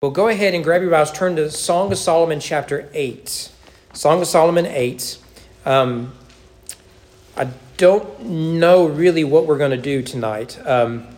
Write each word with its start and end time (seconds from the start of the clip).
Well, 0.00 0.12
go 0.12 0.28
ahead 0.28 0.54
and 0.54 0.62
grab 0.62 0.80
your 0.80 0.92
Bibles, 0.92 1.10
turn 1.10 1.34
to 1.34 1.50
Song 1.50 1.90
of 1.90 1.98
Solomon, 1.98 2.38
chapter 2.38 2.88
8. 2.94 3.50
Song 3.94 4.20
of 4.20 4.28
Solomon 4.28 4.64
8. 4.64 5.18
Um, 5.66 6.12
I 7.36 7.48
don't 7.78 8.20
know 8.24 8.86
really 8.86 9.24
what 9.24 9.46
we're 9.46 9.58
going 9.58 9.72
to 9.72 9.76
do 9.76 10.02
tonight. 10.02 10.56
Um, 10.64 11.08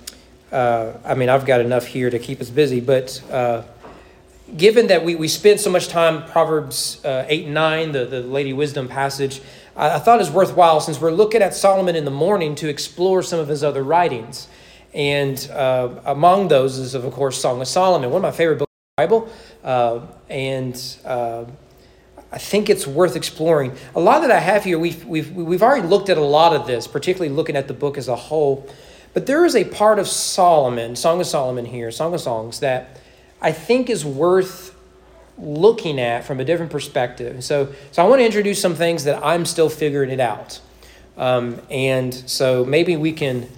uh, 0.51 0.95
I 1.05 1.13
mean, 1.13 1.29
I've 1.29 1.45
got 1.45 1.61
enough 1.61 1.85
here 1.85 2.09
to 2.09 2.19
keep 2.19 2.41
us 2.41 2.49
busy, 2.49 2.81
but 2.81 3.23
uh, 3.31 3.65
given 4.57 4.87
that 4.87 5.05
we, 5.05 5.15
we 5.15 5.29
spent 5.29 5.61
so 5.61 5.69
much 5.69 5.89
time 5.89 6.25
Proverbs 6.31 7.05
uh, 7.05 7.27
8 7.29 7.45
and 7.45 7.53
9, 7.53 7.93
the, 7.93 8.07
the 8.07 8.21
Lady 8.23 8.55
Wisdom 8.55 8.89
passage, 8.89 9.43
I, 9.77 9.97
I 9.97 9.99
thought 9.99 10.15
it 10.15 10.23
was 10.23 10.31
worthwhile, 10.31 10.81
since 10.81 10.99
we're 10.99 11.11
looking 11.11 11.43
at 11.43 11.53
Solomon 11.55 11.97
in 11.97 12.07
the 12.07 12.11
morning, 12.11 12.55
to 12.55 12.71
explore 12.71 13.23
some 13.23 13.41
of 13.41 13.49
his 13.49 13.63
other 13.63 13.83
writings. 13.83 14.49
And 14.95 15.51
uh, 15.53 16.01
among 16.07 16.49
those 16.49 16.79
is, 16.79 16.95
of 16.95 17.13
course, 17.13 17.39
Song 17.39 17.61
of 17.61 17.69
Solomon, 17.69 18.09
one 18.09 18.21
of 18.21 18.23
my 18.23 18.31
favorite 18.31 18.57
books. 18.57 18.70
Bible, 19.01 19.31
uh, 19.65 20.01
and 20.29 20.77
uh, 21.07 21.47
I 22.31 22.37
think 22.37 22.69
it's 22.69 22.87
worth 22.87 23.17
exploring. 23.17 23.73
A 23.95 24.01
lot 24.01 24.21
that 24.21 24.31
I 24.31 24.41
have 24.41 24.63
here, 24.63 24.79
we've, 24.79 25.03
we've, 25.07 25.33
we've 25.33 25.63
already 25.63 25.89
looked 25.89 26.11
at 26.11 26.19
a 26.19 26.25
lot 26.39 26.55
of 26.55 26.67
this, 26.67 26.87
particularly 26.87 27.35
looking 27.35 27.57
at 27.57 27.67
the 27.67 27.73
book 27.73 27.97
as 27.97 28.09
a 28.09 28.17
whole. 28.17 28.69
But 29.15 29.25
there 29.25 29.47
is 29.47 29.57
a 29.57 29.65
part 29.65 29.99
of 29.99 30.07
Solomon, 30.07 30.97
Song 30.97 31.19
of 31.19 31.27
Solomon 31.27 31.65
here, 31.65 31.91
Song 31.91 32.13
of 32.13 32.21
Songs, 32.21 32.61
that 32.61 33.01
I 33.41 33.53
think 33.53 33.89
is 33.89 34.05
worth 34.05 34.77
looking 35.39 35.99
at 35.99 36.25
from 36.25 36.39
a 36.39 36.45
different 36.45 36.71
perspective. 36.71 37.43
So, 37.43 37.73
so 37.93 38.05
I 38.05 38.07
want 38.07 38.21
to 38.21 38.27
introduce 38.27 38.61
some 38.61 38.75
things 38.75 39.05
that 39.05 39.25
I'm 39.25 39.47
still 39.47 39.71
figuring 39.71 40.11
it 40.11 40.21
out. 40.21 40.61
Um, 41.17 41.59
and 41.71 42.13
so 42.13 42.67
maybe 42.67 42.97
we 42.97 43.13
can 43.13 43.49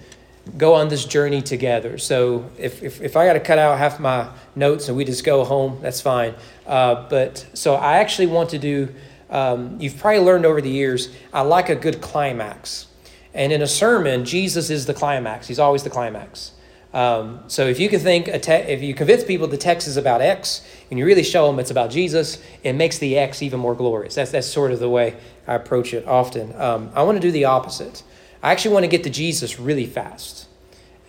go 0.57 0.73
on 0.73 0.89
this 0.89 1.05
journey 1.05 1.41
together. 1.41 1.97
So 1.97 2.49
if, 2.57 2.83
if, 2.83 3.01
if 3.01 3.15
I 3.15 3.25
got 3.25 3.33
to 3.33 3.39
cut 3.39 3.57
out 3.57 3.77
half 3.77 3.99
my 3.99 4.29
notes 4.55 4.87
and 4.87 4.97
we 4.97 5.05
just 5.05 5.23
go 5.23 5.43
home, 5.43 5.79
that's 5.81 6.01
fine. 6.01 6.35
Uh, 6.67 7.07
but 7.09 7.45
so 7.53 7.75
I 7.75 7.97
actually 7.97 8.27
want 8.27 8.49
to 8.49 8.59
do, 8.59 8.93
um, 9.29 9.77
you've 9.79 9.97
probably 9.97 10.19
learned 10.19 10.45
over 10.45 10.61
the 10.61 10.69
years, 10.69 11.09
I 11.31 11.41
like 11.41 11.69
a 11.69 11.75
good 11.75 12.01
climax. 12.01 12.87
And 13.33 13.51
in 13.51 13.61
a 13.61 13.67
sermon, 13.67 14.25
Jesus 14.25 14.69
is 14.69 14.85
the 14.85 14.93
climax. 14.93 15.47
He's 15.47 15.59
always 15.59 15.83
the 15.83 15.89
climax. 15.89 16.51
Um, 16.93 17.43
so 17.47 17.65
if 17.65 17.79
you 17.79 17.89
can 17.89 17.99
think, 17.99 18.25
te- 18.43 18.51
if 18.51 18.83
you 18.83 18.93
convince 18.93 19.23
people 19.23 19.47
the 19.47 19.57
text 19.57 19.87
is 19.87 19.97
about 19.97 20.21
X, 20.21 20.61
and 20.91 20.99
you 20.99 21.05
really 21.05 21.23
show 21.23 21.47
them 21.47 21.57
it's 21.57 21.71
about 21.71 21.89
Jesus, 21.89 22.37
it 22.63 22.73
makes 22.73 22.99
the 22.99 23.17
X 23.17 23.41
even 23.41 23.59
more 23.59 23.73
glorious. 23.73 24.13
That's 24.13 24.29
that's 24.29 24.45
sort 24.45 24.71
of 24.71 24.79
the 24.79 24.89
way 24.89 25.15
I 25.47 25.55
approach 25.55 25.95
it 25.95 26.07
often. 26.07 26.53
Um, 26.55 26.91
I 26.93 27.01
want 27.01 27.15
to 27.15 27.19
do 27.19 27.31
the 27.31 27.45
opposite. 27.45 28.03
I 28.43 28.51
actually 28.51 28.73
want 28.73 28.83
to 28.83 28.89
get 28.89 29.03
to 29.05 29.09
Jesus 29.09 29.59
really 29.59 29.85
fast. 29.87 30.47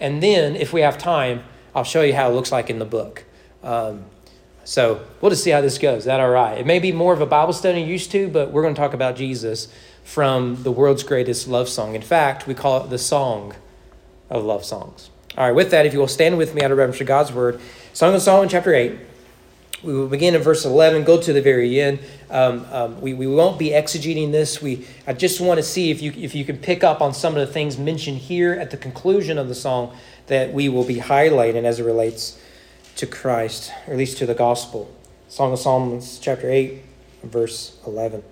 And 0.01 0.23
then, 0.23 0.55
if 0.57 0.73
we 0.73 0.81
have 0.83 0.97
time, 0.97 1.43
I'll 1.75 1.85
show 1.85 2.03
you 2.03 2.15
how 2.15 2.31
it 2.31 2.35
looks 2.35 2.53
like 2.53 2.71
in 2.71 2.79
the 2.79 2.85
book. 2.85 3.25
Um, 3.63 4.05
so 4.63 5.05
we'll 5.21 5.31
just 5.31 5.45
see 5.45 5.51
how 5.51 5.61
this 5.61 5.77
goes. 5.77 5.99
Is 5.99 6.05
that 6.05 6.21
all 6.21 6.31
right? 6.31 6.59
It 6.59 6.67
may 6.67 6.79
be 6.79 6.93
more 6.93 7.13
of 7.13 7.21
a 7.21 7.27
Bible 7.27 7.53
study 7.53 7.83
used 7.83 8.11
to, 8.13 8.29
but 8.29 8.51
we're 8.51 8.63
going 8.63 8.75
to 8.75 8.81
talk 8.81 8.95
about 8.95 9.17
Jesus 9.17 9.69
from 10.05 10.63
the 10.63 10.71
world's 10.71 11.03
greatest 11.03 11.49
love 11.49 11.69
song. 11.69 11.95
In 11.95 12.03
fact, 12.03 12.47
we 12.47 12.55
call 12.55 12.85
it 12.85 12.91
the 12.91 12.99
song 12.99 13.55
of 14.31 14.45
love 14.45 14.65
songs. 14.65 15.11
All 15.37 15.47
right, 15.47 15.55
with 15.55 15.71
that, 15.73 15.87
if 15.87 15.93
you 15.93 15.99
will 15.99 16.09
stand 16.09 16.39
with 16.39 16.55
me 16.55 16.63
out 16.63 16.71
of 16.71 16.79
reverence 16.79 16.99
to 16.99 17.05
God's 17.05 17.33
word, 17.33 17.61
Song 17.93 18.15
of 18.15 18.23
Solomon, 18.23 18.49
chapter 18.49 18.73
8. 18.73 18.99
We 19.85 19.93
will 19.93 20.09
begin 20.09 20.35
in 20.35 20.41
verse 20.41 20.65
11, 20.65 21.05
go 21.05 21.21
to 21.21 21.33
the 21.33 21.43
very 21.43 21.79
end. 21.79 21.99
Um, 22.31 22.67
um, 22.73 23.01
we, 23.03 23.13
we 23.13 23.27
won't 23.27 23.59
be 23.59 23.71
exegeting 23.71 24.33
this. 24.33 24.63
We, 24.63 24.87
I 25.07 25.13
just 25.13 25.43
want 25.43 25.59
to 25.59 25.63
see 25.63 25.91
if 25.91 26.01
you, 26.01 26.13
if 26.17 26.35
you 26.35 26.45
can 26.47 26.57
pick 26.57 26.83
up 26.83 27.03
on 27.03 27.13
some 27.13 27.37
of 27.37 27.47
the 27.47 27.53
things 27.53 27.77
mentioned 27.77 28.19
here 28.19 28.55
at 28.55 28.71
the 28.71 28.79
conclusion 28.79 29.37
of 29.37 29.49
the 29.49 29.55
song 29.55 29.95
that 30.29 30.55
we 30.55 30.71
will 30.71 30.85
be 30.85 30.97
highlighting 30.97 31.65
as 31.65 31.81
it 31.81 31.85
relates 31.85 32.41
to 32.97 33.07
Christ, 33.07 33.73
or 33.87 33.93
at 33.93 33.99
least 33.99 34.17
to 34.19 34.27
the 34.27 34.35
gospel. 34.35 34.91
Song 35.29 35.53
of 35.53 35.59
Solomon, 35.59 36.03
chapter 36.21 36.51
8, 36.51 36.81
verse 37.25 37.77
11. 37.87 38.23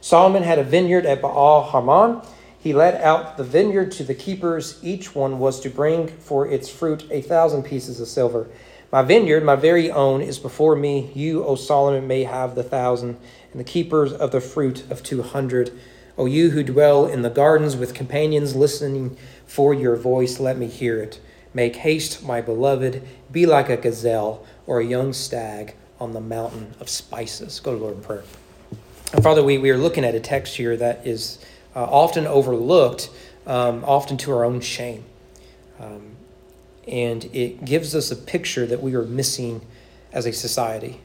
Solomon 0.00 0.44
had 0.44 0.60
a 0.60 0.64
vineyard 0.64 1.04
at 1.04 1.20
Baal 1.20 1.64
Hamon. 1.70 2.22
He 2.60 2.72
let 2.72 3.00
out 3.02 3.36
the 3.36 3.44
vineyard 3.44 3.90
to 3.92 4.04
the 4.04 4.14
keepers. 4.14 4.78
Each 4.82 5.16
one 5.16 5.40
was 5.40 5.58
to 5.60 5.70
bring 5.70 6.08
for 6.08 6.46
its 6.46 6.68
fruit 6.68 7.06
a 7.10 7.22
thousand 7.22 7.64
pieces 7.64 8.00
of 8.00 8.06
silver. 8.06 8.48
My 8.92 9.02
vineyard, 9.02 9.44
my 9.44 9.54
very 9.54 9.90
own, 9.90 10.20
is 10.20 10.38
before 10.38 10.74
me. 10.74 11.12
You, 11.14 11.44
O 11.44 11.54
Solomon, 11.54 12.08
may 12.08 12.24
have 12.24 12.54
the 12.54 12.64
thousand, 12.64 13.18
and 13.52 13.60
the 13.60 13.64
keepers 13.64 14.12
of 14.12 14.32
the 14.32 14.40
fruit 14.40 14.90
of 14.90 15.02
two 15.02 15.22
hundred. 15.22 15.70
O 16.18 16.26
you 16.26 16.50
who 16.50 16.62
dwell 16.62 17.06
in 17.06 17.22
the 17.22 17.30
gardens 17.30 17.76
with 17.76 17.94
companions 17.94 18.56
listening 18.56 19.16
for 19.46 19.72
your 19.72 19.96
voice, 19.96 20.40
let 20.40 20.58
me 20.58 20.66
hear 20.66 21.00
it. 21.00 21.20
Make 21.54 21.76
haste, 21.76 22.24
my 22.24 22.40
beloved, 22.40 23.02
be 23.30 23.46
like 23.46 23.68
a 23.68 23.76
gazelle 23.76 24.44
or 24.66 24.80
a 24.80 24.84
young 24.84 25.12
stag 25.12 25.74
on 25.98 26.12
the 26.12 26.20
mountain 26.20 26.74
of 26.80 26.88
spices. 26.88 27.60
Go 27.60 27.72
to 27.72 27.78
the 27.78 27.84
Lord 27.84 27.96
in 27.96 28.02
prayer. 28.02 28.24
Father, 29.22 29.42
we, 29.42 29.58
we 29.58 29.70
are 29.70 29.78
looking 29.78 30.04
at 30.04 30.14
a 30.14 30.20
text 30.20 30.56
here 30.56 30.76
that 30.76 31.06
is 31.06 31.44
uh, 31.74 31.84
often 31.84 32.26
overlooked, 32.26 33.10
um, 33.46 33.84
often 33.84 34.16
to 34.18 34.32
our 34.32 34.44
own 34.44 34.60
shame. 34.60 35.04
Um, 35.78 36.09
and 36.90 37.24
it 37.32 37.64
gives 37.64 37.94
us 37.94 38.10
a 38.10 38.16
picture 38.16 38.66
that 38.66 38.82
we 38.82 38.94
are 38.94 39.04
missing 39.04 39.64
as 40.12 40.26
a 40.26 40.32
society 40.32 41.00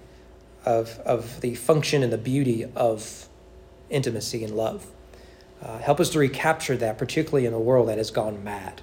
of, 0.66 1.00
of 1.06 1.42
the 1.42 1.54
function 1.54 2.02
and 2.02 2.12
the 2.12 2.18
beauty 2.18 2.66
of 2.76 3.30
intimacy 3.90 4.44
and 4.44 4.56
love. 4.56 4.88
Uh, 5.62 5.78
help 5.78 6.00
us 6.00 6.10
to 6.10 6.20
recapture 6.20 6.76
that, 6.76 6.98
particularly 6.98 7.46
in 7.46 7.54
a 7.54 7.60
world 7.60 7.88
that 7.88 8.00
has 8.00 8.10
gone 8.10 8.44
mad. 8.44 8.82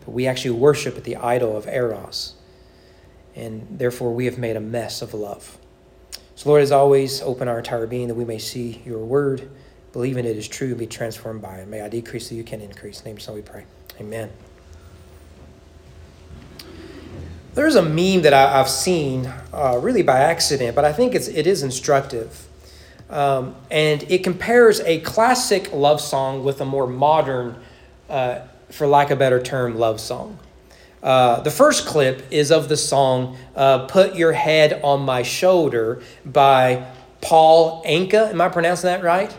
But 0.00 0.12
we 0.12 0.26
actually 0.26 0.52
worship 0.52 0.96
at 0.96 1.04
the 1.04 1.16
idol 1.16 1.56
of 1.56 1.66
Eros, 1.66 2.34
and 3.34 3.66
therefore 3.70 4.12
we 4.14 4.24
have 4.24 4.38
made 4.38 4.56
a 4.56 4.60
mess 4.60 5.02
of 5.02 5.12
love. 5.12 5.58
So, 6.36 6.48
Lord, 6.48 6.62
as 6.62 6.72
always, 6.72 7.20
open 7.22 7.48
our 7.48 7.58
entire 7.58 7.86
being 7.86 8.08
that 8.08 8.14
we 8.14 8.24
may 8.24 8.38
see 8.38 8.82
your 8.84 9.04
word, 9.04 9.50
believe 9.92 10.16
in 10.16 10.26
it 10.26 10.36
is 10.36 10.48
true, 10.48 10.68
and 10.68 10.78
be 10.78 10.86
transformed 10.86 11.42
by 11.42 11.58
it. 11.58 11.68
May 11.68 11.82
I 11.82 11.88
decrease 11.88 12.28
so 12.30 12.34
you 12.34 12.44
can 12.44 12.60
increase. 12.60 13.00
In 13.00 13.12
name 13.12 13.20
so 13.20 13.34
we 13.34 13.42
pray. 13.42 13.66
Amen. 14.00 14.30
There's 17.54 17.76
a 17.76 17.82
meme 17.82 18.22
that 18.22 18.34
I, 18.34 18.58
have 18.58 18.68
seen 18.68 19.32
uh, 19.52 19.78
really 19.80 20.02
by 20.02 20.18
accident, 20.18 20.74
but 20.74 20.84
I 20.84 20.92
think 20.92 21.14
it's, 21.14 21.28
it 21.28 21.46
is 21.46 21.62
instructive. 21.62 22.48
Um, 23.08 23.54
and 23.70 24.02
it 24.10 24.24
compares 24.24 24.80
a 24.80 24.98
classic 25.00 25.72
love 25.72 26.00
song 26.00 26.42
with 26.42 26.60
a 26.60 26.64
more 26.64 26.88
modern, 26.88 27.62
uh, 28.10 28.40
for 28.70 28.88
lack 28.88 29.10
of 29.12 29.18
a 29.18 29.20
better 29.20 29.40
term, 29.40 29.78
love 29.78 30.00
song. 30.00 30.36
Uh, 31.00 31.42
the 31.42 31.50
first 31.50 31.86
clip 31.86 32.24
is 32.32 32.50
of 32.50 32.68
the 32.68 32.76
song 32.76 33.36
uh, 33.54 33.86
Put 33.86 34.16
Your 34.16 34.32
Head 34.32 34.80
on 34.82 35.02
My 35.02 35.22
Shoulder 35.22 36.02
by 36.24 36.84
Paul 37.20 37.84
Anka. 37.84 38.30
Am 38.30 38.40
I 38.40 38.48
pronouncing 38.48 38.88
that 38.88 39.04
right? 39.04 39.32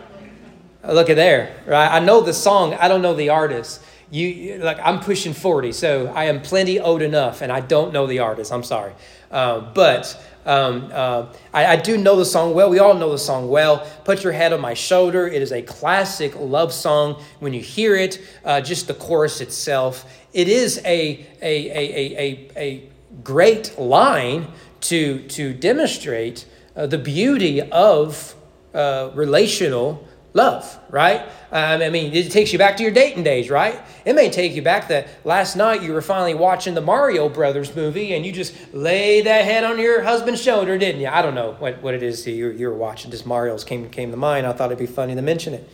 Look 0.88 1.10
at 1.10 1.18
there, 1.18 1.54
right? 1.66 1.92
I 1.92 2.00
know 2.00 2.22
the 2.22 2.34
song, 2.34 2.76
I 2.76 2.88
don't 2.88 3.02
know 3.02 3.14
the 3.14 3.30
artist 3.30 3.82
you 4.12 4.58
like 4.60 4.78
i'm 4.84 5.00
pushing 5.00 5.34
40 5.34 5.72
so 5.72 6.08
i 6.08 6.26
am 6.26 6.42
plenty 6.42 6.80
old 6.80 7.02
enough 7.02 7.42
and 7.42 7.52
i 7.52 7.60
don't 7.60 7.94
know 7.94 8.08
the 8.08 8.20
artist. 8.20 8.52
I'm 8.52 8.64
sorry. 8.64 8.94
Uh, 9.32 9.60
but 9.74 10.24
um, 10.46 10.90
uh, 10.94 11.26
I, 11.52 11.66
I, 11.66 11.76
do 11.76 11.98
know 11.98 12.16
the 12.16 12.26
song 12.26 12.54
well. 12.54 12.70
We 12.70 12.78
all 12.78 12.94
know 12.94 13.12
the 13.12 13.18
song 13.18 13.50
well. 13.50 13.86
Put 14.06 14.24
your 14.24 14.32
head 14.32 14.54
on 14.54 14.62
my 14.62 14.76
shoulder. 14.76 15.28
It 15.28 15.42
is 15.42 15.52
a 15.52 15.64
classic 15.64 16.36
love 16.40 16.72
song. 16.72 17.22
When 17.40 17.52
you 17.52 17.60
hear 17.60 17.96
it 17.96 18.22
uh, 18.46 18.62
just 18.62 18.88
the 18.88 18.94
chorus 18.94 19.42
itself 19.42 20.06
it 20.36 20.50
is 20.50 20.80
a, 20.84 21.26
a, 21.42 21.70
a, 21.72 22.18
a, 22.18 22.50
a, 22.58 22.90
great 23.24 23.80
line 23.80 24.46
to, 24.82 25.26
to 25.30 25.54
demonstrate 25.54 26.46
uh, 26.76 26.86
the 26.86 26.98
beauty 26.98 27.62
of 27.62 28.36
uh, 28.74 29.10
relational 29.14 30.06
love, 30.36 30.78
right? 30.90 31.22
Um, 31.52 31.82
I 31.82 31.90
mean, 31.90 32.14
it 32.14 32.30
takes 32.30 32.52
you 32.52 32.60
back 32.60 32.76
to 32.78 32.84
your 32.84 32.92
dating 32.92 33.24
days, 33.24 33.50
right? 33.50 33.82
It 34.04 34.14
may 34.14 34.30
take 34.30 34.54
you 34.54 34.62
back 34.62 34.90
that 34.90 35.08
last 35.24 35.56
night 35.56 35.82
you 35.82 35.94
were 35.94 36.02
finally 36.02 36.34
watching 36.34 36.74
the 36.76 36.82
Mario 36.82 37.30
Brothers 37.30 37.74
movie 37.74 38.14
and 38.14 38.26
you 38.26 38.34
just 38.34 38.54
laid 38.74 39.26
that 39.26 39.46
head 39.46 39.64
on 39.64 39.80
your 39.80 40.04
husband's 40.04 40.42
shoulder, 40.42 40.78
didn't 40.78 41.00
you? 41.00 41.08
I 41.08 41.22
don't 41.22 41.36
know 41.36 41.54
what, 41.54 41.82
what 41.82 41.94
it 41.94 42.04
is 42.04 42.28
you, 42.28 42.50
you 42.50 42.68
were 42.68 42.76
watching. 42.76 43.12
Just 43.12 43.26
Mario's 43.26 43.64
came, 43.64 43.90
came 43.90 44.12
to 44.12 44.18
mind. 44.18 44.46
I 44.46 44.52
thought 44.52 44.72
it'd 44.72 44.78
be 44.78 44.86
funny 44.86 45.16
to 45.16 45.22
mention 45.22 45.54
it. 45.54 45.68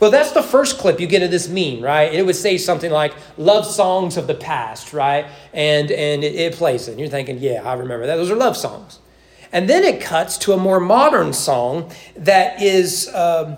Well, 0.00 0.10
that's 0.10 0.32
the 0.32 0.42
first 0.42 0.78
clip 0.78 0.98
you 1.00 1.06
get 1.06 1.22
of 1.22 1.30
this 1.30 1.48
meme, 1.48 1.80
right? 1.80 2.12
It 2.12 2.26
would 2.26 2.36
say 2.36 2.58
something 2.58 2.90
like 2.90 3.14
"love 3.38 3.64
songs 3.64 4.18
of 4.18 4.26
the 4.26 4.34
past," 4.34 4.92
right? 4.92 5.24
And 5.54 5.90
and 5.90 6.22
it, 6.22 6.34
it 6.34 6.52
plays 6.54 6.88
it. 6.88 6.92
And 6.92 7.00
you're 7.00 7.08
thinking, 7.08 7.38
"Yeah, 7.38 7.62
I 7.64 7.72
remember 7.72 8.06
that. 8.06 8.16
Those 8.16 8.30
are 8.30 8.36
love 8.36 8.54
songs." 8.54 8.98
And 9.50 9.70
then 9.70 9.82
it 9.82 10.02
cuts 10.02 10.36
to 10.38 10.52
a 10.52 10.58
more 10.58 10.78
modern 10.78 11.32
song 11.32 11.90
that 12.16 12.60
is 12.60 13.08
um, 13.14 13.56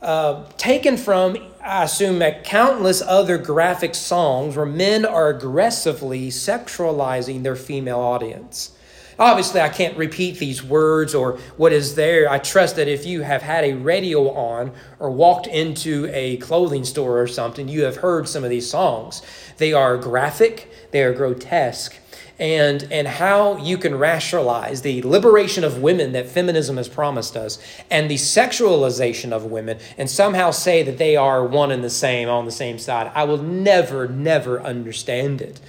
uh, 0.00 0.44
taken 0.56 0.96
from, 0.96 1.36
I 1.62 1.84
assume, 1.84 2.20
countless 2.44 3.02
other 3.02 3.38
graphic 3.38 3.94
songs 3.94 4.56
where 4.56 4.66
men 4.66 5.04
are 5.04 5.30
aggressively 5.30 6.28
sexualizing 6.28 7.42
their 7.42 7.56
female 7.56 8.00
audience. 8.00 8.72
Obviously, 9.18 9.60
I 9.60 9.68
can't 9.68 9.96
repeat 9.96 10.38
these 10.38 10.62
words 10.62 11.12
or 11.12 11.38
what 11.56 11.72
is 11.72 11.96
there. 11.96 12.30
I 12.30 12.38
trust 12.38 12.76
that 12.76 12.86
if 12.86 13.04
you 13.04 13.22
have 13.22 13.42
had 13.42 13.64
a 13.64 13.72
radio 13.72 14.30
on 14.30 14.70
or 15.00 15.10
walked 15.10 15.48
into 15.48 16.08
a 16.12 16.36
clothing 16.36 16.84
store 16.84 17.20
or 17.20 17.26
something, 17.26 17.66
you 17.66 17.82
have 17.82 17.96
heard 17.96 18.28
some 18.28 18.44
of 18.44 18.50
these 18.50 18.70
songs. 18.70 19.22
They 19.56 19.72
are 19.72 19.96
graphic, 19.96 20.70
they 20.92 21.02
are 21.02 21.12
grotesque, 21.12 21.96
and, 22.38 22.86
and 22.90 23.08
how 23.08 23.56
you 23.58 23.76
can 23.76 23.96
rationalize 23.96 24.82
the 24.82 25.02
liberation 25.02 25.64
of 25.64 25.78
women 25.78 26.12
that 26.12 26.28
feminism 26.28 26.76
has 26.76 26.88
promised 26.88 27.36
us 27.36 27.58
and 27.90 28.10
the 28.10 28.14
sexualization 28.14 29.32
of 29.32 29.44
women 29.44 29.78
and 29.96 30.08
somehow 30.08 30.50
say 30.50 30.82
that 30.82 30.98
they 30.98 31.16
are 31.16 31.44
one 31.44 31.72
and 31.72 31.82
the 31.82 31.90
same 31.90 32.28
on 32.28 32.44
the 32.44 32.52
same 32.52 32.78
side. 32.78 33.10
I 33.14 33.24
will 33.24 33.42
never, 33.42 34.06
never 34.06 34.60
understand 34.60 35.40
it. 35.40 35.60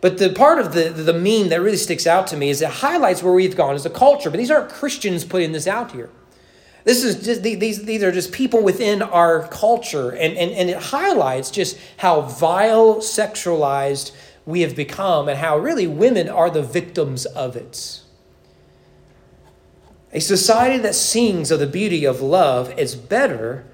But 0.00 0.18
the 0.18 0.30
part 0.30 0.58
of 0.58 0.74
the, 0.74 0.90
the 0.90 1.14
meme 1.14 1.48
that 1.48 1.62
really 1.62 1.78
sticks 1.78 2.06
out 2.06 2.26
to 2.28 2.36
me 2.36 2.50
is 2.50 2.60
it 2.60 2.68
highlights 2.68 3.22
where 3.22 3.32
we've 3.32 3.56
gone 3.56 3.74
as 3.74 3.86
a 3.86 3.90
culture. 3.90 4.30
But 4.30 4.36
these 4.36 4.50
aren't 4.50 4.68
Christians 4.70 5.24
putting 5.24 5.52
this 5.52 5.66
out 5.66 5.92
here. 5.92 6.10
This 6.84 7.02
is 7.02 7.24
just 7.24 7.42
these, 7.42 7.84
these 7.84 8.02
are 8.02 8.12
just 8.12 8.30
people 8.30 8.62
within 8.62 9.00
our 9.00 9.48
culture, 9.48 10.10
and, 10.10 10.36
and, 10.36 10.50
and 10.50 10.68
it 10.68 10.76
highlights 10.76 11.50
just 11.50 11.78
how 11.96 12.20
vile, 12.20 12.96
sexualized 12.96 14.12
we 14.46 14.60
have 14.60 14.76
become, 14.76 15.28
and 15.28 15.38
how 15.38 15.58
really 15.58 15.86
women 15.86 16.28
are 16.28 16.50
the 16.50 16.62
victims 16.62 17.26
of 17.26 17.56
it. 17.56 18.00
A 20.12 20.20
society 20.20 20.78
that 20.78 20.94
sings 20.94 21.50
of 21.50 21.60
the 21.60 21.66
beauty 21.66 22.04
of 22.04 22.20
love 22.20 22.78
is 22.78 22.94
better 22.94 23.64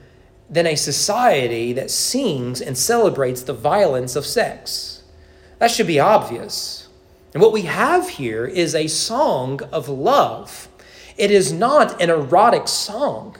than 0.48 0.66
a 0.66 0.74
society 0.74 1.72
that 1.72 1.90
sings 1.90 2.60
and 2.60 2.76
celebrates 2.76 3.42
the 3.42 3.52
violence 3.52 4.16
of 4.16 4.24
sex. 4.24 5.02
That 5.58 5.70
should 5.70 5.86
be 5.86 6.00
obvious. 6.00 6.88
And 7.34 7.42
what 7.42 7.52
we 7.52 7.62
have 7.62 8.08
here 8.08 8.46
is 8.46 8.74
a 8.74 8.88
song 8.88 9.60
of 9.72 9.88
love 9.88 10.68
it 11.20 11.30
is 11.30 11.52
not 11.52 12.00
an 12.00 12.08
erotic 12.08 12.66
song, 12.66 13.36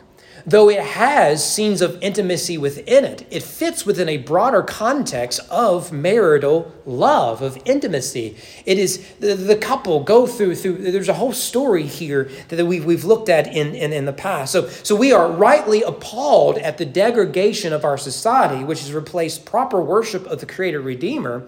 though 0.46 0.68
it 0.68 0.80
has 0.80 1.44
scenes 1.44 1.80
of 1.82 2.00
intimacy 2.02 2.58
within 2.58 3.04
it. 3.04 3.26
It 3.30 3.42
fits 3.42 3.84
within 3.84 4.08
a 4.08 4.16
broader 4.16 4.62
context 4.62 5.40
of 5.50 5.92
marital 5.92 6.72
love, 6.84 7.42
of 7.42 7.58
intimacy. 7.64 8.36
It 8.66 8.78
is 8.78 9.06
the, 9.20 9.34
the 9.34 9.56
couple 9.56 10.02
go 10.02 10.26
through 10.26 10.56
through. 10.56 10.78
There's 10.78 11.08
a 11.08 11.14
whole 11.14 11.32
story 11.32 11.84
here 11.84 12.30
that 12.48 12.64
we've, 12.64 12.84
we've 12.84 13.04
looked 13.04 13.28
at 13.28 13.46
in, 13.46 13.74
in, 13.74 13.92
in 13.92 14.04
the 14.04 14.12
past. 14.12 14.52
So, 14.52 14.68
so 14.68 14.96
we 14.96 15.12
are 15.12 15.30
rightly 15.30 15.82
appalled 15.82 16.58
at 16.58 16.78
the 16.78 16.86
degradation 16.86 17.72
of 17.72 17.84
our 17.84 17.98
society, 17.98 18.64
which 18.64 18.80
has 18.80 18.92
replaced 18.92 19.44
proper 19.44 19.80
worship 19.80 20.26
of 20.26 20.40
the 20.40 20.46
Creator 20.46 20.80
Redeemer 20.80 21.46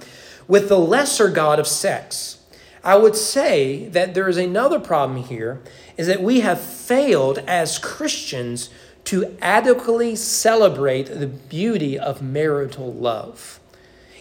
with 0.48 0.68
the 0.68 0.78
lesser 0.78 1.28
God 1.28 1.58
of 1.58 1.66
sex. 1.66 2.38
I 2.84 2.96
would 2.96 3.14
say 3.14 3.88
that 3.90 4.14
there 4.14 4.28
is 4.28 4.36
another 4.36 4.80
problem 4.80 5.22
here 5.22 5.62
is 5.96 6.08
that 6.08 6.22
we 6.22 6.40
have 6.40 6.60
failed 6.60 7.38
as 7.46 7.78
Christians 7.78 8.70
to 9.04 9.36
adequately 9.40 10.16
celebrate 10.16 11.04
the 11.04 11.26
beauty 11.26 11.98
of 11.98 12.22
marital 12.22 12.92
love. 12.92 13.60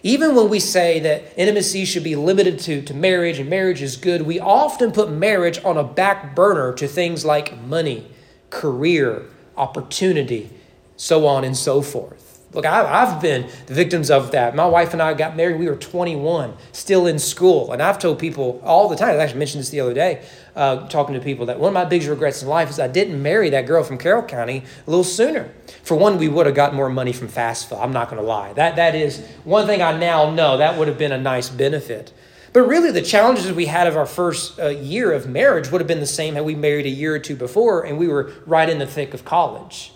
Even 0.03 0.33
when 0.35 0.49
we 0.49 0.59
say 0.59 0.99
that 0.99 1.23
intimacy 1.37 1.85
should 1.85 2.03
be 2.03 2.15
limited 2.15 2.59
to, 2.59 2.81
to 2.81 2.93
marriage 2.93 3.37
and 3.37 3.49
marriage 3.49 3.81
is 3.81 3.97
good, 3.97 4.23
we 4.23 4.39
often 4.39 4.91
put 4.91 5.11
marriage 5.11 5.63
on 5.63 5.77
a 5.77 5.83
back 5.83 6.35
burner 6.35 6.73
to 6.73 6.87
things 6.87 7.23
like 7.23 7.57
money, 7.61 8.07
career, 8.49 9.25
opportunity, 9.55 10.49
so 10.97 11.27
on 11.27 11.43
and 11.43 11.55
so 11.55 11.81
forth. 11.81 12.30
Look, 12.53 12.65
I, 12.65 13.06
have 13.06 13.21
been 13.21 13.50
the 13.68 13.74
victims 13.74 14.12
of 14.12 14.31
that. 14.31 14.56
My 14.56 14.65
wife 14.65 14.92
and 14.92 15.01
I 15.01 15.13
got 15.13 15.38
married. 15.38 15.57
We 15.57 15.69
were 15.69 15.77
21, 15.77 16.53
still 16.74 17.07
in 17.07 17.18
school. 17.18 17.71
And 17.71 17.81
I've 17.81 17.98
told 17.98 18.19
people 18.19 18.62
all 18.65 18.89
the 18.89 18.98
time, 18.98 19.12
I 19.12 19.18
actually 19.19 19.39
mentioned 19.39 19.62
this 19.62 19.69
the 19.69 19.80
other 19.80 19.94
day, 19.94 20.25
uh, 20.53 20.88
talking 20.89 21.13
to 21.13 21.21
people, 21.21 21.45
that 21.45 21.59
one 21.59 21.69
of 21.69 21.74
my 21.74 21.86
biggest 21.86 22.09
regrets 22.09 22.42
in 22.42 22.50
life 22.50 22.69
is 22.69 22.77
I 22.77 22.89
didn't 22.89 23.21
marry 23.21 23.50
that 23.51 23.68
girl 23.68 23.86
from 23.86 23.98
Carroll 23.98 24.24
County 24.24 24.63
a 24.86 24.89
little 24.89 25.06
sooner. 25.06 25.50
For 25.83 25.95
one, 25.95 26.18
we 26.18 26.27
would 26.27 26.45
have 26.45 26.56
gotten 26.56 26.75
more 26.75 26.89
money 26.89 27.13
from 27.13 27.30
FAFSA. 27.30 27.81
I'm 27.81 27.94
not 27.94 28.09
going 28.09 28.21
to 28.21 28.27
lie. 28.27 28.51
That, 28.53 28.75
that 28.75 28.95
is 28.95 29.25
one 29.45 29.65
thing 29.65 29.81
I 29.81 29.98
now 29.98 30.30
know. 30.30 30.57
That 30.57 30.77
would 30.77 30.89
have 30.89 30.98
been 30.98 31.13
a 31.13 31.18
nice 31.18 31.48
benefit. 31.48 32.12
But 32.51 32.63
really, 32.63 32.92
the 32.92 33.01
challenges 33.01 33.50
we 33.53 33.68
had 33.68 33.88
of 33.88 33.95
our 33.95 34.06
first 34.06 34.59
uh, 34.59 34.68
year 34.68 35.13
of 35.13 35.25
marriage 35.25 35.71
would 35.71 35.80
have 35.80 35.88
been 35.88 36.01
the 36.01 36.06
same 36.06 36.36
had 36.36 36.44
we 36.44 36.56
married 36.56 36.86
a 36.86 36.89
year 36.89 37.15
or 37.15 37.19
two 37.19 37.38
before 37.38 37.86
and 37.86 37.98
we 37.98 38.09
were 38.09 38.33
right 38.45 38.68
in 38.68 38.77
the 38.77 38.86
thick 38.86 39.13
of 39.13 39.24
college. 39.24 39.94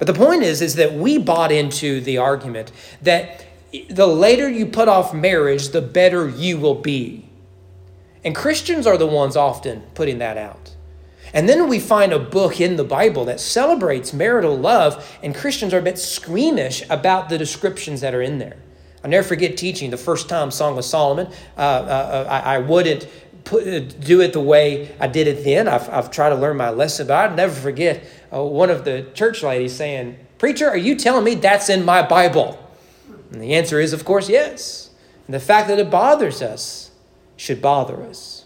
But 0.00 0.06
the 0.06 0.14
point 0.14 0.42
is, 0.42 0.62
is 0.62 0.76
that 0.76 0.94
we 0.94 1.18
bought 1.18 1.52
into 1.52 2.00
the 2.00 2.16
argument 2.16 2.72
that 3.02 3.44
the 3.90 4.06
later 4.06 4.48
you 4.48 4.66
put 4.66 4.88
off 4.88 5.12
marriage, 5.12 5.68
the 5.68 5.82
better 5.82 6.26
you 6.26 6.58
will 6.58 6.74
be. 6.74 7.28
And 8.24 8.34
Christians 8.34 8.86
are 8.86 8.96
the 8.96 9.06
ones 9.06 9.36
often 9.36 9.82
putting 9.94 10.18
that 10.18 10.38
out. 10.38 10.74
And 11.34 11.46
then 11.48 11.68
we 11.68 11.78
find 11.78 12.14
a 12.14 12.18
book 12.18 12.62
in 12.62 12.76
the 12.76 12.84
Bible 12.84 13.26
that 13.26 13.40
celebrates 13.40 14.14
marital 14.14 14.56
love, 14.56 15.18
and 15.22 15.34
Christians 15.34 15.74
are 15.74 15.78
a 15.78 15.82
bit 15.82 15.98
squeamish 15.98 16.82
about 16.88 17.28
the 17.28 17.36
descriptions 17.36 18.00
that 18.00 18.14
are 18.14 18.22
in 18.22 18.38
there. 18.38 18.56
I'll 19.04 19.10
never 19.10 19.26
forget 19.26 19.56
teaching 19.56 19.90
the 19.90 19.98
first 19.98 20.28
time 20.28 20.50
Song 20.50 20.76
of 20.76 20.84
Solomon. 20.84 21.28
Uh, 21.56 21.60
uh, 21.60 22.26
I, 22.28 22.56
I, 22.56 22.58
wouldn't 22.58 23.06
put, 23.50 23.66
uh, 23.66 23.80
do 23.80 24.20
it 24.20 24.32
the 24.32 24.40
way 24.40 24.94
I 25.00 25.08
did 25.08 25.26
it 25.26 25.44
then. 25.44 25.66
I've, 25.66 25.90
I've 25.90 26.10
tried 26.10 26.30
to 26.30 26.36
learn 26.36 26.56
my 26.56 26.70
lesson, 26.70 27.08
but 27.08 27.14
I'll 27.14 27.36
never 27.36 27.52
forget 27.52 28.04
uh, 28.32 28.42
one 28.42 28.70
of 28.70 28.84
the 28.84 29.08
church 29.12 29.42
ladies 29.42 29.74
saying, 29.74 30.16
Preacher, 30.38 30.68
are 30.68 30.76
you 30.76 30.94
telling 30.94 31.24
me 31.24 31.34
that's 31.34 31.68
in 31.68 31.84
my 31.84 32.00
Bible? 32.00 32.64
And 33.32 33.42
the 33.42 33.54
answer 33.54 33.80
is, 33.80 33.92
of 33.92 34.04
course, 34.04 34.28
yes. 34.28 34.90
And 35.26 35.34
the 35.34 35.40
fact 35.40 35.68
that 35.68 35.80
it 35.80 35.90
bothers 35.90 36.40
us 36.40 36.92
should 37.36 37.60
bother 37.60 38.02
us. 38.04 38.39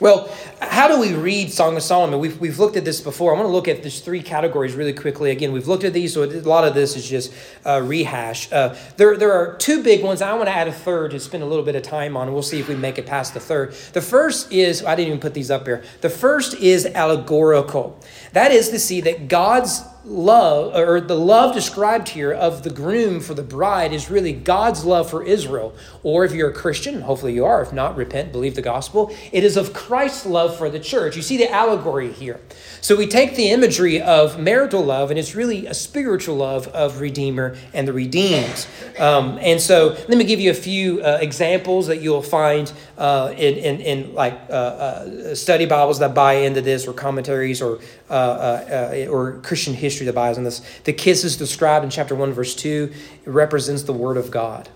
Well, 0.00 0.28
how 0.60 0.88
do 0.88 0.98
we 0.98 1.14
read 1.14 1.52
Song 1.52 1.76
of 1.76 1.82
Solomon? 1.84 2.18
We've, 2.18 2.38
we've 2.40 2.58
looked 2.58 2.76
at 2.76 2.84
this 2.84 3.00
before. 3.00 3.32
I 3.32 3.36
want 3.36 3.46
to 3.46 3.52
look 3.52 3.68
at 3.68 3.84
these 3.84 4.00
three 4.00 4.22
categories 4.22 4.74
really 4.74 4.92
quickly. 4.92 5.30
Again, 5.30 5.52
we've 5.52 5.68
looked 5.68 5.84
at 5.84 5.92
these, 5.92 6.14
so 6.14 6.24
a 6.24 6.40
lot 6.40 6.66
of 6.66 6.74
this 6.74 6.96
is 6.96 7.08
just 7.08 7.32
uh, 7.64 7.80
rehash. 7.80 8.52
Uh, 8.52 8.74
there, 8.96 9.16
there 9.16 9.32
are 9.32 9.54
two 9.56 9.84
big 9.84 10.02
ones. 10.02 10.20
I 10.20 10.32
want 10.32 10.46
to 10.46 10.52
add 10.52 10.66
a 10.66 10.72
third 10.72 11.12
to 11.12 11.20
spend 11.20 11.44
a 11.44 11.46
little 11.46 11.64
bit 11.64 11.76
of 11.76 11.84
time 11.84 12.16
on, 12.16 12.26
and 12.26 12.34
we'll 12.34 12.42
see 12.42 12.58
if 12.58 12.68
we 12.68 12.74
make 12.74 12.98
it 12.98 13.06
past 13.06 13.34
the 13.34 13.40
third. 13.40 13.72
The 13.92 14.00
first 14.00 14.50
is, 14.50 14.84
I 14.84 14.96
didn't 14.96 15.08
even 15.08 15.20
put 15.20 15.32
these 15.32 15.52
up 15.52 15.64
here. 15.64 15.84
The 16.00 16.10
first 16.10 16.54
is 16.54 16.86
allegorical. 16.86 17.96
That 18.34 18.50
is 18.50 18.70
to 18.70 18.80
see 18.80 19.00
that 19.02 19.28
God's 19.28 19.82
love, 20.04 20.74
or 20.74 21.00
the 21.00 21.16
love 21.16 21.54
described 21.54 22.08
here 22.08 22.32
of 22.32 22.62
the 22.62 22.70
groom 22.70 23.20
for 23.20 23.34
the 23.34 23.42
bride, 23.42 23.92
is 23.92 24.10
really 24.10 24.32
God's 24.32 24.84
love 24.84 25.08
for 25.08 25.22
Israel. 25.22 25.74
Or 26.02 26.24
if 26.24 26.32
you're 26.32 26.50
a 26.50 26.54
Christian, 26.54 27.02
hopefully 27.02 27.32
you 27.32 27.44
are, 27.44 27.62
if 27.62 27.72
not, 27.72 27.96
repent, 27.96 28.32
believe 28.32 28.54
the 28.54 28.62
gospel. 28.62 29.14
It 29.32 29.44
is 29.44 29.56
of 29.56 29.72
Christ's 29.72 30.26
love 30.26 30.56
for 30.56 30.68
the 30.68 30.80
church. 30.80 31.16
You 31.16 31.22
see 31.22 31.36
the 31.36 31.50
allegory 31.50 32.12
here. 32.12 32.40
So 32.80 32.96
we 32.96 33.06
take 33.06 33.36
the 33.36 33.50
imagery 33.50 34.00
of 34.00 34.38
marital 34.38 34.82
love, 34.82 35.10
and 35.10 35.18
it's 35.18 35.34
really 35.34 35.66
a 35.66 35.74
spiritual 35.74 36.36
love 36.36 36.68
of 36.68 37.00
Redeemer 37.00 37.56
and 37.72 37.88
the 37.88 37.92
redeemed. 37.92 38.66
Um, 38.98 39.38
and 39.40 39.60
so 39.60 39.96
let 40.08 40.18
me 40.18 40.24
give 40.24 40.40
you 40.40 40.50
a 40.50 40.54
few 40.54 41.02
uh, 41.02 41.18
examples 41.20 41.86
that 41.86 42.02
you'll 42.02 42.22
find 42.22 42.70
uh, 42.98 43.32
in, 43.36 43.54
in, 43.56 43.80
in, 43.80 44.14
like 44.14 44.34
uh, 44.50 44.52
uh 44.52 45.34
study 45.34 45.66
Bibles 45.66 45.98
that 46.00 46.14
buy 46.14 46.34
into 46.34 46.60
this, 46.60 46.86
or 46.86 46.92
commentaries, 46.92 47.62
or 47.62 47.80
uh, 48.24 49.06
uh, 49.08 49.10
or 49.10 49.38
Christian 49.40 49.74
history 49.74 50.06
that 50.06 50.14
buys 50.14 50.38
on 50.38 50.44
this. 50.44 50.60
The 50.84 50.92
kiss 50.92 51.24
is 51.24 51.36
described 51.36 51.84
in 51.84 51.90
chapter 51.90 52.14
one, 52.14 52.32
verse 52.32 52.54
two. 52.54 52.92
It 53.24 53.30
represents 53.30 53.82
the 53.82 53.92
Word 53.92 54.16
of 54.16 54.30
God. 54.30 54.68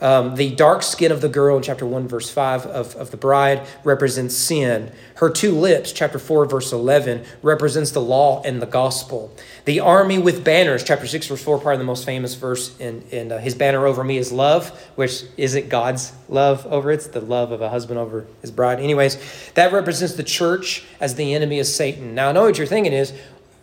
Um, 0.00 0.36
the 0.36 0.54
dark 0.54 0.84
skin 0.84 1.10
of 1.10 1.20
the 1.20 1.28
girl 1.28 1.56
in 1.56 1.62
chapter 1.62 1.84
1, 1.84 2.06
verse 2.06 2.30
5 2.30 2.66
of, 2.66 2.94
of 2.94 3.10
the 3.10 3.16
bride 3.16 3.66
represents 3.82 4.36
sin. 4.36 4.92
Her 5.16 5.28
two 5.28 5.52
lips, 5.52 5.90
chapter 5.90 6.20
4, 6.20 6.46
verse 6.46 6.72
11, 6.72 7.24
represents 7.42 7.90
the 7.90 8.00
law 8.00 8.40
and 8.42 8.62
the 8.62 8.66
gospel. 8.66 9.34
The 9.64 9.80
army 9.80 10.18
with 10.18 10.44
banners, 10.44 10.84
chapter 10.84 11.08
6, 11.08 11.26
verse 11.26 11.42
4, 11.42 11.58
probably 11.58 11.78
the 11.78 11.84
most 11.84 12.04
famous 12.04 12.36
verse 12.36 12.78
in, 12.78 13.02
in 13.10 13.32
uh, 13.32 13.38
his 13.38 13.56
banner 13.56 13.86
over 13.86 14.04
me 14.04 14.18
is 14.18 14.30
love, 14.30 14.68
which 14.94 15.24
isn't 15.36 15.68
God's 15.68 16.12
love 16.28 16.64
over 16.66 16.92
it. 16.92 16.94
It's 16.94 17.08
the 17.08 17.20
love 17.20 17.50
of 17.50 17.60
a 17.60 17.68
husband 17.68 17.98
over 17.98 18.24
his 18.40 18.52
bride. 18.52 18.78
Anyways, 18.78 19.18
that 19.54 19.72
represents 19.72 20.14
the 20.14 20.22
church 20.22 20.84
as 21.00 21.16
the 21.16 21.34
enemy 21.34 21.58
of 21.58 21.66
Satan. 21.66 22.14
Now, 22.14 22.28
I 22.28 22.32
know 22.32 22.42
what 22.42 22.56
you're 22.56 22.68
thinking 22.68 22.92
is, 22.92 23.12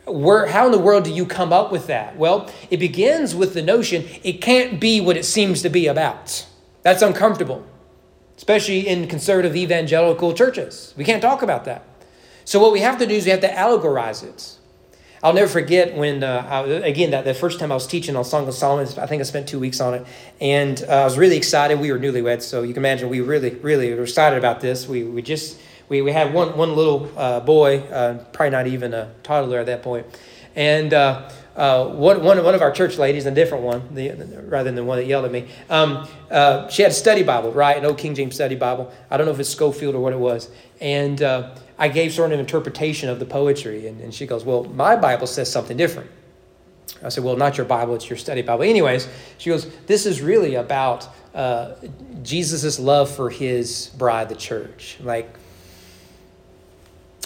where, 0.07 0.47
how 0.47 0.65
in 0.65 0.71
the 0.71 0.79
world 0.79 1.03
do 1.03 1.11
you 1.11 1.25
come 1.25 1.51
up 1.51 1.71
with 1.71 1.87
that? 1.87 2.17
Well, 2.17 2.51
it 2.69 2.77
begins 2.77 3.33
with 3.33 3.53
the 3.53 3.61
notion 3.61 4.05
it 4.23 4.41
can't 4.41 4.79
be 4.79 5.01
what 5.01 5.17
it 5.17 5.25
seems 5.25 5.61
to 5.63 5.69
be 5.69 5.87
about. 5.87 6.45
That's 6.83 7.01
uncomfortable, 7.01 7.65
especially 8.37 8.87
in 8.87 9.07
conservative 9.07 9.55
evangelical 9.55 10.33
churches. 10.33 10.93
We 10.95 11.03
can't 11.03 11.21
talk 11.21 11.41
about 11.41 11.65
that. 11.65 11.83
So, 12.43 12.59
what 12.59 12.71
we 12.71 12.81
have 12.81 12.99
to 12.99 13.07
do 13.07 13.15
is 13.15 13.25
we 13.25 13.31
have 13.31 13.41
to 13.41 13.49
allegorize 13.49 14.23
it. 14.23 14.57
I'll 15.23 15.33
never 15.33 15.47
forget 15.47 15.95
when, 15.95 16.23
uh, 16.23 16.45
I, 16.47 16.61
again, 16.87 17.09
that 17.09 17.25
the 17.25 17.33
first 17.33 17.59
time 17.59 17.71
I 17.71 17.75
was 17.75 17.87
teaching 17.87 18.15
on 18.15 18.23
Song 18.23 18.47
of 18.47 18.53
Solomon, 18.53 18.87
I 18.99 19.07
think 19.07 19.21
I 19.21 19.23
spent 19.23 19.47
two 19.47 19.59
weeks 19.59 19.81
on 19.81 19.95
it, 19.95 20.05
and 20.39 20.83
uh, 20.87 21.01
I 21.01 21.03
was 21.03 21.17
really 21.17 21.37
excited. 21.37 21.79
We 21.79 21.91
were 21.91 21.97
newlyweds, 21.97 22.43
so 22.43 22.61
you 22.61 22.75
can 22.75 22.81
imagine 22.81 23.09
we 23.09 23.21
really, 23.21 23.55
really 23.55 23.91
were 23.95 24.03
excited 24.03 24.37
about 24.37 24.61
this. 24.61 24.87
We, 24.87 25.03
we 25.03 25.23
just 25.23 25.59
we, 25.89 26.01
we 26.01 26.11
had 26.11 26.33
one, 26.33 26.57
one 26.57 26.75
little 26.75 27.11
uh, 27.17 27.39
boy, 27.39 27.79
uh, 27.79 28.23
probably 28.33 28.51
not 28.51 28.67
even 28.67 28.93
a 28.93 29.11
toddler 29.23 29.59
at 29.59 29.65
that 29.67 29.83
point, 29.83 30.05
and 30.55 30.93
uh, 30.93 31.29
uh, 31.55 31.87
one, 31.87 32.21
one, 32.21 32.43
one 32.43 32.53
of 32.53 32.61
our 32.61 32.71
church 32.71 32.97
ladies, 32.97 33.25
a 33.25 33.31
different 33.31 33.63
one, 33.63 33.95
the, 33.95 34.11
rather 34.47 34.65
than 34.65 34.75
the 34.75 34.83
one 34.83 34.97
that 34.97 35.05
yelled 35.05 35.23
at 35.23 35.31
me, 35.31 35.47
um, 35.69 36.07
uh, 36.29 36.67
she 36.67 36.81
had 36.81 36.91
a 36.91 36.93
study 36.93 37.23
Bible, 37.23 37.51
right? 37.53 37.77
An 37.77 37.85
old 37.85 37.97
King 37.97 38.13
James 38.13 38.35
study 38.35 38.55
Bible. 38.55 38.91
I 39.09 39.15
don't 39.15 39.25
know 39.25 39.31
if 39.31 39.39
it's 39.39 39.49
Scofield 39.49 39.95
or 39.95 40.01
what 40.01 40.11
it 40.11 40.19
was. 40.19 40.49
And 40.81 41.21
uh, 41.21 41.55
I 41.77 41.87
gave 41.87 42.13
sort 42.13 42.31
of 42.31 42.33
an 42.33 42.39
interpretation 42.41 43.07
of 43.07 43.19
the 43.19 43.25
poetry. 43.25 43.87
And, 43.87 44.01
and 44.01 44.13
she 44.13 44.25
goes, 44.25 44.43
Well, 44.43 44.65
my 44.65 44.97
Bible 44.97 45.27
says 45.27 45.49
something 45.49 45.77
different. 45.77 46.11
I 47.01 47.07
said, 47.07 47.23
Well, 47.23 47.37
not 47.37 47.57
your 47.57 47.65
Bible, 47.65 47.95
it's 47.95 48.09
your 48.09 48.17
study 48.17 48.41
Bible. 48.41 48.63
Anyways, 48.63 49.07
she 49.37 49.49
goes, 49.49 49.69
This 49.85 50.05
is 50.05 50.21
really 50.21 50.55
about 50.55 51.07
uh, 51.33 51.75
Jesus' 52.21 52.79
love 52.79 53.09
for 53.09 53.29
his 53.29 53.91
bride, 53.97 54.27
the 54.27 54.35
church. 54.35 54.97
like, 55.01 55.37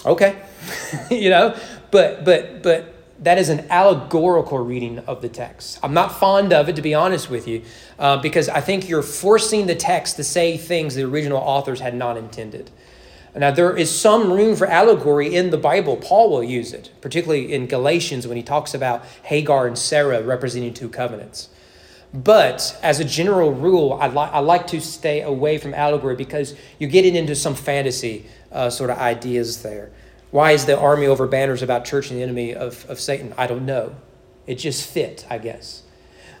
okay, 0.04 0.42
you 1.10 1.30
know, 1.30 1.56
but, 1.90 2.24
but, 2.24 2.62
but, 2.62 2.94
that 3.20 3.36
is 3.36 3.50
an 3.50 3.66
allegorical 3.68 4.58
reading 4.58 4.98
of 5.00 5.20
the 5.20 5.28
text. 5.28 5.78
I'm 5.82 5.92
not 5.92 6.18
fond 6.18 6.54
of 6.54 6.70
it, 6.70 6.76
to 6.76 6.82
be 6.82 6.94
honest 6.94 7.28
with 7.28 7.46
you, 7.46 7.62
uh, 7.98 8.16
because 8.16 8.48
I 8.48 8.62
think 8.62 8.88
you're 8.88 9.02
forcing 9.02 9.66
the 9.66 9.74
text 9.74 10.16
to 10.16 10.24
say 10.24 10.56
things 10.56 10.94
the 10.94 11.02
original 11.02 11.36
authors 11.36 11.80
had 11.80 11.94
not 11.94 12.16
intended. 12.16 12.70
Now, 13.34 13.50
there 13.50 13.76
is 13.76 13.96
some 13.96 14.32
room 14.32 14.56
for 14.56 14.66
allegory 14.66 15.36
in 15.36 15.50
the 15.50 15.58
Bible. 15.58 15.96
Paul 15.96 16.30
will 16.30 16.42
use 16.42 16.72
it, 16.72 16.90
particularly 17.00 17.52
in 17.52 17.66
Galatians 17.66 18.26
when 18.26 18.36
he 18.36 18.42
talks 18.42 18.74
about 18.74 19.04
Hagar 19.22 19.66
and 19.66 19.78
Sarah 19.78 20.22
representing 20.22 20.74
two 20.74 20.88
covenants. 20.88 21.48
But 22.12 22.76
as 22.82 22.98
a 22.98 23.04
general 23.04 23.52
rule, 23.52 23.92
I, 23.92 24.08
li- 24.08 24.30
I 24.32 24.40
like 24.40 24.66
to 24.68 24.80
stay 24.80 25.20
away 25.20 25.58
from 25.58 25.74
allegory 25.74 26.16
because 26.16 26.56
you're 26.80 26.90
getting 26.90 27.14
into 27.14 27.36
some 27.36 27.54
fantasy 27.54 28.26
uh, 28.52 28.70
sort 28.70 28.90
of 28.90 28.98
ideas 28.98 29.62
there. 29.62 29.90
Why 30.30 30.52
is 30.52 30.66
the 30.66 30.78
army 30.78 31.06
over 31.06 31.26
banners 31.26 31.62
about 31.62 31.84
church 31.84 32.10
and 32.10 32.18
the 32.18 32.22
enemy 32.22 32.54
of, 32.54 32.88
of 32.88 33.00
Satan? 33.00 33.34
I 33.36 33.46
don't 33.46 33.66
know. 33.66 33.96
It 34.46 34.56
just 34.56 34.88
fit, 34.88 35.26
I 35.28 35.38
guess. 35.38 35.82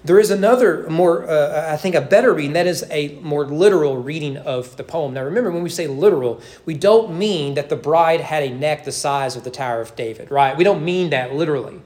There 0.02 0.18
is 0.18 0.30
another 0.30 0.88
more, 0.88 1.28
uh, 1.28 1.72
I 1.72 1.76
think, 1.76 1.94
a 1.94 2.00
better 2.00 2.32
reading. 2.32 2.54
That 2.54 2.66
is 2.66 2.86
a 2.90 3.18
more 3.20 3.44
literal 3.44 3.98
reading 3.98 4.38
of 4.38 4.76
the 4.76 4.84
poem. 4.84 5.12
Now, 5.12 5.24
remember, 5.24 5.50
when 5.50 5.62
we 5.62 5.68
say 5.68 5.86
literal, 5.86 6.40
we 6.64 6.74
don't 6.74 7.18
mean 7.18 7.54
that 7.54 7.68
the 7.68 7.76
bride 7.76 8.20
had 8.20 8.42
a 8.42 8.50
neck 8.50 8.84
the 8.84 8.92
size 8.92 9.36
of 9.36 9.44
the 9.44 9.50
Tower 9.50 9.82
of 9.82 9.94
David, 9.96 10.30
right? 10.30 10.56
We 10.56 10.64
don't 10.64 10.82
mean 10.84 11.10
that 11.10 11.34
literally, 11.34 11.82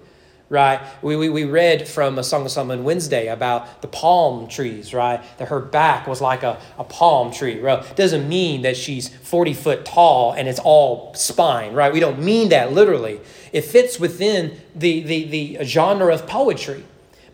right? 0.55 0.81
We, 1.03 1.17
we, 1.17 1.29
we 1.29 1.45
read 1.45 1.87
from 1.87 2.19
a 2.19 2.25
Song 2.25 2.47
of 2.47 2.51
Solomon 2.51 2.85
Wednesday 2.85 3.27
about 3.27 3.83
the 3.83 3.89
palm 3.89 4.49
trees, 4.49 4.95
right? 4.95 5.21
That 5.39 5.49
her 5.49 5.61
back 5.61 6.07
was 6.07 6.21
like 6.21 6.43
a, 6.43 6.59
a 6.79 6.85
palm 6.85 7.33
tree. 7.33 7.61
Right? 7.61 7.95
Doesn't 7.97 8.29
mean 8.29 8.63
that 8.63 8.77
she's 8.77 9.09
40 9.09 9.53
foot 9.53 9.85
tall 9.85 10.33
and 10.33 10.49
it's 10.49 10.61
all 10.61 11.13
spine, 11.15 11.75
right? 11.75 11.93
We 11.93 12.01
don't 12.01 12.21
mean 12.21 12.49
that 12.51 12.73
literally. 12.73 13.21
It 13.53 13.63
fits 13.63 14.01
within 14.01 14.59
the, 14.75 15.03
the, 15.03 15.25
the 15.57 15.65
genre 15.65 16.15
of 16.15 16.27
poetry 16.27 16.85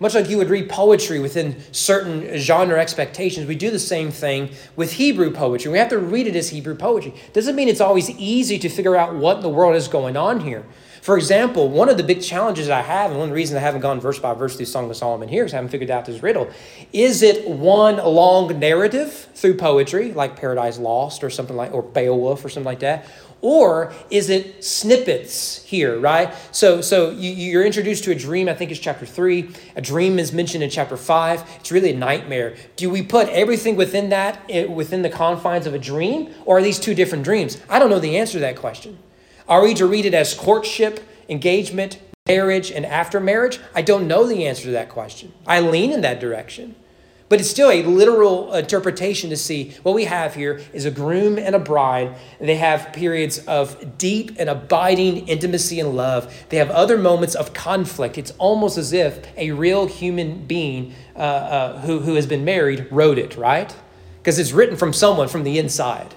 much 0.01 0.15
like 0.15 0.31
you 0.31 0.39
would 0.39 0.49
read 0.49 0.71
poetry 0.71 1.21
within 1.21 1.57
certain 1.73 2.39
genre 2.39 2.81
expectations, 2.81 3.47
we 3.47 3.55
do 3.55 3.71
the 3.71 3.79
same 3.79 4.11
thing 4.11 4.49
with 4.75 4.93
Hebrew 4.93 5.31
poetry. 5.31 5.71
We 5.71 5.77
have 5.77 5.91
to 5.91 5.99
read 5.99 6.27
it 6.27 6.35
as 6.35 6.49
Hebrew 6.49 6.75
poetry. 6.75 7.13
Doesn't 7.35 7.55
mean 7.55 7.69
it's 7.69 7.83
always 7.83 8.09
easy 8.09 8.59
to 8.61 8.71
figure 8.71 8.97
out 8.97 9.15
what 9.15 9.37
in 9.37 9.43
the 9.43 9.51
world 9.51 9.77
is 9.77 9.89
going 9.89 10.17
on 10.17 10.41
here. 10.41 10.65
For 11.03 11.17
example, 11.17 11.69
one 11.69 11.89
of 11.89 11.97
the 11.97 12.03
big 12.03 12.23
challenges 12.23 12.69
I 12.69 12.83
have, 12.83 13.11
and 13.11 13.19
one 13.19 13.29
of 13.29 13.31
the 13.31 13.37
reasons 13.37 13.57
I 13.57 13.61
haven't 13.61 13.81
gone 13.81 14.01
verse 14.01 14.19
by 14.19 14.35
verse 14.35 14.57
through 14.57 14.67
Song 14.67 14.91
of 14.91 14.97
Solomon 14.97 15.29
here 15.29 15.45
is 15.45 15.55
I 15.55 15.57
haven't 15.57 15.71
figured 15.71 15.91
out 15.91 16.05
this 16.05 16.23
riddle. 16.23 16.51
Is 16.93 17.23
it 17.23 17.49
one 17.49 17.97
long 17.97 18.59
narrative 18.59 19.29
through 19.35 19.57
poetry, 19.57 20.13
like 20.13 20.37
Paradise 20.37 20.79
Lost 20.79 21.25
or 21.25 21.31
something 21.31 21.57
like, 21.57 21.73
or 21.73 21.83
Beowulf 21.83 22.45
or 22.45 22.51
something 22.51 22.67
like 22.67 22.81
that? 22.81 23.07
Or 23.43 23.95
is 24.11 24.29
it 24.29 24.63
snippets 24.63 25.65
here, 25.65 25.99
right? 25.99 26.35
So, 26.53 26.83
so 26.83 27.11
you, 27.11 27.59
are 27.59 27.65
introduced 27.65 28.05
to 28.05 28.11
a 28.11 28.15
dream, 28.15 28.51
I 28.51 28.55
think 28.55 28.71
it's 28.71 28.81
chapter 28.81 29.07
three. 29.07 29.51
A 29.77 29.81
dream 29.81 30.19
is 30.19 30.33
mentioned 30.33 30.63
in 30.63 30.69
chapter 30.69 30.99
five. 30.99 31.49
It's 31.61 31.73
really 31.73 31.93
a 31.93 31.97
nightmare. 31.97 32.57
Do 32.77 32.91
we 32.91 33.03
put 33.03 33.29
everything 33.31 33.77
within 33.77 34.11
that, 34.11 34.39
eh, 34.51 34.67
within 34.67 35.01
the 35.01 35.09
confines 35.09 35.67
of 35.67 35.73
a 35.73 35.79
dream? 35.79 36.35
Or 36.45 36.59
are 36.59 36.63
these 36.63 36.79
two 36.79 36.95
different 36.95 37.25
dreams? 37.25 37.59
I 37.71 37.79
don't 37.79 37.89
know 37.89 38.01
the 38.01 38.19
answer 38.19 38.35
to 38.35 38.41
that 38.41 38.57
question. 38.57 38.99
Are 39.51 39.65
we 39.65 39.75
to 39.75 39.87
read 39.87 40.07
it 40.07 40.15
as 40.15 40.33
courtship, 40.33 41.01
engagement, 41.29 41.99
marriage, 42.29 42.71
and 42.71 42.87
after 42.87 43.19
marriage? 43.19 43.59
I 43.75 43.83
don't 43.83 44.07
know 44.07 44.25
the 44.25 44.47
answer 44.47 44.63
to 44.63 44.71
that 44.71 44.89
question. 44.89 45.33
I 45.45 45.59
lean 45.59 45.91
in 45.91 46.03
that 46.03 46.21
direction. 46.21 46.77
But 47.29 47.41
it's 47.41 47.51
still 47.51 47.71
a 47.71 47.83
literal 47.83 48.55
interpretation 48.55 49.29
to 49.31 49.37
see 49.37 49.73
what 49.83 49.97
we 49.97 50.05
have 50.05 50.37
here 50.37 50.61
is 50.73 50.85
a 50.85 50.91
groom 50.91 51.37
and 51.37 51.57
a 51.57 51.59
bride. 51.59 52.15
They 52.41 52.57
have 52.57 52.93
periods 52.93 53.41
of 53.47 53.99
deep 53.99 54.37
and 54.39 54.49
abiding 54.49 55.27
intimacy 55.27 55.81
and 55.81 55.97
love. 55.97 56.33
They 56.49 56.59
have 56.59 56.71
other 56.71 56.97
moments 56.97 57.35
of 57.35 57.53
conflict. 57.53 58.19
It's 58.19 58.33
almost 58.39 58.79
as 58.79 58.93
if 58.93 59.27
a 59.37 59.51
real 59.51 59.87
human 59.87 60.47
being 60.47 60.95
uh, 61.17 61.19
uh, 61.19 61.81
who, 61.81 61.99
who 61.99 62.15
has 62.15 62.27
been 62.27 62.45
married 62.45 62.87
wrote 62.91 63.19
it, 63.19 63.37
right? 63.37 63.75
Because 64.19 64.39
it's 64.39 64.53
written 64.53 64.77
from 64.77 64.93
someone 64.93 65.27
from 65.27 65.43
the 65.43 65.59
inside. 65.59 66.15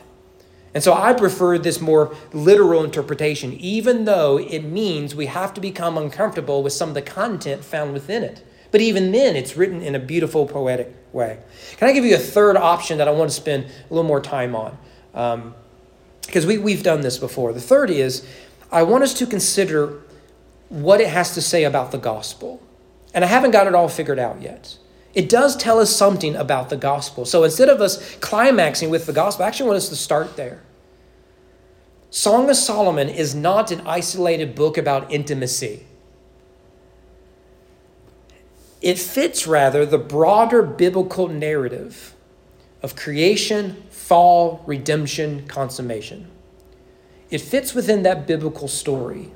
And 0.74 0.84
so 0.84 0.94
I 0.94 1.14
prefer 1.14 1.58
this 1.58 1.80
more 1.80 2.16
literal 2.32 2.84
interpretation, 2.84 3.54
even 3.54 4.06
though 4.06 4.40
it 4.40 4.64
means 4.64 5.14
we 5.14 5.28
have 5.28 5.54
to 5.54 5.62
become 5.62 5.98
uncomfortable 5.98 6.64
with 6.64 6.74
some 6.74 6.90
of 6.90 6.96
the 6.96 7.02
content 7.02 7.64
found 7.64 7.94
within 7.94 8.24
it. 8.24 8.44
But 8.72 8.82
even 8.82 9.12
then, 9.12 9.36
it's 9.36 9.56
written 9.56 9.84
in 9.84 9.94
a 9.94 10.00
beautiful, 10.00 10.48
poetic 10.48 10.92
way. 11.12 11.38
Can 11.78 11.90
I 11.90 11.94
give 11.94 12.06
you 12.06 12.16
a 12.16 12.20
third 12.20 12.58
option 12.58 12.98
that 12.98 13.08
I 13.08 13.12
want 13.12 13.30
to 13.30 13.36
spend 13.36 13.66
a 13.66 13.94
little 13.94 14.08
more 14.08 14.20
time 14.20 14.56
on? 14.56 14.76
Because 16.26 16.44
um, 16.44 16.48
we, 16.48 16.58
we've 16.58 16.82
done 16.82 17.02
this 17.02 17.20
before. 17.20 17.54
The 17.54 17.62
third 17.62 17.92
is 17.92 18.28
I 18.72 18.82
want 18.82 19.04
us 19.04 19.14
to 19.20 19.28
consider 19.28 20.02
what 20.70 21.00
it 21.00 21.10
has 21.10 21.36
to 21.36 21.42
say 21.42 21.66
about 21.66 21.92
the 21.92 22.00
gospel. 22.00 22.64
And 23.14 23.24
I 23.24 23.28
haven't 23.28 23.52
got 23.52 23.68
it 23.68 23.76
all 23.76 23.90
figured 23.90 24.18
out 24.18 24.42
yet. 24.42 24.76
It 25.14 25.30
does 25.30 25.56
tell 25.56 25.78
us 25.78 25.96
something 25.96 26.36
about 26.36 26.72
the 26.72 26.78
gospel. 26.78 27.26
So 27.26 27.44
instead 27.44 27.70
of 27.70 27.80
us 27.80 28.16
climaxing 28.16 28.90
with 28.90 29.06
the 29.06 29.14
gospel, 29.14 29.46
I 29.46 29.50
actually 29.50 29.68
want 29.68 29.78
us 29.78 29.90
to 29.90 29.96
start 29.96 30.36
there. 30.36 30.63
Song 32.14 32.48
of 32.48 32.56
Solomon 32.56 33.10
is 33.10 33.34
not 33.34 33.72
an 33.72 33.82
isolated 33.88 34.54
book 34.54 34.78
about 34.78 35.12
intimacy. 35.12 35.84
It 38.84 39.00
fits 39.00 39.48
rather 39.48 39.84
the 39.84 39.98
broader 39.98 40.62
biblical 40.62 41.28
narrative 41.28 42.14
of 42.84 42.96
creation, 42.96 43.82
fall, 43.90 44.64
redemption, 44.68 45.48
consummation. 45.48 46.28
It 47.32 47.42
fits 47.42 47.74
within 47.74 48.04
that 48.04 48.28
biblical 48.28 48.68
story. 48.68 49.32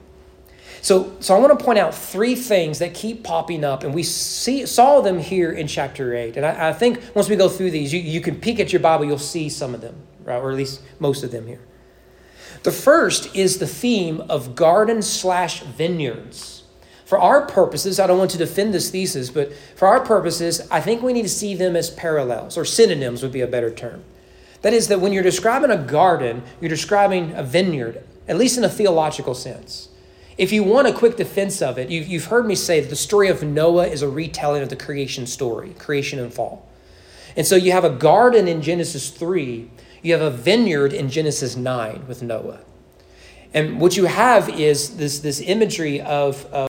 So, 0.84 1.18
so 1.20 1.36
I 1.36 1.40
want 1.40 1.58
to 1.58 1.66
point 1.66 1.80
out 1.80 1.96
three 1.96 2.36
things 2.36 2.78
that 2.78 2.94
keep 2.94 3.24
popping 3.24 3.64
up, 3.64 3.84
and 3.84 3.92
we 3.92 4.04
see, 4.04 4.68
saw 4.68 5.02
them 5.02 5.18
here 5.18 5.52
in 5.52 5.66
chapter 5.66 6.16
8. 6.16 6.38
And 6.38 6.46
I, 6.46 6.70
I 6.70 6.74
think 6.74 7.02
once 7.16 7.28
we 7.28 7.36
go 7.36 7.50
through 7.50 7.72
these, 7.72 7.92
you, 7.92 8.00
you 8.00 8.22
can 8.22 8.40
peek 8.40 8.60
at 8.60 8.72
your 8.72 8.82
Bible, 8.82 9.06
you'll 9.06 9.18
see 9.18 9.50
some 9.50 9.74
of 9.74 9.82
them, 9.82 9.96
right? 10.24 10.38
or 10.38 10.52
at 10.52 10.58
least 10.58 10.84
most 11.00 11.24
of 11.24 11.32
them 11.32 11.48
here. 11.48 11.62
The 12.68 12.74
first 12.74 13.34
is 13.34 13.60
the 13.60 13.66
theme 13.66 14.20
of 14.28 14.54
garden 14.54 15.02
slash 15.02 15.62
vineyards. 15.62 16.64
For 17.06 17.18
our 17.18 17.46
purposes, 17.46 17.98
I 17.98 18.08
don't 18.08 18.18
want 18.18 18.32
to 18.32 18.38
defend 18.38 18.74
this 18.74 18.90
thesis, 18.90 19.30
but 19.30 19.54
for 19.78 19.88
our 19.88 20.02
purposes, 20.02 20.68
I 20.70 20.82
think 20.82 21.02
we 21.02 21.14
need 21.14 21.22
to 21.22 21.30
see 21.30 21.56
them 21.56 21.78
as 21.78 21.90
parallels, 21.90 22.58
or 22.58 22.66
synonyms 22.66 23.24
would 23.24 23.32
be 23.32 23.40
a 23.40 23.48
better 23.48 23.72
term. 23.72 24.04
That 24.64 24.74
is, 24.74 24.90
that 24.90 25.00
when 25.00 25.14
you're 25.14 25.24
describing 25.24 25.72
a 25.72 25.78
garden, 25.78 26.44
you're 26.60 26.68
describing 26.68 27.32
a 27.36 27.42
vineyard, 27.42 28.04
at 28.28 28.36
least 28.36 28.58
in 28.58 28.66
a 28.66 28.70
theological 28.70 29.34
sense. 29.34 29.88
If 30.38 30.52
you 30.52 30.62
want 30.62 30.90
a 30.90 30.94
quick 30.94 31.16
defense 31.16 31.62
of 31.62 31.78
it, 31.78 31.90
you've 31.90 32.26
heard 32.26 32.46
me 32.46 32.56
say 32.56 32.82
that 32.82 32.90
the 32.90 32.98
story 32.98 33.30
of 33.30 33.44
Noah 33.44 33.88
is 33.88 34.02
a 34.02 34.10
retelling 34.10 34.62
of 34.62 34.68
the 34.68 34.76
creation 34.76 35.26
story, 35.26 35.70
creation 35.80 36.20
and 36.20 36.34
fall. 36.34 36.68
And 37.38 37.48
so 37.48 37.56
you 37.56 37.72
have 37.72 37.86
a 37.86 37.90
garden 37.90 38.46
in 38.50 38.62
Genesis 38.62 39.10
3, 39.10 39.70
you 40.02 40.14
have 40.14 40.22
a 40.22 40.32
vineyard 40.32 40.94
in 40.94 41.10
Genesis 41.10 41.56
9 41.56 42.06
with 42.08 42.22
Noah. 42.22 42.60
And 43.54 43.80
what 43.80 43.98
you 43.98 44.06
have 44.06 44.50
is 44.50 44.98
this, 44.98 45.20
this 45.20 45.42
imagery 45.42 46.02
of, 46.02 46.46
of 46.48 46.68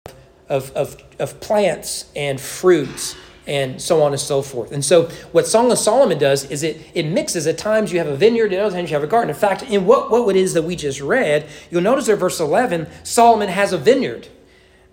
of, 0.49 0.71
of, 0.73 1.01
of 1.19 1.39
plants 1.39 2.11
and 2.15 2.39
fruits 2.39 3.15
and 3.45 3.81
so 3.81 4.01
on 4.01 4.13
and 4.13 4.21
so 4.21 4.41
forth. 4.41 4.71
And 4.71 4.85
so, 4.85 5.05
what 5.31 5.47
Song 5.47 5.71
of 5.71 5.77
Solomon 5.77 6.17
does 6.17 6.49
is 6.49 6.63
it, 6.63 6.79
it 6.93 7.05
mixes. 7.05 7.45
At 7.45 7.57
times 7.57 7.91
you 7.91 7.97
have 7.97 8.07
a 8.07 8.15
vineyard, 8.15 8.53
at 8.53 8.59
other 8.59 8.75
times 8.75 8.89
you 8.89 8.95
have 8.95 9.03
a 9.03 9.07
garden. 9.07 9.29
In 9.29 9.35
fact, 9.35 9.63
in 9.63 9.85
what, 9.85 10.09
what 10.09 10.35
it 10.35 10.39
is 10.39 10.53
that 10.53 10.61
we 10.61 10.77
just 10.77 11.01
read, 11.01 11.49
you'll 11.69 11.81
notice 11.81 12.05
there, 12.05 12.15
verse 12.15 12.39
11, 12.39 12.87
Solomon 13.03 13.49
has 13.49 13.73
a 13.73 13.77
vineyard. 13.77 14.29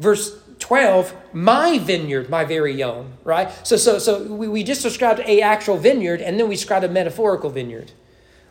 Verse 0.00 0.36
12, 0.58 1.14
my 1.32 1.78
vineyard, 1.78 2.28
my 2.28 2.44
very 2.44 2.82
own, 2.82 3.12
right? 3.22 3.50
So, 3.64 3.76
so, 3.76 3.98
so 3.98 4.24
we, 4.24 4.48
we 4.48 4.64
just 4.64 4.82
described 4.82 5.20
a 5.20 5.42
actual 5.42 5.76
vineyard, 5.76 6.20
and 6.20 6.40
then 6.40 6.48
we 6.48 6.56
described 6.56 6.84
a 6.84 6.88
metaphorical 6.88 7.50
vineyard. 7.50 7.92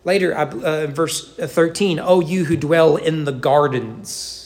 Later, 0.09 0.33
uh, 0.33 0.87
verse 0.87 1.35
13, 1.35 1.99
oh, 1.99 2.19
you 2.19 2.45
who 2.45 2.57
dwell 2.57 2.95
in 2.97 3.25
the 3.25 3.31
gardens 3.31 4.39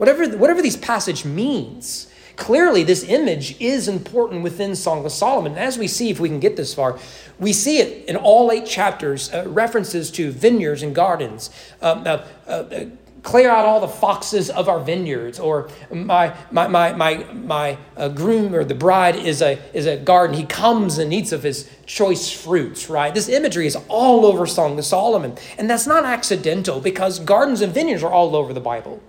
Whatever, 0.00 0.26
whatever 0.38 0.62
these 0.62 0.78
passage 0.78 1.26
means, 1.26 2.10
clearly 2.36 2.82
this 2.82 3.04
image 3.04 3.60
is 3.60 3.86
important 3.86 4.42
within 4.42 4.74
Song 4.74 5.04
of 5.04 5.12
Solomon. 5.12 5.52
And 5.52 5.60
as 5.60 5.76
we 5.76 5.88
see, 5.88 6.08
if 6.08 6.18
we 6.18 6.30
can 6.30 6.40
get 6.40 6.56
this 6.56 6.72
far, 6.72 6.98
we 7.38 7.52
see 7.52 7.80
it 7.80 8.08
in 8.08 8.16
all 8.16 8.50
eight 8.50 8.64
chapters, 8.64 9.30
uh, 9.30 9.44
references 9.46 10.10
to 10.12 10.30
vineyards 10.30 10.82
and 10.82 10.94
gardens. 10.94 11.50
Um, 11.82 12.04
uh, 12.06 12.24
uh, 12.46 12.86
clear 13.22 13.50
out 13.50 13.64
all 13.64 13.80
the 13.80 13.88
foxes 13.88 14.50
of 14.50 14.68
our 14.68 14.80
vineyards 14.80 15.38
or 15.38 15.68
my 15.90 16.34
my 16.50 16.66
my 16.68 16.92
my, 16.92 17.24
my 17.34 17.78
uh, 17.96 18.08
groom 18.08 18.54
or 18.54 18.64
the 18.64 18.74
bride 18.74 19.16
is 19.16 19.42
a 19.42 19.58
is 19.74 19.86
a 19.86 19.96
garden 19.96 20.36
he 20.36 20.44
comes 20.44 20.98
and 20.98 21.12
eats 21.12 21.32
of 21.32 21.42
his 21.42 21.68
choice 21.86 22.30
fruits 22.30 22.88
right 22.88 23.14
this 23.14 23.28
imagery 23.28 23.66
is 23.66 23.76
all 23.88 24.24
over 24.24 24.46
song 24.46 24.78
of 24.78 24.84
solomon 24.84 25.36
and 25.58 25.68
that's 25.68 25.86
not 25.86 26.04
accidental 26.04 26.80
because 26.80 27.18
gardens 27.20 27.60
and 27.60 27.72
vineyards 27.74 28.02
are 28.02 28.12
all 28.12 28.34
over 28.36 28.52
the 28.52 28.60
bible 28.60 29.02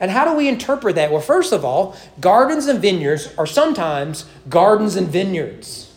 And 0.00 0.10
how 0.10 0.24
do 0.24 0.36
we 0.36 0.48
interpret 0.48 0.96
that? 0.96 1.10
Well, 1.10 1.22
first 1.22 1.52
of 1.52 1.64
all, 1.64 1.96
gardens 2.20 2.66
and 2.66 2.80
vineyards 2.80 3.32
are 3.38 3.46
sometimes 3.46 4.26
gardens 4.48 4.96
and 4.96 5.08
vineyards. 5.08 5.92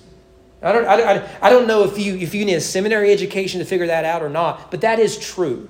I 0.62 0.72
don't, 0.72 0.86
I, 0.86 1.30
I 1.42 1.50
don't 1.50 1.68
know 1.68 1.84
if 1.84 1.98
you, 1.98 2.18
if 2.18 2.34
you 2.34 2.46
need 2.46 2.56
a 2.56 2.62
seminary 2.62 3.12
education 3.12 3.60
to 3.60 3.66
figure 3.66 3.88
that 3.88 4.06
out 4.06 4.22
or 4.22 4.30
not, 4.30 4.72
but 4.72 4.82
that 4.82 5.00
is 5.00 5.18
true. 5.18 5.70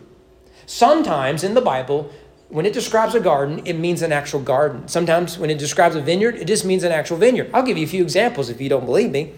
Sometimes 0.69 1.43
in 1.43 1.55
the 1.55 1.61
Bible, 1.61 2.11
when 2.49 2.63
it 2.67 2.73
describes 2.73 3.15
a 3.15 3.19
garden, 3.19 3.63
it 3.65 3.73
means 3.73 4.03
an 4.03 4.11
actual 4.11 4.39
garden. 4.39 4.87
Sometimes 4.87 5.35
when 5.35 5.49
it 5.49 5.57
describes 5.57 5.95
a 5.95 6.01
vineyard, 6.01 6.35
it 6.35 6.45
just 6.45 6.63
means 6.63 6.83
an 6.83 6.91
actual 6.91 7.17
vineyard. 7.17 7.49
I'll 7.55 7.63
give 7.63 7.75
you 7.75 7.85
a 7.85 7.89
few 7.89 8.03
examples 8.03 8.51
if 8.51 8.61
you 8.61 8.69
don't 8.69 8.85
believe 8.85 9.09
me. 9.09 9.33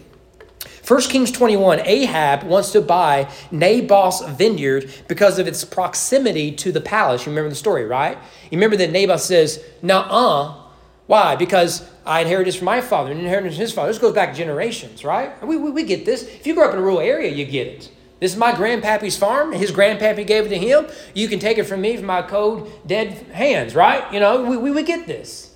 1 0.86 1.02
Kings 1.04 1.32
21, 1.32 1.80
Ahab 1.86 2.44
wants 2.44 2.74
to 2.74 2.82
buy 2.82 3.32
Naboth's 3.50 4.20
vineyard 4.32 4.92
because 5.08 5.40
of 5.40 5.48
its 5.48 5.64
proximity 5.64 6.52
to 6.52 6.74
the 6.74 6.82
palace. 6.82 7.26
You 7.26 7.32
remember 7.32 7.50
the 7.50 7.56
story, 7.56 7.86
right? 7.86 8.18
You 8.52 8.58
remember 8.58 8.76
that 8.76 8.92
Naboth 8.92 9.22
says, 9.22 9.64
Nah, 9.82 10.66
why? 11.08 11.38
Because 11.38 11.90
I 12.06 12.24
inherited 12.24 12.48
this 12.48 12.58
from 12.58 12.66
my 12.66 12.82
father 12.82 13.12
and 13.12 13.22
inherited 13.22 13.54
from 13.54 13.62
his 13.62 13.72
father. 13.72 13.88
This 13.88 14.00
goes 14.00 14.14
back 14.14 14.36
generations, 14.36 15.06
right? 15.06 15.42
We, 15.48 15.56
we, 15.56 15.72
we 15.72 15.84
get 15.84 16.04
this. 16.04 16.24
If 16.24 16.46
you 16.46 16.56
grow 16.56 16.68
up 16.68 16.74
in 16.74 16.80
a 16.80 16.82
rural 16.82 17.00
area, 17.00 17.32
you 17.32 17.46
get 17.46 17.68
it. 17.68 17.90
This 18.22 18.34
is 18.34 18.38
my 18.38 18.51
grandpappy's 18.51 19.18
farm. 19.18 19.51
His 19.51 19.72
grandpappy 19.72 20.28
gave 20.28 20.46
it 20.46 20.50
to 20.50 20.58
him. 20.58 20.86
You 21.16 21.28
can 21.28 21.40
take 21.40 21.58
it 21.58 21.63
from 21.63 21.82
me 21.82 21.98
from 21.98 22.06
my 22.06 22.22
cold, 22.22 22.72
dead 22.86 23.13
hands, 23.34 23.74
right? 23.74 24.13
You 24.13 24.20
know, 24.20 24.44
we, 24.44 24.58
we, 24.58 24.70
we 24.70 24.84
get 24.84 25.08
this. 25.08 25.51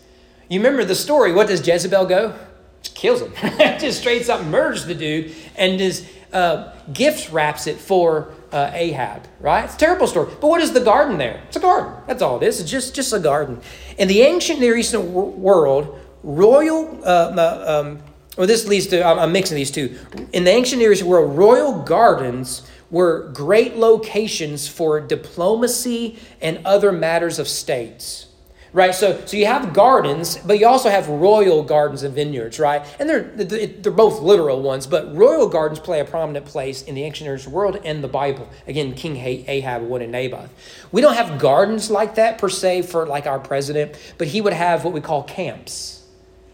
You 0.50 0.60
remember 0.60 0.84
the 0.84 0.96
story. 0.96 1.32
What 1.32 1.48
does 1.48 1.66
Jezebel 1.66 2.08
go? 2.08 2.34
Just 2.82 2.96
kills 2.96 3.22
him. 3.22 3.34
just 3.80 4.00
straight 4.00 4.28
up 4.32 4.44
murders 4.46 4.88
the 4.88 4.96
dude 4.96 5.36
and 5.56 5.78
just 5.78 6.08
uh, 6.34 6.74
gift 6.92 7.32
wraps 7.32 7.68
it 7.68 7.78
for 7.78 8.34
uh, 8.52 8.72
Ahab, 8.74 9.28
right? 9.40 9.66
It's 9.66 9.76
a 9.76 9.78
terrible 9.78 10.08
story. 10.08 10.34
But 10.42 10.48
what 10.48 10.60
is 10.60 10.74
the 10.74 10.82
garden 10.82 11.20
there? 11.20 11.44
It's 11.46 11.58
a 11.58 11.60
garden. 11.60 11.94
That's 12.08 12.24
all 12.24 12.38
it 12.42 12.48
is. 12.48 12.60
It's 12.60 12.72
just, 12.72 12.96
just 12.96 13.14
a 13.14 13.20
garden. 13.20 13.62
In 14.00 14.08
the 14.08 14.24
ancient 14.24 14.60
Near 14.60 14.76
Eastern 14.76 15.14
world, 15.14 16.00
royal, 16.24 17.00
uh, 17.06 17.84
um, 17.86 18.00
well, 18.38 18.48
this 18.48 18.68
leads 18.68 18.88
to, 18.88 19.06
I'm 19.06 19.32
mixing 19.32 19.56
these 19.56 19.72
two. 19.72 19.98
In 20.34 20.44
the 20.44 20.52
ancient 20.52 20.80
Near 20.80 20.92
Eastern 20.92 21.08
world, 21.08 21.38
royal 21.38 21.82
gardens 21.84 22.68
were 22.92 23.32
great 23.34 23.78
locations 23.78 24.68
for 24.68 25.00
diplomacy 25.00 26.20
and 26.42 26.60
other 26.66 26.92
matters 26.92 27.40
of 27.40 27.48
states 27.48 28.28
right? 28.76 28.94
So, 28.94 29.26
so 29.26 29.38
you 29.38 29.46
have 29.46 29.74
gardens, 29.74 30.36
but 30.36 30.60
you 30.60 30.68
also 30.68 30.90
have 30.90 31.08
royal 31.08 31.64
gardens 31.64 32.04
and 32.04 32.14
vineyards, 32.14 32.60
right? 32.60 32.86
And 33.00 33.10
they're, 33.10 33.22
they're 33.22 33.92
both 33.92 34.22
literal 34.22 34.62
ones, 34.62 34.86
but 34.86 35.16
royal 35.16 35.48
gardens 35.48 35.80
play 35.80 36.02
a 36.02 36.06
prominent 36.06 36.46
place 36.46 36.82
in 36.84 36.94
the 36.94 37.04
ancient 37.04 37.26
Near 37.26 37.38
East 37.38 37.48
world 37.48 37.80
and 37.86 38.04
the 38.04 38.10
Bible. 38.10 38.50
Again, 38.68 38.94
King 38.94 39.16
Ahab 39.16 39.84
one 39.84 40.02
in 40.02 40.12
Naboth. 40.12 40.50
We 40.92 41.00
don't 41.00 41.14
have 41.14 41.40
gardens 41.40 41.90
like 41.90 42.16
that 42.16 42.38
per 42.38 42.50
se 42.50 42.82
for 42.82 43.08
like 43.08 43.26
our 43.28 43.40
president, 43.40 43.96
but 44.18 44.28
he 44.28 44.42
would 44.42 44.52
have 44.52 44.84
what 44.84 44.94
we 44.94 45.00
call 45.00 45.24
camps. 45.24 46.05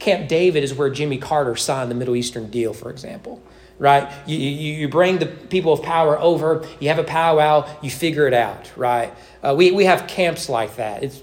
Camp 0.01 0.27
David 0.27 0.63
is 0.63 0.73
where 0.73 0.89
Jimmy 0.89 1.17
Carter 1.17 1.55
signed 1.55 1.89
the 1.89 1.95
Middle 1.95 2.15
Eastern 2.15 2.49
deal, 2.49 2.73
for 2.73 2.89
example 2.89 3.41
right? 3.79 4.13
You, 4.27 4.37
you, 4.37 4.73
you 4.75 4.89
bring 4.89 5.17
the 5.17 5.25
people 5.25 5.73
of 5.73 5.81
power 5.81 6.15
over, 6.19 6.67
you 6.79 6.89
have 6.89 6.99
a 6.99 7.03
powwow, 7.03 7.67
you 7.81 7.89
figure 7.89 8.27
it 8.27 8.33
out, 8.33 8.71
right? 8.77 9.11
Uh, 9.41 9.55
we, 9.57 9.71
we 9.71 9.85
have 9.85 10.05
camps 10.05 10.49
like 10.49 10.75
that. 10.75 11.03
It's 11.03 11.19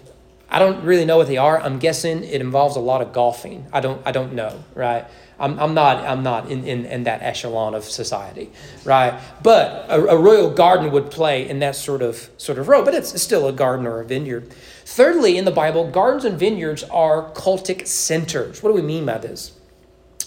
I 0.51 0.59
don't 0.59 0.83
really 0.85 1.05
know 1.05 1.19
what 1.19 1.27
they 1.27 1.37
are. 1.37 1.61
I'm 1.61 1.79
guessing 1.79 2.25
it 2.25 2.41
involves 2.41 2.77
a 2.77 2.81
lot 2.81 3.03
of 3.03 3.13
golfing. 3.13 3.67
I 3.73 3.81
don't 3.81 4.01
I 4.07 4.13
don't 4.13 4.33
know, 4.33 4.65
right? 4.75 5.05
I'm, 5.39 5.61
I'm 5.61 5.75
not 5.75 6.05
I'm 6.05 6.23
not 6.23 6.51
in, 6.51 6.65
in, 6.65 6.87
in 6.87 7.05
that 7.05 7.23
echelon 7.23 7.75
of 7.75 7.85
society, 7.85 8.51
right? 8.85 9.21
But 9.43 9.91
a, 9.91 10.03
a 10.07 10.17
royal 10.17 10.51
garden 10.51 10.91
would 10.93 11.11
play 11.11 11.49
in 11.49 11.59
that 11.59 11.77
sort 11.77 12.01
of 12.01 12.31
sort 12.39 12.59
of 12.59 12.69
role, 12.69 12.83
but 12.83 12.95
it's, 12.95 13.13
it's 13.13 13.23
still 13.23 13.47
a 13.47 13.53
garden 13.53 13.87
or 13.87 14.01
a 14.01 14.05
vineyard. 14.07 14.51
Thirdly, 14.89 15.37
in 15.37 15.45
the 15.45 15.51
Bible, 15.51 15.91
gardens 15.91 16.25
and 16.25 16.39
vineyards 16.39 16.83
are 16.85 17.31
cultic 17.33 17.87
centers. 17.87 18.63
What 18.63 18.71
do 18.71 18.75
we 18.75 18.81
mean 18.81 19.05
by 19.05 19.19
this? 19.19 19.53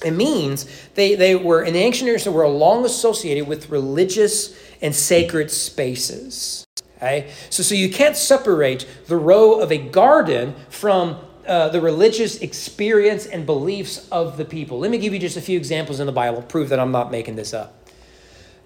It 0.05 0.11
means 0.11 0.67
they, 0.93 1.15
they 1.15 1.35
were 1.35 1.63
in 1.63 1.73
the 1.73 1.79
ancient 1.79 2.07
years 2.07 2.25
they 2.25 2.29
were 2.29 2.47
long 2.47 2.85
associated 2.85 3.47
with 3.47 3.71
religious 3.71 4.55
and 4.79 4.93
sacred 4.93 5.49
spaces. 5.49 6.63
Okay? 6.97 7.31
So, 7.49 7.63
so 7.63 7.73
you 7.73 7.89
can't 7.89 8.15
separate 8.15 8.87
the 9.07 9.17
row 9.17 9.59
of 9.59 9.71
a 9.71 9.79
garden 9.79 10.53
from 10.69 11.17
uh, 11.47 11.69
the 11.69 11.81
religious 11.81 12.37
experience 12.37 13.25
and 13.25 13.47
beliefs 13.47 14.07
of 14.11 14.37
the 14.37 14.45
people. 14.45 14.77
Let 14.77 14.91
me 14.91 14.99
give 14.99 15.11
you 15.11 15.19
just 15.19 15.37
a 15.37 15.41
few 15.41 15.57
examples 15.57 15.99
in 15.99 16.05
the 16.05 16.13
Bible, 16.13 16.43
prove 16.43 16.69
that 16.69 16.79
I'm 16.79 16.91
not 16.91 17.09
making 17.09 17.35
this 17.35 17.55
up. 17.55 17.80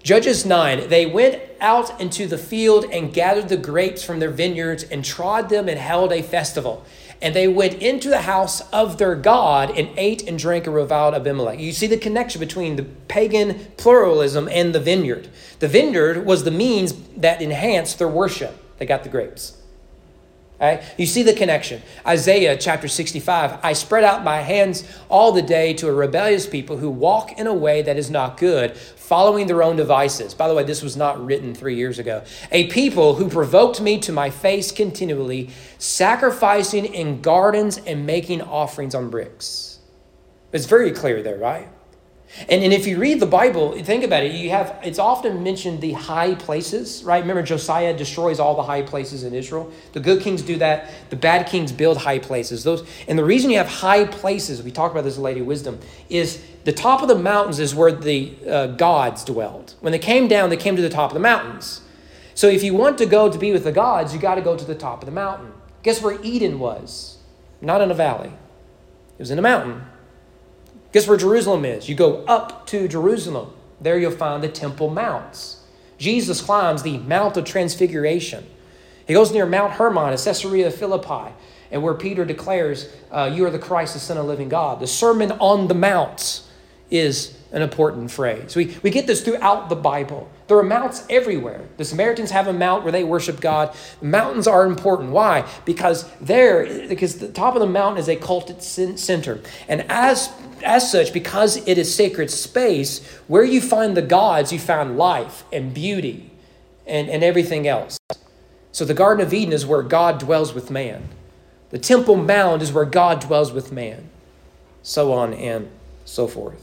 Judges 0.06 0.46
9, 0.46 0.88
they 0.88 1.04
went 1.04 1.42
out 1.60 2.00
into 2.00 2.28
the 2.28 2.38
field 2.38 2.84
and 2.92 3.12
gathered 3.12 3.48
the 3.48 3.56
grapes 3.56 4.04
from 4.04 4.20
their 4.20 4.30
vineyards 4.30 4.84
and 4.84 5.04
trod 5.04 5.48
them 5.48 5.68
and 5.68 5.80
held 5.80 6.12
a 6.12 6.22
festival. 6.22 6.84
And 7.20 7.34
they 7.34 7.48
went 7.48 7.82
into 7.82 8.08
the 8.08 8.20
house 8.20 8.60
of 8.72 8.98
their 8.98 9.16
God 9.16 9.76
and 9.76 9.88
ate 9.96 10.22
and 10.28 10.38
drank 10.38 10.68
and 10.68 10.76
reviled 10.76 11.14
Abimelech. 11.14 11.58
You 11.58 11.72
see 11.72 11.88
the 11.88 11.96
connection 11.96 12.38
between 12.38 12.76
the 12.76 12.84
pagan 12.84 13.58
pluralism 13.78 14.48
and 14.48 14.72
the 14.72 14.78
vineyard. 14.78 15.28
The 15.58 15.66
vineyard 15.66 16.24
was 16.24 16.44
the 16.44 16.52
means 16.52 16.92
that 17.16 17.42
enhanced 17.42 17.98
their 17.98 18.06
worship. 18.06 18.78
They 18.78 18.86
got 18.86 19.02
the 19.02 19.08
grapes. 19.08 19.60
Okay? 20.56 20.84
You 20.96 21.06
see 21.06 21.22
the 21.22 21.34
connection. 21.34 21.82
Isaiah 22.06 22.56
chapter 22.56 22.88
65 22.88 23.58
I 23.62 23.72
spread 23.74 24.04
out 24.04 24.24
my 24.24 24.40
hands 24.40 24.84
all 25.08 25.32
the 25.32 25.42
day 25.42 25.74
to 25.74 25.88
a 25.88 25.92
rebellious 25.92 26.46
people 26.46 26.78
who 26.78 26.88
walk 26.90 27.38
in 27.38 27.46
a 27.46 27.54
way 27.54 27.82
that 27.82 27.98
is 27.98 28.10
not 28.10 28.38
good, 28.38 28.76
following 28.76 29.46
their 29.46 29.62
own 29.62 29.76
devices. 29.76 30.34
By 30.34 30.48
the 30.48 30.54
way, 30.54 30.64
this 30.64 30.82
was 30.82 30.96
not 30.96 31.24
written 31.24 31.54
three 31.54 31.76
years 31.76 31.98
ago. 31.98 32.24
A 32.50 32.68
people 32.68 33.16
who 33.16 33.28
provoked 33.28 33.80
me 33.80 33.98
to 34.00 34.12
my 34.12 34.30
face 34.30 34.72
continually, 34.72 35.50
sacrificing 35.78 36.86
in 36.86 37.20
gardens 37.20 37.76
and 37.78 38.06
making 38.06 38.40
offerings 38.40 38.94
on 38.94 39.10
bricks. 39.10 39.78
It's 40.52 40.66
very 40.66 40.90
clear 40.90 41.22
there, 41.22 41.36
right? 41.36 41.68
And, 42.48 42.62
and 42.62 42.72
if 42.72 42.86
you 42.86 42.98
read 42.98 43.20
the 43.20 43.26
Bible, 43.26 43.72
think 43.82 44.04
about 44.04 44.22
it, 44.22 44.32
you 44.32 44.50
have 44.50 44.78
it's 44.82 44.98
often 44.98 45.42
mentioned 45.42 45.80
the 45.80 45.92
high 45.92 46.34
places, 46.34 47.02
right? 47.04 47.20
Remember 47.20 47.42
Josiah 47.42 47.96
destroys 47.96 48.40
all 48.40 48.56
the 48.56 48.62
high 48.62 48.82
places 48.82 49.24
in 49.24 49.32
Israel. 49.32 49.70
The 49.92 50.00
good 50.00 50.20
kings 50.20 50.42
do 50.42 50.58
that. 50.58 50.90
The 51.10 51.16
bad 51.16 51.46
kings 51.46 51.72
build 51.72 51.98
high 51.98 52.18
places. 52.18 52.64
Those 52.64 52.86
and 53.08 53.18
the 53.18 53.24
reason 53.24 53.50
you 53.50 53.58
have 53.58 53.68
high 53.68 54.06
places, 54.06 54.62
we 54.62 54.70
talked 54.70 54.92
about 54.92 55.04
this 55.04 55.16
in 55.16 55.22
Lady 55.22 55.40
Wisdom, 55.40 55.78
is 56.08 56.42
the 56.64 56.72
top 56.72 57.00
of 57.00 57.08
the 57.08 57.14
mountains 57.14 57.58
is 57.58 57.74
where 57.74 57.92
the 57.92 58.34
uh, 58.46 58.66
gods 58.68 59.24
dwelled. 59.24 59.74
When 59.80 59.92
they 59.92 59.98
came 59.98 60.28
down, 60.28 60.50
they 60.50 60.56
came 60.56 60.76
to 60.76 60.82
the 60.82 60.90
top 60.90 61.10
of 61.10 61.14
the 61.14 61.20
mountains. 61.20 61.80
So 62.34 62.48
if 62.48 62.62
you 62.62 62.74
want 62.74 62.98
to 62.98 63.06
go 63.06 63.30
to 63.30 63.38
be 63.38 63.52
with 63.52 63.64
the 63.64 63.72
gods, 63.72 64.12
you 64.12 64.20
got 64.20 64.34
to 64.34 64.42
go 64.42 64.56
to 64.56 64.64
the 64.64 64.74
top 64.74 65.00
of 65.00 65.06
the 65.06 65.12
mountain. 65.12 65.52
Guess 65.82 66.02
where 66.02 66.20
Eden 66.22 66.58
was? 66.58 67.18
Not 67.62 67.80
in 67.80 67.90
a 67.90 67.94
valley. 67.94 68.28
It 68.28 69.20
was 69.20 69.30
in 69.30 69.38
a 69.38 69.42
mountain. 69.42 69.86
Guess 70.96 71.08
where 71.08 71.18
Jerusalem 71.18 71.66
is? 71.66 71.90
You 71.90 71.94
go 71.94 72.24
up 72.24 72.66
to 72.68 72.88
Jerusalem. 72.88 73.52
There 73.82 73.98
you'll 73.98 74.12
find 74.12 74.42
the 74.42 74.48
Temple 74.48 74.88
Mounts. 74.88 75.60
Jesus 75.98 76.40
climbs 76.40 76.82
the 76.84 76.96
Mount 76.96 77.36
of 77.36 77.44
Transfiguration. 77.44 78.46
He 79.06 79.12
goes 79.12 79.30
near 79.30 79.44
Mount 79.44 79.72
Hermon 79.72 80.14
at 80.14 80.20
Caesarea 80.20 80.70
Philippi, 80.70 81.34
and 81.70 81.82
where 81.82 81.92
Peter 81.92 82.24
declares, 82.24 82.88
uh, 83.10 83.30
You 83.30 83.44
are 83.44 83.50
the 83.50 83.58
Christ, 83.58 83.92
the 83.92 84.00
Son 84.00 84.16
of 84.16 84.24
the 84.24 84.30
living 84.30 84.48
God. 84.48 84.80
The 84.80 84.86
Sermon 84.86 85.32
on 85.32 85.68
the 85.68 85.74
Mount 85.74 86.42
is 86.90 87.36
an 87.52 87.60
important 87.60 88.10
phrase. 88.10 88.56
We, 88.56 88.76
we 88.82 88.88
get 88.88 89.06
this 89.06 89.20
throughout 89.20 89.68
the 89.68 89.76
Bible. 89.76 90.30
There 90.48 90.56
are 90.56 90.62
mounts 90.62 91.04
everywhere. 91.10 91.60
The 91.76 91.84
Samaritans 91.84 92.30
have 92.30 92.48
a 92.48 92.52
mount 92.54 92.84
where 92.84 92.92
they 92.92 93.04
worship 93.04 93.40
God. 93.40 93.74
Mountains 94.00 94.46
are 94.46 94.64
important. 94.64 95.10
Why? 95.10 95.46
Because 95.66 96.10
there, 96.20 96.88
because 96.88 97.18
the 97.18 97.28
top 97.28 97.54
of 97.54 97.60
the 97.60 97.66
mountain 97.66 97.98
is 97.98 98.08
a 98.08 98.16
cultic 98.16 98.62
center. 98.62 99.40
And 99.68 99.84
as 99.90 100.32
as 100.62 100.90
such, 100.90 101.12
because 101.12 101.56
it 101.68 101.78
is 101.78 101.94
sacred 101.94 102.30
space, 102.30 103.04
where 103.26 103.44
you 103.44 103.60
find 103.60 103.96
the 103.96 104.02
gods, 104.02 104.52
you 104.52 104.58
find 104.58 104.96
life 104.96 105.44
and 105.52 105.72
beauty 105.72 106.30
and, 106.86 107.08
and 107.08 107.22
everything 107.22 107.66
else. 107.66 107.98
So 108.72 108.84
the 108.84 108.94
Garden 108.94 109.24
of 109.24 109.32
Eden 109.32 109.52
is 109.52 109.64
where 109.64 109.82
God 109.82 110.18
dwells 110.18 110.52
with 110.52 110.70
man. 110.70 111.08
The 111.70 111.78
Temple 111.78 112.16
Mound 112.16 112.62
is 112.62 112.72
where 112.72 112.84
God 112.84 113.20
dwells 113.20 113.52
with 113.52 113.72
man. 113.72 114.10
So 114.82 115.12
on 115.12 115.34
and 115.34 115.68
so 116.04 116.28
forth. 116.28 116.62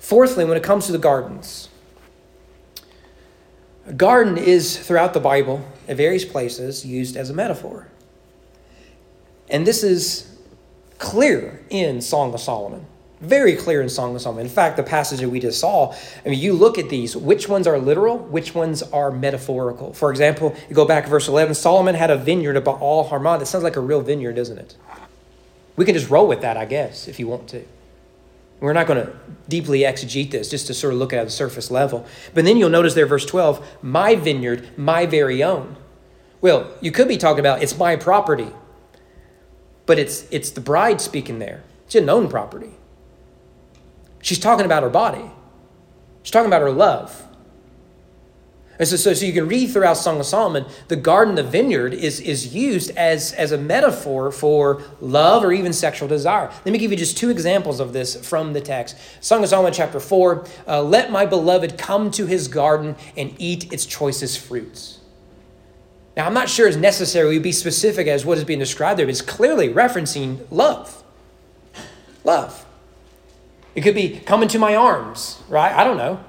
Fourthly, 0.00 0.44
when 0.44 0.56
it 0.56 0.62
comes 0.62 0.86
to 0.86 0.92
the 0.92 0.98
gardens, 0.98 1.68
a 3.86 3.92
garden 3.92 4.36
is 4.36 4.78
throughout 4.78 5.14
the 5.14 5.20
Bible 5.20 5.66
at 5.88 5.96
various 5.96 6.24
places 6.24 6.84
used 6.84 7.16
as 7.16 7.30
a 7.30 7.34
metaphor. 7.34 7.88
And 9.48 9.66
this 9.66 9.82
is 9.82 10.33
clear 10.98 11.64
in 11.70 12.00
Song 12.00 12.34
of 12.34 12.40
Solomon. 12.40 12.86
Very 13.20 13.56
clear 13.56 13.80
in 13.80 13.88
Song 13.88 14.14
of 14.14 14.20
Solomon. 14.20 14.44
In 14.44 14.50
fact, 14.50 14.76
the 14.76 14.82
passage 14.82 15.20
that 15.20 15.28
we 15.28 15.40
just 15.40 15.58
saw, 15.58 15.94
I 16.24 16.28
mean, 16.28 16.38
you 16.38 16.52
look 16.52 16.78
at 16.78 16.90
these, 16.90 17.16
which 17.16 17.48
ones 17.48 17.66
are 17.66 17.78
literal, 17.78 18.18
which 18.18 18.54
ones 18.54 18.82
are 18.82 19.10
metaphorical. 19.10 19.94
For 19.94 20.10
example, 20.10 20.54
you 20.68 20.74
go 20.74 20.84
back 20.84 21.04
to 21.04 21.10
verse 21.10 21.28
11, 21.28 21.54
Solomon 21.54 21.94
had 21.94 22.10
a 22.10 22.16
vineyard 22.16 22.56
of 22.56 22.64
Baal 22.64 23.08
Hamon. 23.08 23.38
That 23.38 23.46
sounds 23.46 23.64
like 23.64 23.76
a 23.76 23.80
real 23.80 24.02
vineyard, 24.02 24.34
doesn't 24.34 24.58
it? 24.58 24.76
We 25.76 25.84
can 25.84 25.94
just 25.94 26.10
roll 26.10 26.28
with 26.28 26.42
that, 26.42 26.56
I 26.56 26.66
guess, 26.66 27.08
if 27.08 27.18
you 27.18 27.26
want 27.26 27.48
to. 27.48 27.64
We're 28.60 28.72
not 28.72 28.86
going 28.86 29.04
to 29.04 29.12
deeply 29.48 29.80
exegete 29.80 30.30
this, 30.30 30.48
just 30.48 30.66
to 30.68 30.74
sort 30.74 30.92
of 30.92 30.98
look 30.98 31.12
at 31.12 31.24
the 31.24 31.30
surface 31.30 31.70
level. 31.70 32.06
But 32.32 32.44
then 32.44 32.56
you'll 32.56 32.70
notice 32.70 32.94
there, 32.94 33.06
verse 33.06 33.26
12, 33.26 33.66
my 33.82 34.14
vineyard, 34.14 34.68
my 34.76 35.06
very 35.06 35.42
own. 35.42 35.76
Well, 36.40 36.70
you 36.80 36.92
could 36.92 37.08
be 37.08 37.16
talking 37.16 37.40
about 37.40 37.62
it's 37.62 37.76
my 37.76 37.96
property. 37.96 38.48
But 39.86 39.98
it's, 39.98 40.26
it's 40.30 40.50
the 40.50 40.60
bride 40.60 41.00
speaking 41.00 41.38
there. 41.38 41.62
It's 41.86 41.94
a 41.94 42.00
known 42.00 42.28
property. 42.28 42.72
She's 44.22 44.38
talking 44.38 44.64
about 44.64 44.82
her 44.82 44.90
body, 44.90 45.30
she's 46.22 46.30
talking 46.30 46.48
about 46.48 46.62
her 46.62 46.70
love. 46.70 47.24
And 48.78 48.88
so, 48.88 48.96
so, 48.96 49.14
so 49.14 49.24
you 49.24 49.32
can 49.32 49.46
read 49.46 49.70
throughout 49.70 49.96
Song 49.96 50.18
of 50.18 50.26
Solomon, 50.26 50.66
the 50.88 50.96
garden, 50.96 51.36
the 51.36 51.44
vineyard, 51.44 51.94
is, 51.94 52.18
is 52.18 52.54
used 52.54 52.90
as, 52.96 53.32
as 53.34 53.52
a 53.52 53.58
metaphor 53.58 54.32
for 54.32 54.82
love 55.00 55.44
or 55.44 55.52
even 55.52 55.72
sexual 55.72 56.08
desire. 56.08 56.50
Let 56.64 56.72
me 56.72 56.78
give 56.78 56.90
you 56.90 56.96
just 56.96 57.16
two 57.16 57.30
examples 57.30 57.78
of 57.78 57.92
this 57.92 58.16
from 58.28 58.52
the 58.52 58.60
text. 58.60 58.96
Song 59.20 59.44
of 59.44 59.48
Solomon, 59.48 59.72
chapter 59.72 60.00
4 60.00 60.46
uh, 60.66 60.82
Let 60.82 61.12
my 61.12 61.24
beloved 61.24 61.78
come 61.78 62.10
to 62.12 62.26
his 62.26 62.48
garden 62.48 62.96
and 63.16 63.36
eat 63.38 63.72
its 63.72 63.86
choicest 63.86 64.40
fruits. 64.40 64.98
Now, 66.16 66.26
I'm 66.26 66.34
not 66.34 66.48
sure 66.48 66.68
it's 66.68 66.76
necessary 66.76 67.36
to 67.36 67.40
be 67.40 67.52
specific 67.52 68.06
as 68.06 68.24
what 68.24 68.38
is 68.38 68.44
being 68.44 68.60
described 68.60 68.98
there, 68.98 69.06
but 69.06 69.10
it's 69.10 69.20
clearly 69.20 69.68
referencing 69.68 70.46
love. 70.50 71.02
Love. 72.22 72.64
It 73.74 73.82
could 73.82 73.94
be 73.94 74.20
come 74.20 74.42
into 74.42 74.58
my 74.58 74.76
arms, 74.76 75.42
right? 75.48 75.72
I 75.72 75.82
don't 75.82 75.96
know. 75.96 76.20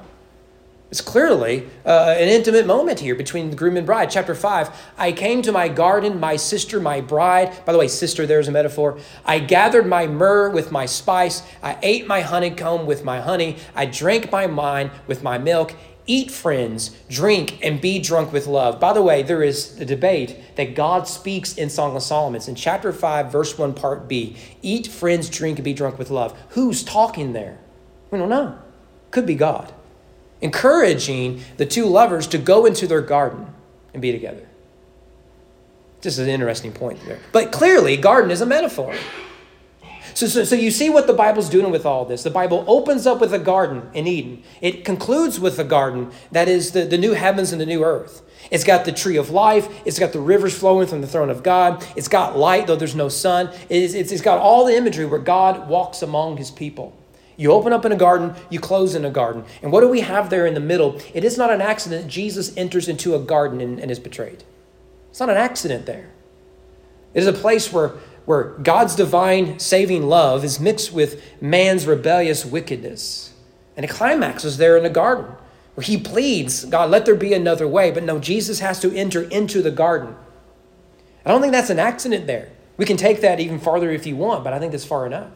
It's 0.91 1.01
clearly 1.01 1.67
uh, 1.85 2.15
an 2.17 2.29
intimate 2.29 2.65
moment 2.65 2.99
here 2.99 3.15
between 3.15 3.49
the 3.49 3.55
groom 3.55 3.75
and 3.75 3.85
bride. 3.85 4.09
Chapter 4.09 4.33
5 4.33 4.69
I 4.97 5.11
came 5.11 5.41
to 5.41 5.51
my 5.51 5.67
garden, 5.67 6.19
my 6.19 6.35
sister, 6.35 6.79
my 6.79 7.01
bride. 7.01 7.65
By 7.65 7.73
the 7.73 7.77
way, 7.77 7.87
sister, 7.87 8.25
there's 8.25 8.47
a 8.47 8.51
metaphor. 8.51 8.97
I 9.25 9.39
gathered 9.39 9.87
my 9.87 10.07
myrrh 10.07 10.49
with 10.49 10.71
my 10.71 10.85
spice. 10.85 11.43
I 11.61 11.77
ate 11.81 12.07
my 12.07 12.21
honeycomb 12.21 12.85
with 12.85 13.03
my 13.03 13.19
honey. 13.19 13.57
I 13.75 13.87
drank 13.87 14.31
my 14.31 14.45
wine 14.45 14.91
with 15.05 15.21
my 15.21 15.37
milk. 15.37 15.73
Eat, 16.07 16.29
friends, 16.29 16.95
drink, 17.09 17.57
and 17.63 17.81
be 17.81 17.99
drunk 17.99 18.31
with 18.31 18.45
love. 18.45 18.79
By 18.79 18.93
the 18.93 19.01
way, 19.01 19.23
there 19.23 19.41
is 19.41 19.79
a 19.79 19.85
debate 19.85 20.55
that 20.55 20.75
God 20.75 21.07
speaks 21.07 21.55
in 21.55 21.69
Song 21.69 21.95
of 21.95 22.03
Solomon. 22.03 22.37
It's 22.37 22.47
in 22.47 22.55
chapter 22.55 22.93
5, 22.93 23.31
verse 23.31 23.57
1, 23.57 23.73
part 23.73 24.07
B. 24.07 24.35
Eat, 24.61 24.87
friends, 24.87 25.29
drink, 25.29 25.57
and 25.57 25.65
be 25.65 25.73
drunk 25.73 25.97
with 25.97 26.11
love. 26.11 26.37
Who's 26.49 26.83
talking 26.83 27.33
there? 27.33 27.57
We 28.11 28.19
don't 28.19 28.29
know. 28.29 28.57
Could 29.09 29.25
be 29.25 29.35
God. 29.35 29.73
Encouraging 30.41 31.41
the 31.57 31.65
two 31.65 31.85
lovers 31.85 32.27
to 32.27 32.37
go 32.37 32.65
into 32.65 32.85
their 32.85 33.01
garden 33.01 33.47
and 33.93 34.01
be 34.01 34.11
together. 34.11 34.47
Just 36.01 36.19
an 36.19 36.27
interesting 36.27 36.71
point 36.71 36.99
there. 37.05 37.19
But 37.31 37.51
clearly, 37.51 37.97
garden 37.97 38.29
is 38.29 38.41
a 38.41 38.45
metaphor. 38.45 38.93
So, 40.15 40.27
so, 40.27 40.45
so 40.45 40.55
you 40.55 40.71
see 40.71 40.89
what 40.89 41.07
the 41.07 41.13
Bible's 41.13 41.49
doing 41.49 41.71
with 41.71 41.85
all 41.85 42.05
this. 42.05 42.23
The 42.23 42.29
Bible 42.29 42.63
opens 42.67 43.05
up 43.05 43.19
with 43.19 43.33
a 43.33 43.39
garden 43.39 43.89
in 43.93 44.07
Eden, 44.07 44.43
it 44.61 44.85
concludes 44.85 45.39
with 45.39 45.59
a 45.59 45.63
garden 45.63 46.11
that 46.31 46.47
is 46.47 46.71
the, 46.71 46.85
the 46.85 46.97
new 46.97 47.11
heavens 47.11 47.51
and 47.51 47.59
the 47.59 47.65
new 47.65 47.83
earth. 47.83 48.21
It's 48.49 48.63
got 48.63 48.85
the 48.85 48.91
tree 48.91 49.17
of 49.17 49.31
life. 49.31 49.67
It's 49.85 49.99
got 49.99 50.13
the 50.13 50.19
rivers 50.19 50.57
flowing 50.57 50.87
from 50.87 51.01
the 51.01 51.07
throne 51.07 51.29
of 51.29 51.41
God. 51.43 51.85
It's 51.95 52.07
got 52.07 52.37
light, 52.37 52.67
though 52.67 52.75
there's 52.75 52.95
no 52.95 53.09
sun. 53.09 53.49
It's, 53.69 53.93
it's, 53.93 54.11
it's 54.11 54.21
got 54.21 54.39
all 54.39 54.65
the 54.65 54.75
imagery 54.75 55.05
where 55.05 55.19
God 55.19 55.67
walks 55.67 56.01
among 56.01 56.37
his 56.37 56.51
people. 56.51 56.95
You 57.37 57.51
open 57.51 57.73
up 57.73 57.85
in 57.85 57.91
a 57.91 57.97
garden, 57.97 58.35
you 58.49 58.59
close 58.59 58.95
in 58.95 59.03
a 59.03 59.09
garden. 59.09 59.43
And 59.61 59.71
what 59.71 59.81
do 59.81 59.89
we 59.89 60.01
have 60.01 60.29
there 60.29 60.45
in 60.45 60.53
the 60.53 60.59
middle? 60.59 61.01
It 61.13 61.23
is 61.23 61.37
not 61.37 61.51
an 61.51 61.59
accident 61.59 62.07
Jesus 62.07 62.55
enters 62.55 62.87
into 62.87 63.15
a 63.15 63.19
garden 63.19 63.59
and, 63.59 63.79
and 63.79 63.91
is 63.91 63.99
betrayed. 63.99 64.43
It's 65.09 65.19
not 65.19 65.29
an 65.29 65.37
accident 65.37 65.85
there. 65.85 66.11
It 67.13 67.19
is 67.19 67.27
a 67.27 67.33
place 67.33 67.73
where 67.73 67.93
where 68.25 68.43
God's 68.43 68.95
divine 68.95 69.59
saving 69.59 70.03
love 70.03 70.43
is 70.43 70.59
mixed 70.59 70.91
with 70.91 71.21
man's 71.41 71.85
rebellious 71.85 72.43
wickedness. 72.45 73.33
And 73.77 73.83
it 73.83 73.89
climaxes 73.89 74.57
there 74.57 74.77
in 74.77 74.83
the 74.83 74.89
garden, 74.89 75.25
where 75.75 75.85
he 75.85 75.97
pleads, 75.97 76.65
God, 76.65 76.89
let 76.89 77.05
there 77.05 77.15
be 77.15 77.33
another 77.33 77.67
way. 77.67 77.91
But 77.91 78.03
no, 78.03 78.19
Jesus 78.19 78.59
has 78.59 78.79
to 78.79 78.95
enter 78.95 79.23
into 79.23 79.61
the 79.61 79.71
garden. 79.71 80.15
I 81.25 81.29
don't 81.29 81.41
think 81.41 81.53
that's 81.53 81.69
an 81.69 81.79
accident 81.79 82.27
there. 82.27 82.49
We 82.77 82.85
can 82.85 82.97
take 82.97 83.21
that 83.21 83.39
even 83.39 83.59
farther 83.59 83.89
if 83.91 84.05
you 84.05 84.15
want, 84.15 84.43
but 84.43 84.53
I 84.53 84.59
think 84.59 84.71
that's 84.71 84.85
far 84.85 85.05
enough. 85.05 85.31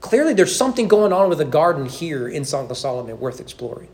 Clearly, 0.00 0.32
there's 0.32 0.54
something 0.54 0.88
going 0.88 1.12
on 1.12 1.28
with 1.28 1.38
the 1.38 1.44
garden 1.44 1.86
here 1.86 2.26
in 2.26 2.44
Song 2.44 2.70
of 2.70 2.76
Solomon 2.76 3.20
worth 3.20 3.40
exploring. 3.40 3.88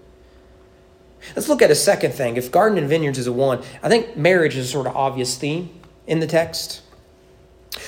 Let's 1.34 1.48
look 1.48 1.62
at 1.62 1.70
a 1.70 1.74
second 1.74 2.12
thing. 2.12 2.36
If 2.36 2.52
garden 2.52 2.78
and 2.78 2.88
vineyards 2.88 3.18
is 3.18 3.26
a 3.26 3.32
one, 3.32 3.62
I 3.82 3.88
think 3.88 4.16
marriage 4.16 4.56
is 4.56 4.68
a 4.68 4.70
sort 4.70 4.86
of 4.86 4.94
obvious 4.94 5.36
theme 5.36 5.70
in 6.06 6.20
the 6.20 6.26
text. 6.26 6.82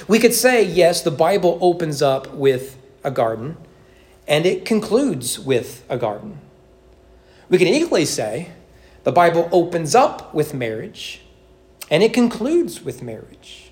We 0.07 0.19
could 0.19 0.35
say, 0.35 0.63
yes, 0.65 1.03
the 1.03 1.11
Bible 1.11 1.59
opens 1.61 2.03
up 2.03 2.33
with 2.35 2.77
a 3.05 3.11
garden 3.11 3.57
and 4.27 4.45
it 4.45 4.65
concludes 4.65 5.39
with 5.39 5.85
a 5.89 5.97
garden. 5.97 6.39
We 7.49 7.59
can 7.59 7.69
equally 7.69 8.05
say 8.05 8.53
the 9.05 9.13
Bible 9.13 9.49
opens 9.51 9.95
up 9.95 10.35
with 10.35 10.53
marriage 10.53 11.23
and 11.91 12.03
it 12.03 12.13
concludes 12.13 12.83
with 12.83 13.03
marriage, 13.03 13.71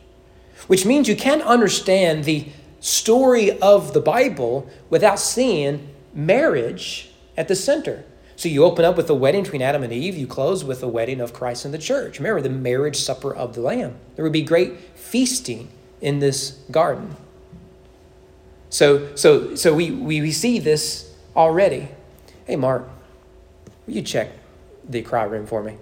which 0.66 0.86
means 0.86 1.08
you 1.08 1.16
can't 1.16 1.42
understand 1.42 2.24
the 2.24 2.48
story 2.80 3.60
of 3.60 3.92
the 3.92 4.00
Bible 4.00 4.68
without 4.88 5.18
seeing 5.18 5.88
marriage 6.14 7.10
at 7.36 7.48
the 7.48 7.56
center. 7.56 8.04
So 8.36 8.48
you 8.48 8.64
open 8.64 8.84
up 8.84 8.96
with 8.96 9.06
the 9.06 9.14
wedding 9.14 9.42
between 9.42 9.62
Adam 9.62 9.82
and 9.82 9.92
Eve, 9.92 10.16
you 10.16 10.26
close 10.26 10.62
with 10.62 10.80
the 10.80 10.88
wedding 10.88 11.20
of 11.20 11.32
Christ 11.32 11.64
and 11.64 11.72
the 11.72 11.78
church. 11.78 12.18
Remember 12.18 12.40
the 12.40 12.50
marriage 12.50 12.96
supper 12.96 13.34
of 13.34 13.54
the 13.54 13.62
Lamb. 13.62 13.96
There 14.14 14.22
would 14.22 14.32
be 14.32 14.42
great 14.42 14.78
feasting 14.94 15.70
in 16.00 16.18
this 16.18 16.50
garden. 16.70 17.16
So, 18.70 19.14
so, 19.16 19.54
so 19.54 19.74
we, 19.74 19.90
we, 19.90 20.20
we 20.20 20.32
see 20.32 20.58
this 20.58 21.14
already. 21.34 21.88
Hey, 22.46 22.56
Mark, 22.56 22.88
will 23.86 23.94
you 23.94 24.02
check 24.02 24.30
the 24.88 25.02
cry 25.02 25.24
room 25.24 25.46
for 25.46 25.62
me? 25.62 25.76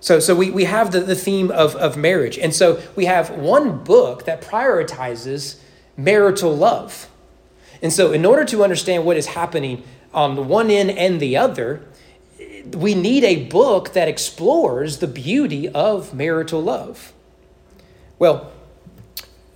So, 0.00 0.20
so 0.20 0.34
we, 0.34 0.50
we 0.50 0.64
have 0.64 0.92
the, 0.92 1.00
the 1.00 1.14
theme 1.14 1.50
of, 1.50 1.74
of 1.76 1.96
marriage. 1.96 2.38
And 2.38 2.54
so 2.54 2.82
we 2.94 3.06
have 3.06 3.30
one 3.30 3.82
book 3.82 4.26
that 4.26 4.42
prioritizes 4.42 5.58
marital 5.96 6.54
love. 6.54 7.08
And 7.80 7.92
so, 7.92 8.12
in 8.12 8.24
order 8.24 8.44
to 8.46 8.62
understand 8.62 9.04
what 9.04 9.16
is 9.16 9.26
happening 9.26 9.82
on 10.12 10.36
the 10.36 10.42
one 10.42 10.70
end 10.70 10.90
and 10.90 11.20
the 11.20 11.36
other, 11.36 11.82
we 12.72 12.94
need 12.94 13.24
a 13.24 13.44
book 13.46 13.92
that 13.92 14.08
explores 14.08 14.98
the 14.98 15.06
beauty 15.06 15.68
of 15.68 16.14
marital 16.14 16.62
love. 16.62 17.12
Well, 18.18 18.52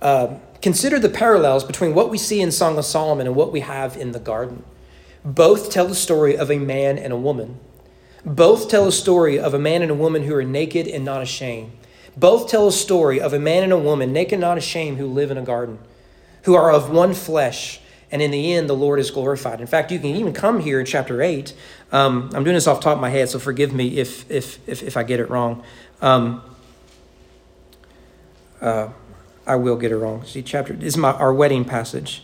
uh, 0.01 0.35
consider 0.61 0.99
the 0.99 1.09
parallels 1.09 1.63
between 1.63 1.93
what 1.93 2.09
we 2.09 2.17
see 2.17 2.41
in 2.41 2.51
Song 2.51 2.77
of 2.77 2.85
Solomon 2.85 3.27
and 3.27 3.35
what 3.35 3.51
we 3.51 3.61
have 3.61 3.97
in 3.97 4.11
the 4.11 4.19
garden. 4.19 4.63
Both 5.23 5.71
tell 5.71 5.87
the 5.87 5.95
story 5.95 6.37
of 6.37 6.49
a 6.49 6.57
man 6.57 6.97
and 6.97 7.11
a 7.11 7.17
woman. 7.17 7.59
Both 8.25 8.69
tell 8.69 8.87
a 8.87 8.91
story 8.91 9.39
of 9.39 9.53
a 9.53 9.59
man 9.59 9.81
and 9.81 9.91
a 9.91 9.95
woman 9.95 10.23
who 10.23 10.35
are 10.35 10.43
naked 10.43 10.87
and 10.87 11.03
not 11.03 11.21
ashamed. 11.21 11.71
Both 12.17 12.49
tell 12.49 12.67
a 12.67 12.71
story 12.71 13.19
of 13.19 13.33
a 13.33 13.39
man 13.39 13.63
and 13.63 13.71
a 13.71 13.77
woman, 13.77 14.11
naked 14.11 14.33
and 14.33 14.41
not 14.41 14.57
ashamed, 14.57 14.97
who 14.97 15.07
live 15.07 15.31
in 15.31 15.37
a 15.37 15.43
garden, 15.43 15.79
who 16.43 16.53
are 16.55 16.71
of 16.71 16.89
one 16.89 17.13
flesh 17.13 17.79
and 18.11 18.21
in 18.21 18.31
the 18.31 18.53
end, 18.53 18.69
the 18.69 18.75
Lord 18.75 18.99
is 18.99 19.11
glorified. 19.11 19.61
In 19.61 19.67
fact, 19.67 19.91
you 19.91 19.99
can 19.99 20.15
even 20.15 20.33
come 20.33 20.59
here 20.59 20.79
in 20.79 20.85
chapter 20.85 21.21
8. 21.21 21.53
Um, 21.91 22.31
I'm 22.33 22.43
doing 22.43 22.55
this 22.55 22.67
off 22.67 22.79
top 22.79 22.95
of 22.95 23.01
my 23.01 23.09
head, 23.09 23.29
so 23.29 23.39
forgive 23.39 23.73
me 23.73 23.97
if, 23.97 24.29
if, 24.31 24.67
if, 24.67 24.81
if 24.81 24.97
I 24.97 25.03
get 25.03 25.19
it 25.19 25.29
wrong. 25.29 25.63
Um, 26.01 26.41
uh, 28.61 28.89
I 29.45 29.55
will 29.55 29.77
get 29.77 29.91
it 29.91 29.97
wrong. 29.97 30.23
See, 30.25 30.41
chapter, 30.41 30.73
this 30.73 30.89
is 30.89 30.97
my, 30.97 31.11
our 31.11 31.33
wedding 31.33 31.65
passage. 31.65 32.23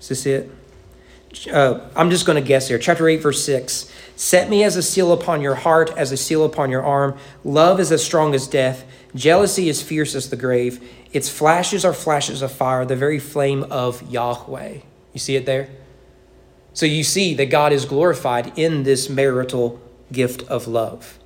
Is 0.00 0.08
this 0.08 0.26
it? 0.26 0.50
Uh, 1.52 1.88
I'm 1.94 2.10
just 2.10 2.26
going 2.26 2.40
to 2.40 2.46
guess 2.46 2.68
here. 2.68 2.78
Chapter 2.78 3.08
8, 3.08 3.16
verse 3.16 3.44
6. 3.44 3.92
Set 4.16 4.50
me 4.50 4.64
as 4.64 4.76
a 4.76 4.82
seal 4.82 5.12
upon 5.12 5.40
your 5.40 5.54
heart, 5.54 5.90
as 5.96 6.10
a 6.10 6.16
seal 6.16 6.44
upon 6.44 6.70
your 6.70 6.82
arm. 6.82 7.16
Love 7.44 7.78
is 7.78 7.92
as 7.92 8.02
strong 8.02 8.34
as 8.34 8.46
death. 8.48 8.84
Jealousy 9.14 9.68
is 9.68 9.82
fierce 9.82 10.14
as 10.14 10.30
the 10.30 10.36
grave. 10.36 10.82
Its 11.12 11.28
flashes 11.28 11.84
are 11.84 11.92
flashes 11.92 12.42
of 12.42 12.52
fire, 12.52 12.84
the 12.84 12.96
very 12.96 13.18
flame 13.18 13.64
of 13.64 14.10
Yahweh. 14.10 14.78
You 15.12 15.20
see 15.20 15.36
it 15.36 15.46
there? 15.46 15.68
So 16.72 16.86
you 16.86 17.02
see 17.02 17.34
that 17.34 17.46
God 17.46 17.72
is 17.72 17.84
glorified 17.84 18.56
in 18.56 18.84
this 18.84 19.08
marital 19.08 19.80
gift 20.12 20.42
of 20.48 20.68
love. 20.68 21.18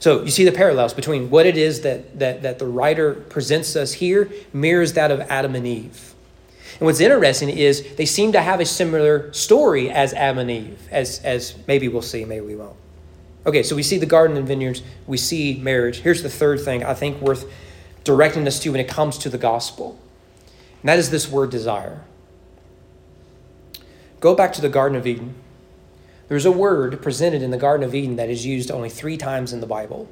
So 0.00 0.22
you 0.22 0.30
see 0.30 0.44
the 0.44 0.52
parallels 0.52 0.94
between 0.94 1.30
what 1.30 1.46
it 1.46 1.56
is 1.56 1.80
that, 1.82 2.18
that, 2.18 2.42
that 2.42 2.58
the 2.58 2.66
writer 2.66 3.14
presents 3.14 3.74
us 3.76 3.92
here 3.92 4.30
mirrors 4.52 4.92
that 4.94 5.10
of 5.10 5.20
Adam 5.22 5.54
and 5.54 5.66
Eve. 5.66 6.14
And 6.78 6.86
what's 6.86 7.00
interesting 7.00 7.48
is 7.48 7.96
they 7.96 8.06
seem 8.06 8.32
to 8.32 8.40
have 8.40 8.60
a 8.60 8.64
similar 8.64 9.32
story 9.32 9.90
as 9.90 10.14
Adam 10.14 10.38
and 10.38 10.50
Eve, 10.50 10.88
as, 10.92 11.20
as 11.24 11.54
maybe 11.66 11.88
we'll 11.88 12.02
see, 12.02 12.24
maybe 12.24 12.46
we 12.46 12.54
won't. 12.54 12.76
Okay, 13.46 13.62
so 13.62 13.74
we 13.74 13.82
see 13.82 13.98
the 13.98 14.06
garden 14.06 14.36
and 14.36 14.46
vineyards, 14.46 14.82
we 15.06 15.16
see 15.16 15.58
marriage. 15.60 16.00
Here's 16.00 16.22
the 16.22 16.30
third 16.30 16.60
thing 16.60 16.84
I 16.84 16.94
think 16.94 17.20
worth 17.20 17.50
directing 18.04 18.46
us 18.46 18.58
to 18.60 18.70
when 18.70 18.80
it 18.80 18.88
comes 18.88 19.18
to 19.18 19.28
the 19.28 19.38
gospel, 19.38 19.98
and 20.82 20.88
that 20.88 20.98
is 20.98 21.10
this 21.10 21.28
word 21.28 21.50
desire. 21.50 22.02
Go 24.20 24.34
back 24.34 24.52
to 24.54 24.60
the 24.60 24.68
Garden 24.68 24.96
of 24.98 25.06
Eden. 25.06 25.34
There's 26.28 26.46
a 26.46 26.52
word 26.52 27.00
presented 27.00 27.42
in 27.42 27.50
the 27.50 27.56
Garden 27.56 27.86
of 27.86 27.94
Eden 27.94 28.16
that 28.16 28.28
is 28.28 28.44
used 28.44 28.70
only 28.70 28.90
three 28.90 29.16
times 29.16 29.52
in 29.52 29.60
the 29.60 29.66
Bible. 29.66 30.08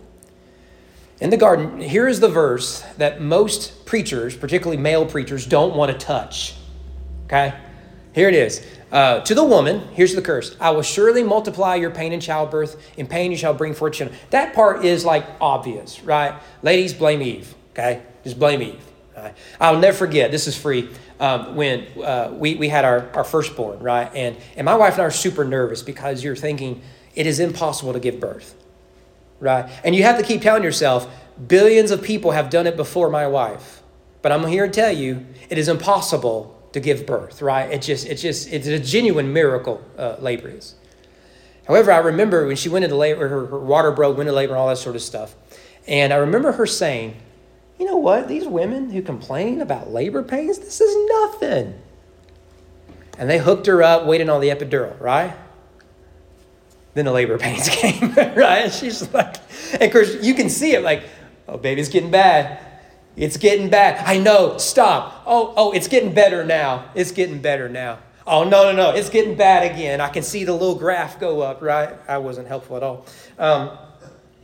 In 1.20 1.30
the 1.30 1.36
garden, 1.36 1.80
here 1.80 2.06
is 2.06 2.20
the 2.20 2.28
verse 2.28 2.82
that 2.98 3.22
most 3.22 3.86
preachers, 3.86 4.36
particularly 4.36 4.80
male 4.80 5.06
preachers, 5.06 5.46
don't 5.46 5.74
want 5.74 5.90
to 5.90 5.98
touch. 5.98 6.54
Okay? 7.24 7.54
Here 8.12 8.28
it 8.28 8.34
is. 8.34 8.64
Uh, 8.92 9.20
to 9.20 9.34
the 9.34 9.44
woman, 9.44 9.80
here's 9.92 10.14
the 10.14 10.22
curse 10.22 10.56
I 10.60 10.70
will 10.70 10.82
surely 10.82 11.22
multiply 11.22 11.74
your 11.74 11.90
pain 11.90 12.12
in 12.12 12.20
childbirth. 12.20 12.80
In 12.96 13.06
pain 13.06 13.30
you 13.30 13.36
shall 13.36 13.54
bring 13.54 13.74
forth 13.74 13.94
children. 13.94 14.18
That 14.30 14.54
part 14.54 14.84
is 14.84 15.04
like 15.04 15.26
obvious, 15.40 16.02
right? 16.02 16.34
Ladies, 16.62 16.92
blame 16.92 17.22
Eve, 17.22 17.54
okay? 17.76 18.02
Just 18.24 18.38
blame 18.38 18.62
Eve. 18.62 18.82
Right? 19.16 19.34
I'll 19.60 19.78
never 19.78 19.96
forget, 19.96 20.30
this 20.30 20.46
is 20.46 20.56
free, 20.56 20.90
um, 21.20 21.56
when 21.56 21.86
uh, 22.02 22.32
we, 22.32 22.54
we 22.56 22.68
had 22.68 22.84
our, 22.84 23.10
our 23.14 23.24
firstborn, 23.24 23.78
right? 23.78 24.10
And, 24.14 24.36
and 24.56 24.64
my 24.64 24.74
wife 24.74 24.94
and 24.94 25.02
I 25.02 25.06
are 25.06 25.10
super 25.10 25.44
nervous 25.44 25.82
because 25.82 26.22
you're 26.22 26.36
thinking 26.36 26.82
it 27.14 27.26
is 27.26 27.40
impossible 27.40 27.94
to 27.94 28.00
give 28.00 28.20
birth, 28.20 28.54
right? 29.40 29.70
And 29.84 29.94
you 29.94 30.02
have 30.02 30.18
to 30.18 30.22
keep 30.22 30.42
telling 30.42 30.62
yourself, 30.62 31.10
billions 31.48 31.90
of 31.90 32.02
people 32.02 32.32
have 32.32 32.50
done 32.50 32.66
it 32.66 32.76
before 32.76 33.08
my 33.08 33.26
wife. 33.26 33.82
But 34.20 34.32
I'm 34.32 34.46
here 34.46 34.66
to 34.66 34.72
tell 34.72 34.92
you, 34.92 35.24
it 35.48 35.56
is 35.56 35.68
impossible 35.68 36.52
to 36.72 36.80
give 36.80 37.06
birth, 37.06 37.40
right? 37.40 37.70
It 37.70 37.80
just, 37.80 38.06
it's 38.06 38.20
just, 38.20 38.52
it's 38.52 38.66
a 38.66 38.78
genuine 38.78 39.32
miracle, 39.32 39.82
uh, 39.96 40.16
labor 40.20 40.48
is. 40.48 40.74
However, 41.66 41.90
I 41.90 41.98
remember 41.98 42.46
when 42.46 42.56
she 42.56 42.68
went 42.68 42.84
into 42.84 42.96
labor, 42.96 43.28
her, 43.28 43.46
her 43.46 43.58
water 43.58 43.92
broke, 43.92 44.18
went 44.18 44.28
into 44.28 44.36
labor, 44.36 44.52
and 44.52 44.60
all 44.60 44.68
that 44.68 44.76
sort 44.76 44.94
of 44.94 45.02
stuff. 45.02 45.34
And 45.88 46.12
I 46.12 46.16
remember 46.16 46.52
her 46.52 46.66
saying, 46.66 47.16
you 47.78 47.86
know 47.86 47.96
what? 47.96 48.28
These 48.28 48.46
women 48.46 48.90
who 48.90 49.02
complain 49.02 49.60
about 49.60 49.90
labor 49.90 50.22
pains, 50.22 50.58
this 50.58 50.80
is 50.80 51.08
nothing. 51.10 51.78
And 53.18 53.28
they 53.28 53.38
hooked 53.38 53.66
her 53.66 53.82
up, 53.82 54.06
waiting 54.06 54.28
on 54.28 54.40
the 54.40 54.48
epidural, 54.48 54.98
right? 55.00 55.34
Then 56.94 57.04
the 57.04 57.12
labor 57.12 57.38
pains 57.46 57.68
came, 57.68 58.12
right? 58.14 58.64
And 58.64 58.72
she's 58.72 59.12
like, 59.12 59.36
and 59.74 59.82
of 59.82 59.92
course, 59.92 60.22
you 60.22 60.34
can 60.34 60.48
see 60.48 60.72
it 60.72 60.82
like, 60.82 61.04
oh, 61.48 61.58
baby's 61.58 61.88
getting 61.88 62.10
bad. 62.10 62.60
It's 63.16 63.36
getting 63.36 63.70
bad. 63.70 64.02
I 64.06 64.18
know. 64.18 64.58
Stop. 64.58 65.22
Oh, 65.26 65.54
oh, 65.56 65.72
it's 65.72 65.88
getting 65.88 66.12
better 66.12 66.44
now. 66.44 66.90
It's 66.94 67.12
getting 67.12 67.40
better 67.40 67.68
now. 67.68 67.98
Oh, 68.26 68.44
no, 68.44 68.64
no, 68.64 68.72
no. 68.72 68.90
It's 68.90 69.08
getting 69.08 69.36
bad 69.36 69.70
again. 69.70 70.00
I 70.00 70.08
can 70.08 70.22
see 70.22 70.44
the 70.44 70.52
little 70.52 70.74
graph 70.74 71.18
go 71.20 71.40
up, 71.40 71.62
right? 71.62 71.94
I 72.08 72.18
wasn't 72.18 72.48
helpful 72.48 72.76
at 72.76 72.82
all. 72.82 73.06
Um, 73.38 73.78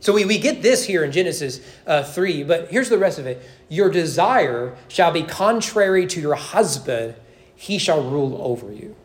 so 0.03 0.11
we, 0.11 0.25
we 0.25 0.37
get 0.37 0.61
this 0.61 0.83
here 0.83 1.05
in 1.05 1.13
Genesis 1.13 1.61
uh, 1.87 2.03
3, 2.03 2.43
but 2.43 2.69
here's 2.69 2.89
the 2.89 2.97
rest 2.97 3.19
of 3.19 3.25
it. 3.25 3.41
Your 3.69 3.89
desire 3.89 4.75
shall 4.89 5.13
be 5.13 5.23
contrary 5.23 6.05
to 6.07 6.19
your 6.19 6.35
husband, 6.35 7.15
he 7.55 7.77
shall 7.77 8.03
rule 8.03 8.37
over 8.41 8.69
you. 8.73 8.97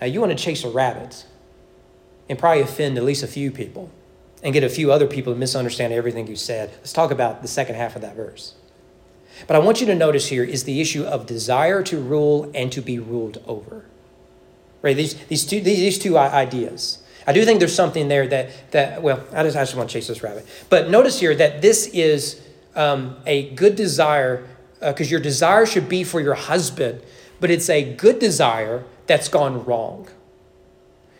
Now, 0.00 0.08
you 0.08 0.18
want 0.18 0.36
to 0.36 0.44
chase 0.44 0.64
a 0.64 0.68
rabbit 0.68 1.24
and 2.28 2.36
probably 2.36 2.62
offend 2.62 2.98
at 2.98 3.04
least 3.04 3.22
a 3.22 3.28
few 3.28 3.52
people 3.52 3.92
and 4.42 4.52
get 4.52 4.64
a 4.64 4.68
few 4.68 4.90
other 4.90 5.06
people 5.06 5.32
to 5.34 5.38
misunderstand 5.38 5.92
everything 5.92 6.26
you 6.26 6.34
said. 6.34 6.70
Let's 6.78 6.92
talk 6.92 7.12
about 7.12 7.40
the 7.40 7.48
second 7.48 7.76
half 7.76 7.94
of 7.94 8.02
that 8.02 8.16
verse. 8.16 8.56
But 9.46 9.54
I 9.54 9.60
want 9.60 9.80
you 9.80 9.86
to 9.86 9.94
notice 9.94 10.26
here 10.26 10.42
is 10.42 10.64
the 10.64 10.80
issue 10.80 11.04
of 11.04 11.26
desire 11.26 11.84
to 11.84 12.00
rule 12.00 12.50
and 12.56 12.72
to 12.72 12.80
be 12.80 12.98
ruled 12.98 13.40
over. 13.46 13.84
Right? 14.82 14.96
These, 14.96 15.14
these, 15.26 15.46
two, 15.46 15.60
these 15.60 15.96
two 15.96 16.18
ideas. 16.18 17.04
I 17.28 17.32
do 17.32 17.44
think 17.44 17.58
there's 17.58 17.74
something 17.74 18.08
there 18.08 18.26
that, 18.28 18.70
that 18.70 19.02
well, 19.02 19.22
I 19.34 19.42
just, 19.42 19.54
I 19.54 19.60
just 19.60 19.76
want 19.76 19.90
to 19.90 19.92
chase 19.92 20.08
this 20.08 20.22
rabbit. 20.22 20.46
But 20.70 20.88
notice 20.88 21.20
here 21.20 21.34
that 21.34 21.60
this 21.60 21.86
is 21.88 22.40
um, 22.74 23.18
a 23.26 23.50
good 23.50 23.76
desire, 23.76 24.48
because 24.80 25.08
uh, 25.08 25.10
your 25.10 25.20
desire 25.20 25.66
should 25.66 25.90
be 25.90 26.04
for 26.04 26.22
your 26.22 26.32
husband, 26.32 27.02
but 27.38 27.50
it's 27.50 27.68
a 27.68 27.84
good 27.96 28.18
desire 28.18 28.84
that's 29.06 29.28
gone 29.28 29.62
wrong. 29.66 30.08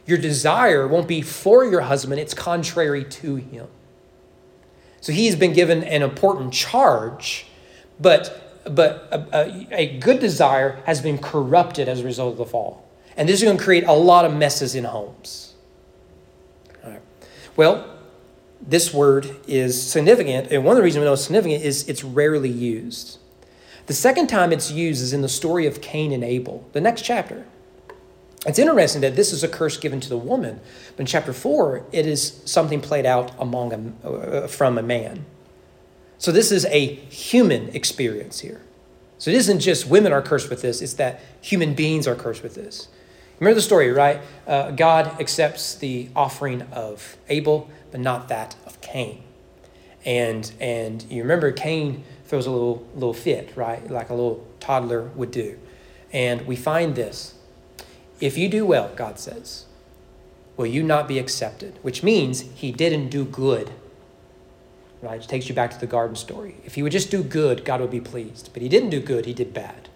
Your 0.06 0.16
desire 0.16 0.88
won't 0.88 1.08
be 1.08 1.20
for 1.20 1.66
your 1.66 1.82
husband, 1.82 2.18
it's 2.18 2.32
contrary 2.32 3.04
to 3.04 3.36
him. 3.36 3.66
So 5.02 5.12
he's 5.12 5.36
been 5.36 5.52
given 5.52 5.84
an 5.84 6.00
important 6.00 6.54
charge, 6.54 7.48
but, 8.00 8.64
but 8.64 9.08
a, 9.12 9.38
a, 9.38 9.68
a 9.72 9.98
good 9.98 10.20
desire 10.20 10.80
has 10.86 11.02
been 11.02 11.18
corrupted 11.18 11.86
as 11.86 12.00
a 12.00 12.04
result 12.04 12.32
of 12.32 12.38
the 12.38 12.46
fall. 12.46 12.88
And 13.14 13.28
this 13.28 13.40
is 13.40 13.44
going 13.44 13.58
to 13.58 13.62
create 13.62 13.84
a 13.84 13.92
lot 13.92 14.24
of 14.24 14.34
messes 14.34 14.74
in 14.74 14.84
homes. 14.84 15.47
Well, 17.58 17.84
this 18.60 18.94
word 18.94 19.34
is 19.48 19.82
significant, 19.82 20.52
and 20.52 20.64
one 20.64 20.74
of 20.74 20.76
the 20.76 20.82
reasons 20.84 21.00
we 21.00 21.06
know 21.06 21.14
it's 21.14 21.24
significant 21.24 21.64
is 21.64 21.88
it's 21.88 22.04
rarely 22.04 22.48
used. 22.48 23.18
The 23.86 23.94
second 23.94 24.28
time 24.28 24.52
it's 24.52 24.70
used 24.70 25.02
is 25.02 25.12
in 25.12 25.22
the 25.22 25.28
story 25.28 25.66
of 25.66 25.80
Cain 25.80 26.12
and 26.12 26.22
Abel, 26.22 26.64
the 26.72 26.80
next 26.80 27.02
chapter. 27.02 27.44
It's 28.46 28.60
interesting 28.60 29.02
that 29.02 29.16
this 29.16 29.32
is 29.32 29.42
a 29.42 29.48
curse 29.48 29.76
given 29.76 29.98
to 29.98 30.08
the 30.08 30.16
woman, 30.16 30.60
but 30.94 31.00
in 31.00 31.06
chapter 31.06 31.32
4, 31.32 31.84
it 31.90 32.06
is 32.06 32.40
something 32.44 32.80
played 32.80 33.04
out 33.04 33.32
among 33.40 33.94
a, 34.04 34.08
uh, 34.08 34.46
from 34.46 34.78
a 34.78 34.82
man. 34.82 35.26
So 36.18 36.30
this 36.30 36.52
is 36.52 36.64
a 36.66 36.94
human 36.94 37.70
experience 37.70 38.38
here. 38.38 38.60
So 39.18 39.32
it 39.32 39.36
isn't 39.36 39.58
just 39.58 39.88
women 39.88 40.12
are 40.12 40.22
cursed 40.22 40.48
with 40.48 40.62
this, 40.62 40.80
it's 40.80 40.92
that 40.94 41.20
human 41.40 41.74
beings 41.74 42.06
are 42.06 42.14
cursed 42.14 42.44
with 42.44 42.54
this. 42.54 42.86
Remember 43.40 43.54
the 43.54 43.62
story, 43.62 43.90
right? 43.92 44.20
Uh, 44.46 44.72
God 44.72 45.20
accepts 45.20 45.76
the 45.76 46.08
offering 46.16 46.62
of 46.72 47.16
Abel, 47.28 47.70
but 47.90 48.00
not 48.00 48.28
that 48.28 48.56
of 48.66 48.80
Cain. 48.80 49.22
And, 50.04 50.50
and 50.60 51.04
you 51.08 51.22
remember 51.22 51.52
Cain 51.52 52.04
throws 52.24 52.46
a 52.46 52.50
little, 52.50 52.86
little 52.94 53.14
fit, 53.14 53.52
right? 53.56 53.88
Like 53.90 54.10
a 54.10 54.14
little 54.14 54.46
toddler 54.60 55.02
would 55.14 55.30
do. 55.30 55.58
And 56.12 56.46
we 56.46 56.56
find 56.56 56.94
this 56.94 57.34
if 58.20 58.36
you 58.36 58.48
do 58.48 58.66
well, 58.66 58.90
God 58.96 59.18
says, 59.18 59.66
will 60.56 60.66
you 60.66 60.82
not 60.82 61.06
be 61.06 61.18
accepted? 61.18 61.78
Which 61.82 62.02
means 62.02 62.40
he 62.40 62.72
didn't 62.72 63.10
do 63.10 63.24
good. 63.24 63.70
Right? 65.00 65.22
It 65.22 65.28
takes 65.28 65.48
you 65.48 65.54
back 65.54 65.70
to 65.70 65.78
the 65.78 65.86
garden 65.86 66.16
story. 66.16 66.56
If 66.64 66.74
he 66.74 66.82
would 66.82 66.90
just 66.90 67.10
do 67.12 67.22
good, 67.22 67.64
God 67.64 67.80
would 67.80 67.92
be 67.92 68.00
pleased. 68.00 68.50
But 68.52 68.62
he 68.62 68.68
didn't 68.68 68.90
do 68.90 69.00
good, 69.00 69.26
he 69.26 69.34
did 69.34 69.54
bad. 69.54 69.87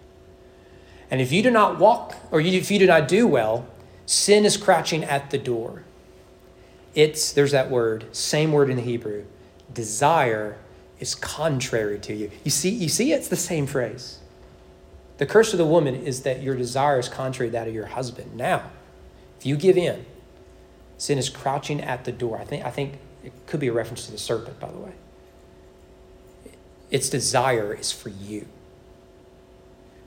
And 1.13 1.21
if 1.21 1.31
you 1.31 1.43
do 1.43 1.51
not 1.51 1.77
walk, 1.77 2.15
or 2.31 2.41
if 2.41 2.71
you 2.71 2.79
do 2.79 2.87
not 2.87 3.07
do 3.07 3.27
well, 3.27 3.67
sin 4.07 4.45
is 4.45 4.57
crouching 4.57 5.03
at 5.03 5.29
the 5.29 5.37
door. 5.37 5.83
It's, 6.95 7.31
there's 7.31 7.51
that 7.51 7.69
word, 7.69 8.05
same 8.15 8.51
word 8.51 8.67
in 8.71 8.77
the 8.77 8.81
Hebrew, 8.81 9.25
desire 9.71 10.57
is 10.99 11.13
contrary 11.13 11.99
to 11.99 12.15
you. 12.15 12.31
You 12.43 12.49
see, 12.49 12.71
you 12.71 12.89
see, 12.89 13.13
it's 13.13 13.27
the 13.27 13.35
same 13.35 13.67
phrase. 13.67 14.21
The 15.19 15.27
curse 15.27 15.53
of 15.53 15.59
the 15.59 15.67
woman 15.67 15.93
is 15.93 16.23
that 16.23 16.41
your 16.41 16.55
desire 16.55 16.97
is 16.97 17.09
contrary 17.09 17.51
to 17.51 17.51
that 17.51 17.67
of 17.67 17.75
your 17.75 17.85
husband. 17.85 18.35
Now, 18.35 18.71
if 19.37 19.45
you 19.45 19.55
give 19.55 19.77
in, 19.77 20.07
sin 20.97 21.19
is 21.19 21.29
crouching 21.29 21.79
at 21.79 22.05
the 22.05 22.11
door. 22.11 22.39
I 22.39 22.43
think, 22.43 22.65
I 22.65 22.71
think 22.71 22.93
it 23.23 23.33
could 23.45 23.59
be 23.59 23.67
a 23.67 23.73
reference 23.73 24.07
to 24.07 24.11
the 24.11 24.17
serpent, 24.17 24.59
by 24.59 24.71
the 24.71 24.79
way. 24.79 24.93
Its 26.89 27.07
desire 27.07 27.71
is 27.71 27.91
for 27.91 28.09
you. 28.09 28.47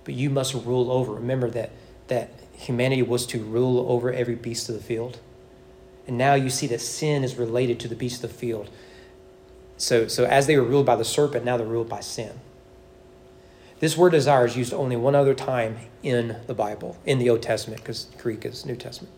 But 0.07 0.15
you 0.15 0.31
must 0.31 0.55
rule 0.55 0.91
over. 0.91 1.13
Remember 1.15 1.51
that, 1.51 1.73
that 2.07 2.31
humanity 2.53 3.03
was 3.03 3.27
to 3.27 3.43
rule 3.43 3.91
over 3.91 4.11
every 4.13 4.37
beast 4.37 4.69
of 4.69 4.77
the 4.77 4.81
field. 4.81 5.19
And 6.07 6.17
now 6.17 6.35
you 6.35 6.49
see 6.49 6.69
that 6.69 6.81
sin 6.81 7.25
is 7.25 7.35
related 7.35 7.81
to 7.81 7.89
the 7.89 7.97
beast 7.97 8.23
of 8.23 8.31
the 8.31 8.37
field. 8.37 8.71
So, 9.77 10.07
so 10.07 10.25
as 10.25 10.47
they 10.47 10.57
were 10.57 10.63
ruled 10.63 10.87
by 10.87 10.95
the 10.95 11.05
serpent, 11.05 11.45
now 11.45 11.57
they're 11.57 11.67
ruled 11.67 11.89
by 11.89 12.01
sin. 12.01 12.39
This 13.81 13.97
word 13.97 14.11
desire 14.11 14.47
is 14.47 14.57
used 14.57 14.73
only 14.73 14.95
one 14.95 15.17
other 15.17 15.35
time 15.35 15.77
in 16.05 16.37
the 16.47 16.55
Bible, 16.55 16.97
in 17.05 17.19
the 17.19 17.29
Old 17.29 17.43
Testament, 17.43 17.83
because 17.83 18.07
Greek 18.17 18.45
is 18.45 18.65
New 18.65 18.77
Testament. 18.77 19.13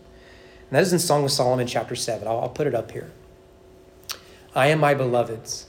And 0.69 0.75
that 0.75 0.81
is 0.81 0.91
in 0.91 0.97
Song 0.97 1.23
of 1.23 1.31
Solomon, 1.31 1.67
chapter 1.67 1.95
7. 1.95 2.27
I'll, 2.27 2.39
I'll 2.39 2.49
put 2.49 2.65
it 2.65 2.73
up 2.73 2.91
here. 2.91 3.11
I 4.55 4.67
am 4.67 4.79
my 4.79 4.95
beloved's. 4.95 5.67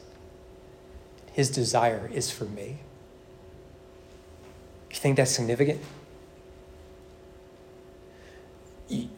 His 1.33 1.51
desire 1.51 2.11
is 2.13 2.31
for 2.31 2.47
me. 2.47 2.79
You 4.91 4.97
think 4.97 5.17
that's 5.17 5.31
significant? 5.31 5.81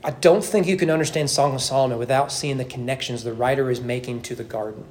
I 0.05 0.11
don't 0.11 0.45
think 0.45 0.67
you 0.67 0.77
can 0.77 0.91
understand 0.91 1.31
Song 1.31 1.55
of 1.55 1.63
Solomon 1.63 1.99
without 1.99 2.31
seeing 2.31 2.59
the 2.59 2.65
connections 2.65 3.25
the 3.25 3.33
writer 3.33 3.71
is 3.71 3.81
making 3.81 4.23
to 4.23 4.35
the 4.35 4.45
garden. 4.45 4.85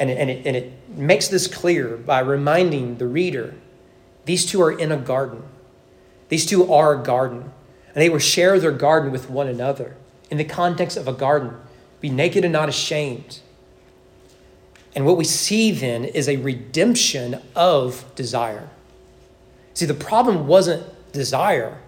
And 0.00 0.10
it, 0.10 0.18
and, 0.18 0.30
it, 0.30 0.46
and 0.46 0.56
it 0.56 0.72
makes 0.88 1.28
this 1.28 1.46
clear 1.46 1.96
by 1.96 2.20
reminding 2.20 2.98
the 2.98 3.06
reader 3.06 3.54
these 4.24 4.44
two 4.44 4.60
are 4.60 4.72
in 4.72 4.92
a 4.92 4.96
garden. 4.96 5.42
These 6.28 6.44
two 6.44 6.70
are 6.70 7.00
a 7.00 7.02
garden. 7.02 7.52
And 7.94 8.02
they 8.02 8.10
will 8.10 8.18
share 8.18 8.60
their 8.60 8.72
garden 8.72 9.10
with 9.10 9.30
one 9.30 9.48
another 9.48 9.96
in 10.30 10.36
the 10.36 10.44
context 10.44 10.96
of 10.96 11.08
a 11.08 11.12
garden. 11.12 11.56
Be 12.00 12.10
naked 12.10 12.44
and 12.44 12.52
not 12.52 12.68
ashamed. 12.68 13.40
And 14.94 15.06
what 15.06 15.16
we 15.16 15.24
see 15.24 15.72
then 15.72 16.04
is 16.04 16.28
a 16.28 16.36
redemption 16.36 17.40
of 17.54 18.04
desire. 18.14 18.68
See, 19.78 19.86
the 19.86 19.94
problem 19.94 20.48
wasn't 20.48 20.82
desire, 21.12 21.78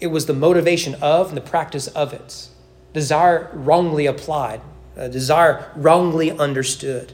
it 0.00 0.06
was 0.06 0.24
the 0.24 0.32
motivation 0.32 0.94
of 1.02 1.28
and 1.28 1.36
the 1.36 1.42
practice 1.42 1.88
of 1.88 2.14
it. 2.14 2.48
Desire 2.94 3.50
wrongly 3.52 4.06
applied, 4.06 4.62
uh, 4.96 5.08
desire 5.08 5.70
wrongly 5.76 6.30
understood. 6.30 7.12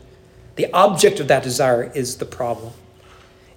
The 0.54 0.72
object 0.72 1.18
of 1.18 1.26
that 1.26 1.42
desire 1.42 1.90
is 1.96 2.18
the 2.18 2.26
problem. 2.26 2.74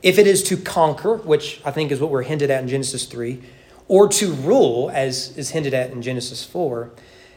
If 0.02 0.18
it 0.18 0.26
is 0.26 0.42
to 0.46 0.58
conquer, 0.58 1.18
which 1.18 1.62
I 1.64 1.70
think 1.70 1.92
is 1.92 2.00
what 2.00 2.10
we're 2.10 2.24
hinted 2.24 2.50
at 2.50 2.64
in 2.64 2.68
Genesis 2.68 3.06
3, 3.06 3.40
or 3.88 4.08
to 4.08 4.34
rule, 4.34 4.90
as 4.92 5.38
is 5.38 5.52
hinted 5.52 5.76
at 5.76 5.92
in 5.92 6.02
Genesis 6.02 6.44
4, 6.44 6.90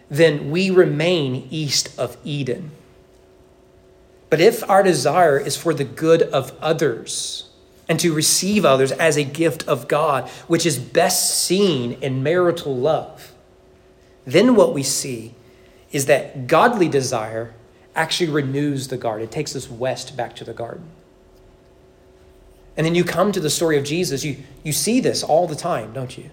then 0.09 0.51
we 0.51 0.71
remain 0.71 1.47
east 1.51 1.91
of 1.99 2.17
Eden. 2.25 2.71
But 4.31 4.41
if 4.41 4.67
our 4.71 4.83
desire 4.83 5.39
is 5.39 5.59
for 5.59 5.75
the 5.75 5.85
good 5.85 6.23
of 6.23 6.57
others, 6.63 7.51
and 7.89 8.01
to 8.01 8.13
receive 8.13 8.65
others 8.65 8.93
as 8.93 9.17
a 9.17 9.25
gift 9.25 9.67
of 9.69 9.89
God, 9.89 10.29
which 10.49 10.67
is 10.67 10.79
best 10.79 11.45
seen 11.45 11.93
in 12.03 12.23
marital 12.23 12.77
love, 12.77 13.33
then 14.25 14.57
what 14.57 14.75
we 14.75 14.83
see 14.83 15.35
is 15.93 16.07
that 16.07 16.47
godly 16.47 16.89
desire 16.89 17.55
actually 17.95 18.31
renews 18.31 18.89
the 18.89 18.97
garden. 18.97 19.25
It 19.27 19.31
takes 19.31 19.55
us 19.55 19.71
west 19.71 20.17
back 20.17 20.35
to 20.37 20.45
the 20.45 20.53
garden. 20.53 20.89
And 22.77 22.85
then 22.85 22.95
you 22.95 23.05
come 23.05 23.33
to 23.33 23.41
the 23.41 23.49
story 23.49 23.79
of 23.79 23.85
Jesus, 23.85 24.25
you, 24.25 24.37
you 24.63 24.73
see 24.73 25.01
this 25.01 25.23
all 25.23 25.47
the 25.47 25.57
time, 25.57 25.93
don't 25.93 26.19
you? 26.19 26.31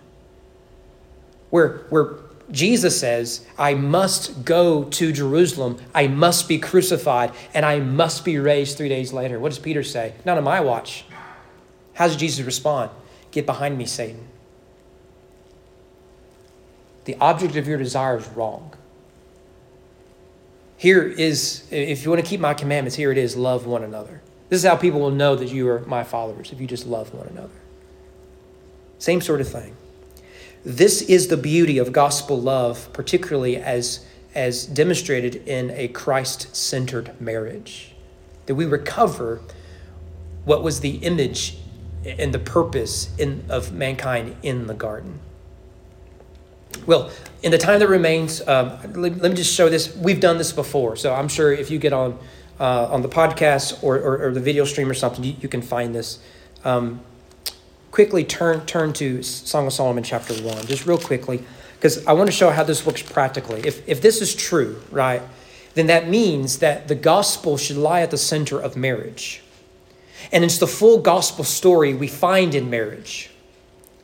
Where, 1.52 1.86
where 1.90 2.16
Jesus 2.52 3.00
says, 3.00 3.46
I 3.58 3.76
must 3.76 4.44
go 4.44 4.84
to 4.86 5.14
Jerusalem, 5.14 5.78
I 5.96 6.08
must 6.08 6.50
be 6.50 6.58
crucified, 6.58 7.32
and 7.54 7.66
I 7.66 7.80
must 7.80 8.26
be 8.26 8.38
raised 8.40 8.78
three 8.78 8.90
days 8.90 9.14
later. 9.14 9.40
What 9.40 9.50
does 9.50 9.60
Peter 9.60 9.84
say? 9.84 10.16
Not 10.26 10.38
on 10.38 10.44
my 10.44 10.60
watch. 10.60 11.06
How 11.94 12.08
does 12.08 12.16
Jesus 12.16 12.46
respond? 12.46 12.92
Get 13.32 13.46
behind 13.46 13.78
me, 13.78 13.86
Satan. 13.86 14.28
The 17.06 17.16
object 17.20 17.56
of 17.56 17.68
your 17.68 17.78
desire 17.78 18.18
is 18.18 18.28
wrong. 18.30 18.74
Here 20.78 21.04
is, 21.04 21.66
if 21.72 22.04
you 22.04 22.10
want 22.10 22.24
to 22.24 22.28
keep 22.28 22.40
my 22.40 22.54
commandments, 22.54 22.96
here 22.96 23.12
it 23.12 23.18
is 23.18 23.36
love 23.36 23.66
one 23.66 23.84
another. 23.84 24.22
This 24.50 24.64
is 24.64 24.70
how 24.70 24.76
people 24.76 25.00
will 25.00 25.12
know 25.12 25.36
that 25.36 25.50
you 25.50 25.68
are 25.70 25.80
my 25.82 26.04
followers, 26.04 26.52
if 26.52 26.60
you 26.60 26.68
just 26.68 26.86
love 26.86 27.14
one 27.14 27.28
another. 27.28 27.54
Same 29.00 29.22
sort 29.22 29.42
of 29.42 29.48
thing. 29.48 29.76
This 30.66 31.02
is 31.02 31.28
the 31.28 31.38
beauty 31.38 31.78
of 31.78 31.92
gospel 31.92 32.40
love, 32.40 32.92
particularly 32.94 33.58
as, 33.58 34.06
as 34.34 34.66
demonstrated 34.66 35.36
in 35.48 35.72
a 35.72 35.90
Christ 35.90 36.56
centered 36.56 37.20
marriage. 37.20 37.94
That 38.46 38.56
we 38.56 38.66
recover 38.66 39.42
what 40.46 40.64
was 40.64 40.80
the 40.80 40.98
image 40.98 41.58
and 42.06 42.34
the 42.34 42.40
purpose 42.40 43.16
in, 43.18 43.46
of 43.50 43.72
mankind 43.72 44.36
in 44.44 44.68
the 44.68 44.74
garden. 44.74 45.20
Well, 46.86 47.12
in 47.44 47.52
the 47.52 47.58
time 47.58 47.80
that 47.80 47.88
remains, 47.88 48.46
um, 48.48 48.78
let, 48.94 49.18
let, 49.18 49.32
me 49.32 49.36
just 49.36 49.54
show 49.54 49.70
this. 49.70 49.96
We've 49.96 50.20
done 50.20 50.38
this 50.38 50.52
before, 50.52 50.96
so 50.96 51.14
I'm 51.14 51.28
sure 51.28 51.52
if 51.52 51.72
you 51.72 51.80
get 51.80 51.94
on 51.94 52.18
uh, 52.60 52.88
on 52.92 53.02
the 53.02 53.10
podcast 53.10 53.84
or, 53.84 53.98
or, 53.98 54.28
or, 54.28 54.32
the 54.32 54.40
video 54.40 54.64
stream 54.64 54.90
or 54.90 54.94
something, 54.94 55.24
you, 55.24 55.36
you 55.42 55.50
can 55.50 55.62
find 55.62 55.94
this. 55.94 56.20
Um, 56.64 57.02
quickly 57.92 58.24
turn 58.24 58.66
turn 58.66 58.94
to 58.94 59.22
Song 59.24 59.68
of 59.68 59.74
Solomon 59.74 60.04
chapter 60.04 60.34
one, 60.36 60.66
just 60.66 60.86
real 60.86 60.98
quickly, 60.98 61.44
because 61.76 62.06
I 62.08 62.14
want 62.14 62.28
to 62.28 62.36
show 62.36 62.50
how 62.50 62.64
this 62.64 62.86
works 62.86 63.02
practically. 63.02 63.62
If 63.66 63.88
if 63.88 64.02
this 64.02 64.22
is 64.22 64.36
true, 64.36 64.82
right, 64.92 65.22
then 65.76 65.88
that 65.88 66.10
means 66.10 66.60
that 66.60 66.88
the 66.88 66.96
gospel 66.96 67.58
should 67.58 67.78
lie 67.78 68.02
at 68.02 68.12
the 68.12 68.18
center 68.18 68.60
of 68.60 68.76
marriage. 68.76 69.43
And 70.32 70.44
it's 70.44 70.58
the 70.58 70.68
full 70.68 71.00
gospel 71.00 71.44
story 71.44 71.94
we 71.94 72.08
find 72.08 72.56
in 72.56 72.70
marriage. 72.70 73.30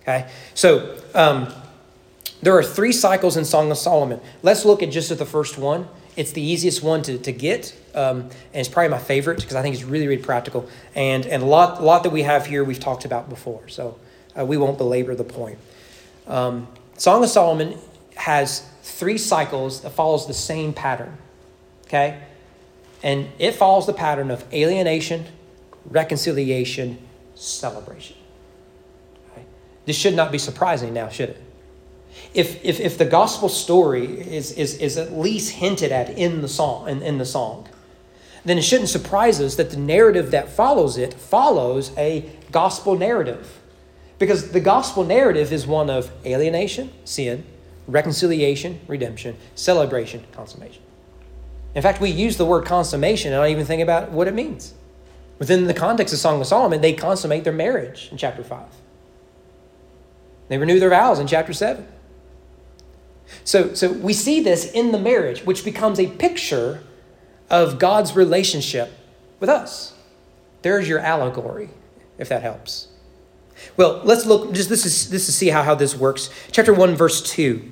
Okay? 0.02 0.30
So 0.54 0.98
um, 1.14 1.54
there 2.42 2.58
are 2.58 2.64
three 2.64 2.92
cycles 2.92 3.38
in 3.38 3.46
Song 3.46 3.72
of 3.72 3.78
Solomon. 3.78 4.20
Let's 4.44 4.66
look 4.66 4.82
at 4.82 4.92
just 4.92 5.12
at 5.12 5.18
the 5.18 5.26
first 5.26 5.58
one. 5.58 5.88
It's 6.16 6.32
the 6.32 6.42
easiest 6.42 6.84
one 6.84 7.02
to, 7.04 7.18
to 7.18 7.32
get, 7.32 7.74
um, 7.96 8.22
and 8.22 8.32
it's 8.54 8.68
probably 8.68 8.90
my 8.90 8.98
favorite 8.98 9.40
because 9.40 9.56
I 9.56 9.62
think 9.62 9.76
it's 9.76 9.86
really, 9.86 10.08
really 10.08 10.22
practical. 10.22 10.68
And, 10.94 11.26
and 11.26 11.44
a, 11.44 11.46
lot, 11.46 11.82
lot 11.82 12.04
that 12.04 12.10
we 12.10 12.24
have 12.24 12.46
here 12.46 12.64
we've 12.64 12.80
talked 12.80 13.06
about 13.06 13.30
before, 13.30 13.70
so 13.70 13.98
uh, 14.38 14.46
we 14.46 14.58
won't 14.58 14.78
belabor 14.78 15.16
the 15.16 15.24
point. 15.24 15.60
Um, 16.28 16.68
Song 16.98 17.24
of 17.24 17.30
Solomon 17.30 17.78
has 18.16 18.68
three 18.84 19.18
cycles 19.18 19.82
that 19.82 19.92
follows 19.92 20.28
the 20.28 20.34
same 20.34 20.74
pattern, 20.74 21.18
okay? 21.86 22.22
And 23.02 23.30
it 23.40 23.54
follows 23.54 23.86
the 23.86 23.94
pattern 23.94 24.30
of 24.30 24.44
alienation, 24.54 25.26
reconciliation, 25.90 26.98
celebration. 27.36 28.16
Okay? 29.32 29.46
This 29.86 29.96
should 29.96 30.16
not 30.16 30.32
be 30.32 30.38
surprising 30.38 30.94
now, 30.94 31.10
should 31.10 31.30
it? 31.30 31.44
If, 32.34 32.64
if, 32.64 32.80
if 32.80 32.98
the 32.98 33.06
gospel 33.06 33.50
story 33.50 34.06
is, 34.06 34.52
is, 34.52 34.78
is 34.78 34.98
at 34.98 35.14
least 35.14 35.52
hinted 35.52 35.92
at 35.92 36.10
in 36.10 36.42
the 36.42 36.48
song, 36.48 36.90
in, 36.90 37.02
in 37.02 37.18
the 37.18 37.26
song, 37.26 37.68
then 38.46 38.58
it 38.58 38.64
shouldn't 38.64 38.90
surprise 38.90 39.42
us 39.42 39.56
that 39.56 39.72
the 39.72 39.78
narrative 39.78 40.32
that 40.32 40.50
follows 40.50 40.98
it 40.98 41.14
follows 41.14 41.92
a 41.98 42.30
gospel 42.52 42.98
narrative. 42.98 43.60
Because 44.18 44.52
the 44.52 44.60
gospel 44.60 45.04
narrative 45.04 45.54
is 45.54 45.66
one 45.66 45.90
of 45.90 46.12
alienation, 46.26 46.92
sin, 47.06 47.46
reconciliation, 47.88 48.80
redemption, 48.88 49.38
celebration, 49.56 50.24
consummation. 50.32 50.82
In 51.76 51.82
fact, 51.82 52.02
we 52.02 52.10
use 52.10 52.38
the 52.38 52.46
word 52.46 52.66
consummation 52.66 53.34
and 53.34 53.42
I 53.42 53.46
don't 53.46 53.52
even 53.52 53.66
think 53.66 53.82
about 53.82 54.12
what 54.12 54.28
it 54.28 54.34
means. 54.34 54.74
Within 55.40 55.68
the 55.68 55.74
context 55.74 56.14
of 56.14 56.20
Song 56.20 56.42
of 56.42 56.48
Solomon, 56.48 56.82
they 56.82 56.94
consummate 56.94 57.46
their 57.46 57.54
marriage 57.54 58.10
in 58.12 58.18
chapter 58.18 58.44
5. 58.44 58.68
They 60.50 60.58
renew 60.58 60.80
their 60.80 60.90
vows 60.90 61.18
in 61.18 61.28
chapter 61.28 61.54
7. 61.54 61.88
So, 63.46 63.74
so 63.74 63.92
we 63.92 64.14
see 64.14 64.42
this 64.42 64.70
in 64.72 64.92
the 64.92 65.00
marriage, 65.00 65.46
which 65.46 65.64
becomes 65.64 66.00
a 66.00 66.08
picture 66.08 66.84
of 67.50 67.80
God's 67.80 68.16
relationship 68.16 68.92
with 69.40 69.50
us. 69.50 69.94
There's 70.62 70.90
your 70.90 71.00
allegory, 71.00 71.70
if 72.18 72.28
that 72.30 72.42
helps. 72.42 72.88
Well, 73.78 74.02
let's 74.04 74.26
look, 74.26 74.54
just 74.54 74.70
this 74.70 74.86
is 74.86 75.10
this 75.10 75.26
to 75.28 75.32
see 75.32 75.50
how, 75.50 75.64
how 75.64 75.76
this 75.76 75.96
works. 75.96 76.30
Chapter 76.52 76.74
1, 76.74 76.96
verse 76.96 77.22
2. 77.22 77.72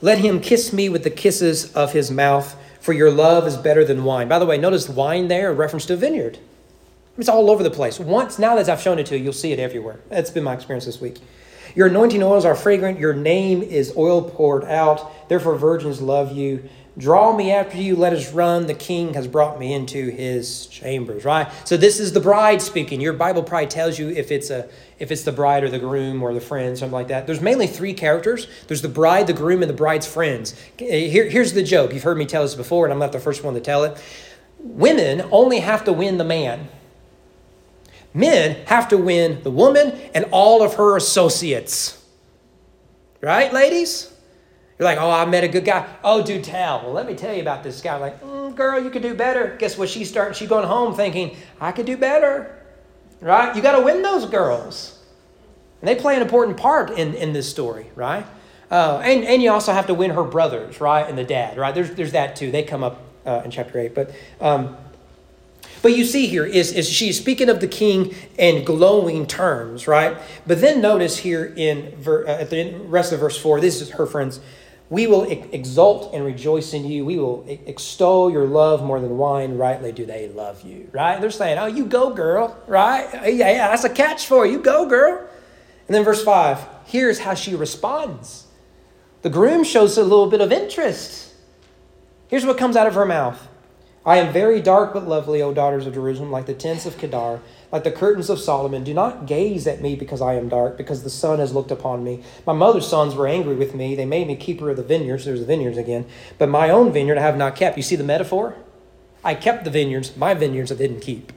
Let 0.00 0.18
him 0.18 0.40
kiss 0.40 0.72
me 0.72 0.88
with 0.88 1.04
the 1.04 1.10
kisses 1.10 1.72
of 1.74 1.92
his 1.92 2.10
mouth 2.10 2.56
for 2.90 2.94
your 2.94 3.12
love 3.12 3.46
is 3.46 3.56
better 3.56 3.84
than 3.84 4.02
wine. 4.02 4.26
By 4.26 4.40
the 4.40 4.46
way, 4.46 4.58
notice 4.58 4.88
wine 4.88 5.28
there, 5.28 5.50
a 5.50 5.54
reference 5.54 5.86
to 5.86 5.92
a 5.92 5.96
vineyard. 5.96 6.40
It's 7.18 7.28
all 7.28 7.48
over 7.48 7.62
the 7.62 7.70
place. 7.70 8.00
Once, 8.00 8.36
now 8.36 8.56
that 8.56 8.68
I've 8.68 8.80
shown 8.80 8.98
it 8.98 9.06
to 9.06 9.16
you, 9.16 9.22
you'll 9.22 9.32
see 9.32 9.52
it 9.52 9.60
everywhere. 9.60 10.00
That's 10.08 10.30
been 10.30 10.42
my 10.42 10.54
experience 10.54 10.86
this 10.86 11.00
week. 11.00 11.18
Your 11.76 11.86
anointing 11.86 12.20
oils 12.20 12.44
are 12.44 12.56
fragrant. 12.56 12.98
Your 12.98 13.12
name 13.14 13.62
is 13.62 13.96
oil 13.96 14.28
poured 14.28 14.64
out. 14.64 15.28
Therefore, 15.28 15.54
virgins 15.54 16.02
love 16.02 16.32
you. 16.32 16.68
Draw 17.00 17.34
me 17.34 17.50
after 17.50 17.78
you, 17.78 17.96
let 17.96 18.12
us 18.12 18.30
run. 18.30 18.66
The 18.66 18.74
king 18.74 19.14
has 19.14 19.26
brought 19.26 19.58
me 19.58 19.72
into 19.72 20.10
his 20.10 20.66
chambers, 20.66 21.24
right? 21.24 21.50
So 21.64 21.78
this 21.78 21.98
is 21.98 22.12
the 22.12 22.20
bride 22.20 22.60
speaking. 22.60 23.00
Your 23.00 23.14
Bible 23.14 23.42
probably 23.42 23.68
tells 23.68 23.98
you 23.98 24.10
if 24.10 24.30
it's 24.30 24.50
a 24.50 24.68
if 24.98 25.10
it's 25.10 25.22
the 25.22 25.32
bride 25.32 25.64
or 25.64 25.70
the 25.70 25.78
groom 25.78 26.22
or 26.22 26.34
the 26.34 26.42
friend, 26.42 26.76
something 26.76 26.92
like 26.92 27.08
that. 27.08 27.24
There's 27.26 27.40
mainly 27.40 27.66
three 27.66 27.94
characters. 27.94 28.48
There's 28.66 28.82
the 28.82 28.88
bride, 28.90 29.28
the 29.28 29.32
groom, 29.32 29.62
and 29.62 29.70
the 29.70 29.74
bride's 29.74 30.06
friends. 30.06 30.54
Eh, 30.78 31.08
here, 31.08 31.26
here's 31.26 31.54
the 31.54 31.62
joke. 31.62 31.94
You've 31.94 32.02
heard 32.02 32.18
me 32.18 32.26
tell 32.26 32.42
this 32.42 32.54
before, 32.54 32.84
and 32.84 32.92
I'm 32.92 32.98
not 32.98 33.12
the 33.12 33.18
first 33.18 33.42
one 33.42 33.54
to 33.54 33.60
tell 33.60 33.84
it. 33.84 33.96
Women 34.58 35.26
only 35.30 35.60
have 35.60 35.84
to 35.84 35.94
win 35.94 36.18
the 36.18 36.24
man. 36.24 36.68
Men 38.12 38.62
have 38.66 38.88
to 38.88 38.98
win 38.98 39.42
the 39.42 39.50
woman 39.50 39.98
and 40.12 40.26
all 40.32 40.62
of 40.62 40.74
her 40.74 40.98
associates. 40.98 42.04
Right, 43.22 43.50
ladies? 43.54 44.12
You're 44.80 44.88
like, 44.88 44.98
oh, 44.98 45.10
I 45.10 45.26
met 45.26 45.44
a 45.44 45.48
good 45.48 45.66
guy. 45.66 45.86
Oh, 46.02 46.24
do 46.24 46.40
tell. 46.40 46.80
Well, 46.80 46.92
let 46.92 47.06
me 47.06 47.14
tell 47.14 47.34
you 47.34 47.42
about 47.42 47.62
this 47.62 47.82
guy. 47.82 47.96
Like, 47.98 48.18
mm, 48.22 48.56
girl, 48.56 48.82
you 48.82 48.88
could 48.88 49.02
do 49.02 49.14
better. 49.14 49.54
Guess 49.58 49.76
what? 49.76 49.90
She's 49.90 50.08
starting. 50.08 50.32
She's 50.32 50.48
going 50.48 50.66
home 50.66 50.94
thinking, 50.94 51.36
I 51.60 51.70
could 51.70 51.84
do 51.84 51.98
better. 51.98 52.56
Right? 53.20 53.54
You 53.54 53.60
got 53.60 53.76
to 53.76 53.84
win 53.84 54.00
those 54.00 54.24
girls, 54.24 54.98
and 55.82 55.88
they 55.88 55.96
play 55.96 56.16
an 56.16 56.22
important 56.22 56.56
part 56.56 56.92
in 56.92 57.12
in 57.12 57.34
this 57.34 57.46
story. 57.46 57.90
Right? 57.94 58.24
Uh, 58.70 59.02
and 59.04 59.22
and 59.22 59.42
you 59.42 59.50
also 59.50 59.74
have 59.74 59.86
to 59.88 59.92
win 59.92 60.12
her 60.12 60.24
brothers, 60.24 60.80
right, 60.80 61.06
and 61.06 61.18
the 61.18 61.24
dad. 61.24 61.58
Right? 61.58 61.74
There's 61.74 61.90
there's 61.90 62.12
that 62.12 62.36
too. 62.36 62.50
They 62.50 62.62
come 62.62 62.82
up 62.82 63.02
uh, 63.26 63.42
in 63.44 63.50
chapter 63.50 63.78
eight, 63.78 63.94
but. 63.94 64.12
Um, 64.40 64.78
but 65.82 65.96
you 65.96 66.04
see 66.04 66.26
here 66.26 66.44
is, 66.44 66.72
is 66.72 66.86
she's 66.90 67.18
speaking 67.18 67.48
of 67.48 67.60
the 67.60 67.66
king 67.66 68.14
in 68.36 68.66
glowing 68.66 69.26
terms, 69.26 69.88
right? 69.88 70.14
But 70.46 70.60
then 70.60 70.82
notice 70.82 71.16
here 71.16 71.54
in 71.56 71.96
ver, 71.96 72.26
uh, 72.26 72.32
at 72.32 72.50
the 72.50 72.74
rest 72.84 73.12
of 73.12 73.20
verse 73.20 73.38
4, 73.38 73.62
this 73.62 73.80
is 73.80 73.88
her 73.92 74.04
friends 74.04 74.40
we 74.90 75.06
will 75.06 75.22
exult 75.22 76.12
and 76.12 76.24
rejoice 76.24 76.74
in 76.74 76.84
you. 76.84 77.04
We 77.04 77.16
will 77.16 77.44
extol 77.46 78.30
your 78.30 78.46
love 78.46 78.82
more 78.82 79.00
than 79.00 79.16
wine. 79.16 79.56
Rightly 79.56 79.92
do 79.92 80.04
they 80.04 80.28
love 80.28 80.62
you, 80.62 80.90
right? 80.90 81.20
They're 81.20 81.30
saying, 81.30 81.58
oh, 81.58 81.66
you 81.66 81.86
go, 81.86 82.12
girl, 82.12 82.60
right? 82.66 83.08
Yeah, 83.32 83.50
yeah, 83.50 83.68
that's 83.68 83.84
a 83.84 83.88
catch 83.88 84.26
for 84.26 84.44
you. 84.44 84.58
Go, 84.60 84.86
girl. 84.86 85.28
And 85.86 85.94
then 85.94 86.04
verse 86.04 86.24
5, 86.24 86.66
here's 86.86 87.20
how 87.20 87.34
she 87.34 87.54
responds. 87.54 88.48
The 89.22 89.30
groom 89.30 89.62
shows 89.62 89.96
a 89.96 90.02
little 90.02 90.28
bit 90.28 90.40
of 90.40 90.50
interest. 90.50 91.34
Here's 92.26 92.44
what 92.44 92.58
comes 92.58 92.74
out 92.76 92.88
of 92.88 92.94
her 92.94 93.06
mouth 93.06 93.48
I 94.04 94.16
am 94.16 94.32
very 94.32 94.60
dark 94.60 94.92
but 94.92 95.06
lovely, 95.06 95.40
O 95.40 95.54
daughters 95.54 95.86
of 95.86 95.94
Jerusalem, 95.94 96.32
like 96.32 96.46
the 96.46 96.54
tents 96.54 96.84
of 96.84 96.98
Kedar, 96.98 97.40
like 97.72 97.84
the 97.84 97.90
curtains 97.90 98.30
of 98.30 98.40
Solomon. 98.40 98.84
Do 98.84 98.92
not 98.92 99.26
gaze 99.26 99.66
at 99.66 99.80
me 99.80 99.94
because 99.94 100.20
I 100.20 100.34
am 100.34 100.48
dark, 100.48 100.76
because 100.76 101.02
the 101.02 101.10
sun 101.10 101.38
has 101.38 101.54
looked 101.54 101.70
upon 101.70 102.02
me. 102.02 102.22
My 102.46 102.52
mother's 102.52 102.88
sons 102.88 103.14
were 103.14 103.26
angry 103.26 103.54
with 103.54 103.74
me. 103.74 103.94
They 103.94 104.04
made 104.04 104.26
me 104.26 104.36
keeper 104.36 104.70
of 104.70 104.76
the 104.76 104.82
vineyards. 104.82 105.24
There's 105.24 105.40
the 105.40 105.46
vineyards 105.46 105.78
again. 105.78 106.06
But 106.38 106.48
my 106.48 106.70
own 106.70 106.92
vineyard 106.92 107.18
I 107.18 107.22
have 107.22 107.36
not 107.36 107.56
kept. 107.56 107.76
You 107.76 107.82
see 107.82 107.96
the 107.96 108.04
metaphor? 108.04 108.56
I 109.22 109.34
kept 109.34 109.64
the 109.64 109.70
vineyards. 109.70 110.16
My 110.16 110.34
vineyards 110.34 110.72
I 110.72 110.76
didn't 110.76 111.00
keep. 111.00 111.32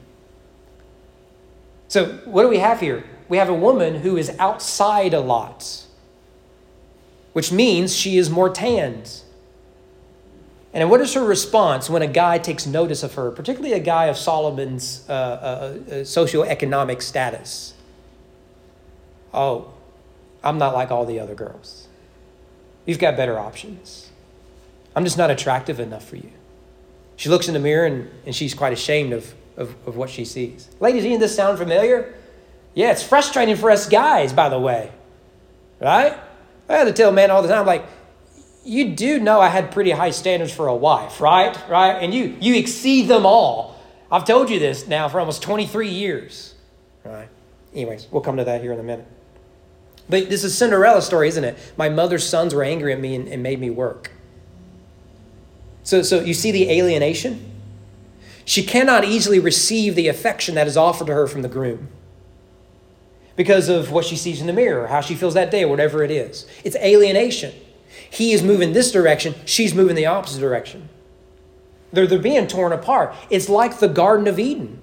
So, 1.88 2.06
what 2.24 2.42
do 2.42 2.48
we 2.48 2.58
have 2.58 2.80
here? 2.80 3.04
We 3.28 3.36
have 3.36 3.48
a 3.48 3.54
woman 3.54 3.96
who 3.96 4.16
is 4.16 4.34
outside 4.38 5.14
a 5.14 5.20
lot, 5.20 5.84
which 7.32 7.52
means 7.52 7.94
she 7.94 8.18
is 8.18 8.28
more 8.28 8.50
tanned 8.50 9.22
And 10.74 10.90
what 10.90 11.00
is 11.00 11.14
her 11.14 11.24
response 11.24 11.88
when 11.88 12.02
a 12.02 12.08
guy 12.08 12.38
takes 12.38 12.66
notice 12.66 13.04
of 13.04 13.14
her, 13.14 13.30
particularly 13.30 13.74
a 13.74 13.80
guy 13.80 14.06
of 14.06 14.16
Solomon's 14.16 15.08
uh, 15.08 15.12
uh, 15.12 15.14
uh, 15.14 15.94
socioeconomic 16.00 17.00
status? 17.00 17.74
Oh, 19.32 19.72
I'm 20.42 20.58
not 20.58 20.74
like 20.74 20.90
all 20.90 21.06
the 21.06 21.20
other 21.20 21.36
girls. 21.36 21.86
You've 22.86 22.98
got 22.98 23.16
better 23.16 23.38
options. 23.38 24.10
I'm 24.96 25.04
just 25.04 25.16
not 25.16 25.30
attractive 25.30 25.78
enough 25.78 26.06
for 26.06 26.16
you. 26.16 26.30
She 27.16 27.28
looks 27.28 27.46
in 27.46 27.54
the 27.54 27.60
mirror 27.60 27.86
and, 27.86 28.10
and 28.26 28.34
she's 28.34 28.52
quite 28.52 28.72
ashamed 28.72 29.12
of, 29.12 29.32
of, 29.56 29.74
of 29.86 29.96
what 29.96 30.10
she 30.10 30.24
sees. 30.24 30.68
Ladies, 30.80 31.04
doesn't 31.04 31.20
this 31.20 31.36
sound 31.36 31.56
familiar? 31.56 32.14
Yeah, 32.74 32.90
it's 32.90 33.02
frustrating 33.02 33.54
for 33.54 33.70
us 33.70 33.88
guys, 33.88 34.32
by 34.32 34.48
the 34.48 34.58
way. 34.58 34.90
Right? 35.80 36.16
I 36.68 36.72
had 36.76 36.84
to 36.84 36.92
tell 36.92 37.12
men 37.12 37.30
all 37.30 37.42
the 37.42 37.48
time, 37.48 37.64
like, 37.64 37.86
you 38.64 38.94
do 38.94 39.20
know 39.20 39.40
I 39.40 39.48
had 39.48 39.70
pretty 39.70 39.90
high 39.90 40.10
standards 40.10 40.52
for 40.52 40.66
a 40.66 40.74
wife, 40.74 41.20
right? 41.20 41.56
Right? 41.68 41.92
And 41.92 42.12
you 42.14 42.36
you 42.40 42.56
exceed 42.56 43.08
them 43.08 43.26
all. 43.26 43.78
I've 44.10 44.24
told 44.24 44.50
you 44.50 44.58
this 44.58 44.86
now 44.86 45.08
for 45.08 45.20
almost 45.20 45.42
23 45.42 45.88
years. 45.88 46.54
Right? 47.04 47.28
Anyways, 47.74 48.06
we'll 48.10 48.22
come 48.22 48.36
to 48.36 48.44
that 48.44 48.62
here 48.62 48.72
in 48.72 48.80
a 48.80 48.82
minute. 48.82 49.06
But 50.08 50.28
this 50.28 50.44
is 50.44 50.56
Cinderella 50.56 51.02
story, 51.02 51.28
isn't 51.28 51.44
it? 51.44 51.58
My 51.76 51.88
mother's 51.88 52.26
sons 52.26 52.54
were 52.54 52.62
angry 52.62 52.92
at 52.92 53.00
me 53.00 53.14
and, 53.14 53.26
and 53.28 53.42
made 53.42 53.58
me 53.58 53.70
work. 53.70 54.12
So, 55.82 56.02
so 56.02 56.20
you 56.20 56.34
see 56.34 56.50
the 56.50 56.70
alienation? 56.70 57.50
She 58.44 58.62
cannot 58.62 59.04
easily 59.04 59.38
receive 59.38 59.94
the 59.94 60.08
affection 60.08 60.54
that 60.54 60.66
is 60.66 60.76
offered 60.76 61.06
to 61.06 61.14
her 61.14 61.26
from 61.26 61.42
the 61.42 61.48
groom 61.48 61.88
because 63.36 63.68
of 63.68 63.90
what 63.90 64.04
she 64.04 64.16
sees 64.16 64.40
in 64.40 64.46
the 64.46 64.52
mirror, 64.52 64.86
how 64.86 65.00
she 65.00 65.14
feels 65.14 65.34
that 65.34 65.50
day, 65.50 65.64
or 65.64 65.68
whatever 65.68 66.02
it 66.02 66.10
is. 66.10 66.46
It's 66.62 66.76
alienation. 66.76 67.52
He 68.10 68.32
is 68.32 68.42
moving 68.42 68.72
this 68.72 68.92
direction, 68.92 69.34
she's 69.44 69.74
moving 69.74 69.96
the 69.96 70.06
opposite 70.06 70.40
direction. 70.40 70.88
They're, 71.92 72.06
they're 72.06 72.18
being 72.18 72.46
torn 72.46 72.72
apart. 72.72 73.14
It's 73.30 73.48
like 73.48 73.78
the 73.78 73.88
Garden 73.88 74.26
of 74.26 74.38
Eden. 74.38 74.80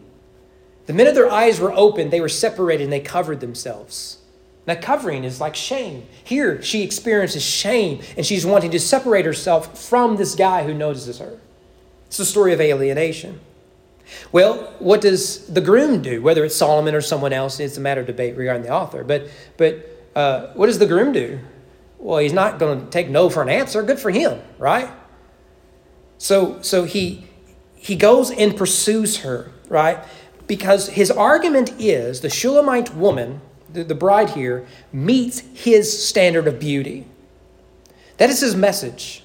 The 0.86 0.94
minute 0.94 1.14
their 1.14 1.32
eyes 1.32 1.60
were 1.60 1.74
open, 1.74 2.10
they 2.10 2.22
were 2.22 2.30
separated 2.30 2.86
and 2.86 2.94
they 2.94 3.00
covered 3.00 3.40
themselves. 3.40 4.18
That 4.66 4.82
covering 4.82 5.24
is 5.24 5.42
like 5.42 5.56
shame. 5.56 6.06
Here, 6.24 6.62
she 6.62 6.84
experiences 6.84 7.44
shame 7.44 8.02
and 8.16 8.26
she's 8.26 8.46
wanting 8.46 8.72
to 8.72 8.80
separate 8.80 9.26
herself 9.26 9.78
from 9.88 10.18
this 10.18 10.36
guy 10.36 10.64
who 10.64 10.74
notices 10.74 11.20
her. 11.20 11.40
It's 12.08 12.20
a 12.20 12.26
story 12.26 12.54
of 12.54 12.62
alienation. 12.62 13.40
Well, 14.32 14.74
what 14.80 15.02
does 15.02 15.48
the 15.48 15.62
groom 15.62 16.02
do? 16.02 16.22
Whether 16.22 16.44
it's 16.44 16.56
Solomon 16.56 16.94
or 16.94 17.02
someone 17.02 17.34
else, 17.34 17.60
it's 17.60 17.78
a 17.78 17.82
matter 17.82 18.02
of 18.02 18.08
debate 18.08 18.36
regarding 18.36 18.64
the 18.64 18.72
author. 18.72 19.04
But, 19.04 19.30
but 19.58 19.86
uh, 20.16 20.48
what 20.54 20.68
does 20.68 20.80
the 20.80 20.86
groom 20.86 21.14
do? 21.14 21.40
Well, 22.02 22.20
he's 22.20 22.34
not 22.34 22.60
going 22.60 22.84
to 22.84 22.90
take 22.90 23.10
no 23.10 23.30
for 23.30 23.42
an 23.42 23.50
answer. 23.50 23.82
Good 23.84 24.00
for 24.00 24.12
him, 24.12 24.42
right? 24.58 24.90
So, 26.18 26.62
so 26.62 26.84
he, 26.84 27.28
he 27.76 27.96
goes 27.96 28.32
and 28.32 28.58
pursues 28.58 29.18
her, 29.20 29.52
right? 29.70 30.04
Because 30.48 30.90
his 30.90 31.10
argument 31.10 31.74
is 31.80 32.22
the 32.22 32.30
Shulamite 32.30 32.94
woman 32.96 33.42
the, 33.74 33.84
the 33.84 33.96
bride 33.96 34.32
here, 34.32 34.66
meets 34.92 35.40
his 35.54 36.06
standard 36.06 36.48
of 36.48 36.60
beauty. 36.60 37.06
That 38.18 38.30
is 38.30 38.42
his 38.42 38.56
message. 38.56 39.24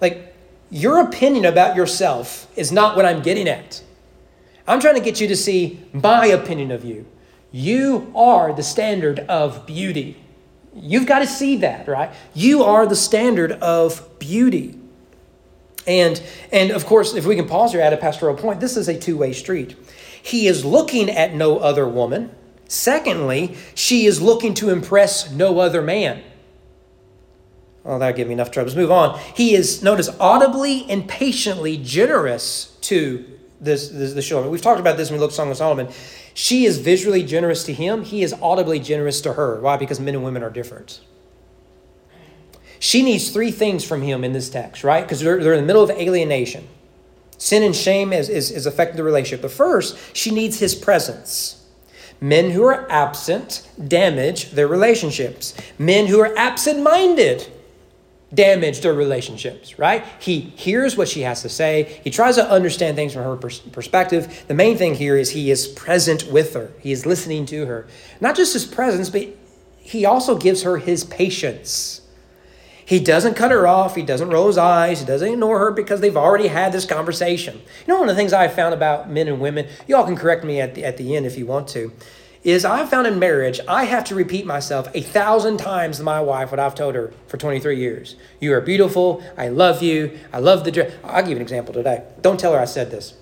Like, 0.00 0.34
your 0.70 1.00
opinion 1.00 1.44
about 1.44 1.76
yourself 1.76 2.50
is 2.56 2.72
not 2.72 2.96
what 2.96 3.06
I'm 3.06 3.22
getting 3.22 3.48
at. 3.48 3.82
I'm 4.66 4.80
trying 4.80 4.96
to 4.96 5.00
get 5.00 5.20
you 5.20 5.28
to 5.28 5.36
see 5.36 5.84
my 5.92 6.26
opinion 6.26 6.70
of 6.70 6.84
you. 6.84 7.06
You 7.52 8.12
are 8.14 8.52
the 8.52 8.62
standard 8.62 9.20
of 9.20 9.66
beauty. 9.66 10.16
You've 10.76 11.06
got 11.06 11.20
to 11.20 11.26
see 11.26 11.56
that, 11.58 11.88
right? 11.88 12.12
You 12.34 12.62
are 12.62 12.86
the 12.86 12.96
standard 12.96 13.52
of 13.52 14.18
beauty. 14.18 14.78
And, 15.86 16.22
and 16.52 16.70
of 16.70 16.84
course, 16.84 17.14
if 17.14 17.24
we 17.24 17.36
can 17.36 17.48
pause 17.48 17.72
here 17.72 17.80
at 17.80 17.92
a 17.92 17.96
pastoral 17.96 18.36
point, 18.36 18.60
this 18.60 18.76
is 18.76 18.88
a 18.88 18.98
two 18.98 19.16
way 19.16 19.32
street. 19.32 19.76
He 20.22 20.46
is 20.46 20.64
looking 20.64 21.08
at 21.08 21.34
no 21.34 21.58
other 21.58 21.88
woman. 21.88 22.34
Secondly, 22.68 23.56
she 23.74 24.06
is 24.06 24.20
looking 24.20 24.52
to 24.54 24.70
impress 24.70 25.30
no 25.30 25.60
other 25.60 25.80
man. 25.80 26.22
Oh, 27.84 28.00
that'll 28.00 28.16
give 28.16 28.26
me 28.26 28.34
enough 28.34 28.50
trouble. 28.50 28.66
Let's 28.66 28.76
move 28.76 28.90
on. 28.90 29.18
He 29.36 29.54
is, 29.54 29.82
notice, 29.82 30.08
audibly 30.18 30.90
and 30.90 31.08
patiently 31.08 31.76
generous 31.76 32.76
to 32.82 33.24
this, 33.60 33.88
this 33.88 34.12
the 34.12 34.22
Shulamite. 34.22 34.50
We've 34.50 34.60
talked 34.60 34.80
about 34.80 34.96
this 34.96 35.10
when 35.10 35.18
we 35.18 35.20
looked 35.20 35.34
at 35.34 35.36
Song 35.36 35.50
of 35.52 35.56
Solomon. 35.56 35.88
She 36.38 36.66
is 36.66 36.76
visually 36.76 37.22
generous 37.22 37.64
to 37.64 37.72
him. 37.72 38.04
He 38.04 38.22
is 38.22 38.34
audibly 38.42 38.78
generous 38.78 39.22
to 39.22 39.32
her. 39.32 39.58
Why? 39.58 39.78
Because 39.78 39.98
men 39.98 40.14
and 40.14 40.22
women 40.22 40.42
are 40.42 40.50
different. 40.50 41.00
She 42.78 43.02
needs 43.02 43.30
three 43.30 43.50
things 43.50 43.84
from 43.84 44.02
him 44.02 44.22
in 44.22 44.34
this 44.34 44.50
text, 44.50 44.84
right? 44.84 45.02
Because 45.02 45.20
they're, 45.20 45.42
they're 45.42 45.54
in 45.54 45.62
the 45.62 45.66
middle 45.66 45.82
of 45.82 45.88
alienation. 45.88 46.68
Sin 47.38 47.62
and 47.62 47.74
shame 47.74 48.12
is, 48.12 48.28
is, 48.28 48.66
affecting 48.66 48.98
the 48.98 49.02
relationship. 49.02 49.40
But 49.40 49.50
first, 49.50 49.96
she 50.14 50.30
needs 50.30 50.58
his 50.58 50.74
presence. 50.74 51.64
Men 52.20 52.50
who 52.50 52.64
are 52.64 52.86
absent 52.90 53.66
damage 53.88 54.50
their 54.50 54.68
relationships. 54.68 55.54
Men 55.78 56.06
who 56.06 56.20
are 56.20 56.36
absent 56.36 56.82
minded 56.82 57.50
damage 58.34 58.80
their 58.80 58.92
relationships, 58.92 59.78
right? 59.78 60.04
He 60.18 60.40
hears 60.40 60.96
what 60.96 61.08
she 61.08 61.22
has 61.22 61.42
to 61.42 61.48
say. 61.48 62.00
He 62.02 62.10
tries 62.10 62.34
to 62.36 62.50
understand 62.50 62.96
things 62.96 63.12
from 63.12 63.22
her 63.22 63.36
pers- 63.36 63.60
perspective. 63.60 64.44
The 64.48 64.54
main 64.54 64.76
thing 64.76 64.94
here 64.94 65.16
is 65.16 65.30
he 65.30 65.50
is 65.50 65.68
present 65.68 66.30
with 66.30 66.54
her, 66.54 66.72
he 66.80 66.92
is 66.92 67.06
listening 67.06 67.46
to 67.46 67.66
her. 67.66 67.86
Not 68.20 68.36
just 68.36 68.52
his 68.52 68.64
presence, 68.64 69.10
but 69.10 69.28
he 69.78 70.04
also 70.04 70.36
gives 70.36 70.62
her 70.62 70.78
his 70.78 71.04
patience. 71.04 72.00
He 72.86 73.00
doesn't 73.00 73.34
cut 73.34 73.50
her 73.50 73.66
off. 73.66 73.96
He 73.96 74.02
doesn't 74.02 74.30
roll 74.30 74.46
his 74.46 74.56
eyes. 74.56 75.00
He 75.00 75.06
doesn't 75.06 75.28
ignore 75.28 75.58
her 75.58 75.72
because 75.72 76.00
they've 76.00 76.16
already 76.16 76.46
had 76.46 76.72
this 76.72 76.86
conversation. 76.86 77.56
You 77.56 77.92
know, 77.92 77.98
one 77.98 78.08
of 78.08 78.14
the 78.14 78.20
things 78.20 78.32
I 78.32 78.46
found 78.46 78.74
about 78.74 79.10
men 79.10 79.26
and 79.26 79.40
women, 79.40 79.66
you 79.88 79.96
all 79.96 80.04
can 80.04 80.14
correct 80.14 80.44
me 80.44 80.60
at 80.60 80.76
the, 80.76 80.84
at 80.84 80.96
the 80.96 81.16
end 81.16 81.26
if 81.26 81.36
you 81.36 81.46
want 81.46 81.66
to, 81.70 81.92
is 82.46 82.64
I 82.64 82.86
found 82.86 83.08
in 83.08 83.18
marriage, 83.18 83.58
I 83.66 83.84
have 83.84 84.04
to 84.04 84.14
repeat 84.14 84.46
myself 84.46 84.88
a 84.94 85.00
thousand 85.00 85.56
times 85.56 85.96
to 85.96 86.04
my 86.04 86.20
wife 86.20 86.52
what 86.52 86.60
I've 86.60 86.76
told 86.76 86.94
her 86.94 87.12
for 87.26 87.36
23 87.36 87.76
years. 87.76 88.14
You 88.40 88.54
are 88.54 88.60
beautiful. 88.60 89.20
I 89.36 89.48
love 89.48 89.82
you. 89.82 90.16
I 90.32 90.38
love 90.38 90.62
the 90.62 90.70
dress. 90.70 90.94
I'll 91.02 91.22
give 91.22 91.30
you 91.30 91.36
an 91.36 91.42
example 91.42 91.74
today. 91.74 92.04
Don't 92.20 92.38
tell 92.38 92.52
her 92.52 92.60
I 92.60 92.66
said 92.66 92.92
this. 92.92 93.14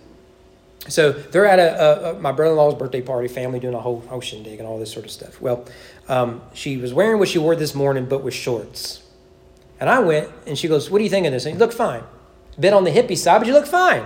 So 0.88 1.12
they're 1.12 1.46
at 1.46 1.58
a, 1.58 2.10
a, 2.10 2.10
a 2.10 2.20
my 2.20 2.32
brother-in-law's 2.32 2.74
birthday 2.74 3.00
party, 3.00 3.28
family 3.28 3.58
doing 3.58 3.72
a 3.72 3.80
whole, 3.80 4.00
whole 4.00 4.20
shindig 4.20 4.58
and 4.58 4.68
all 4.68 4.78
this 4.78 4.92
sort 4.92 5.06
of 5.06 5.10
stuff. 5.10 5.40
Well, 5.40 5.64
um, 6.06 6.42
she 6.52 6.76
was 6.76 6.92
wearing 6.92 7.18
what 7.18 7.28
she 7.30 7.38
wore 7.38 7.56
this 7.56 7.74
morning, 7.74 8.04
but 8.04 8.22
with 8.22 8.34
shorts. 8.34 9.02
And 9.80 9.88
I 9.88 10.00
went, 10.00 10.30
and 10.46 10.58
she 10.58 10.68
goes, 10.68 10.90
What 10.90 10.98
do 10.98 11.04
you 11.04 11.10
think 11.10 11.24
of 11.24 11.32
this? 11.32 11.46
And 11.46 11.54
you 11.54 11.58
look 11.58 11.72
fine. 11.72 12.02
Bit 12.60 12.74
on 12.74 12.84
the 12.84 12.90
hippie 12.90 13.16
side, 13.16 13.38
but 13.38 13.46
you 13.46 13.54
look 13.54 13.66
fine. 13.66 14.04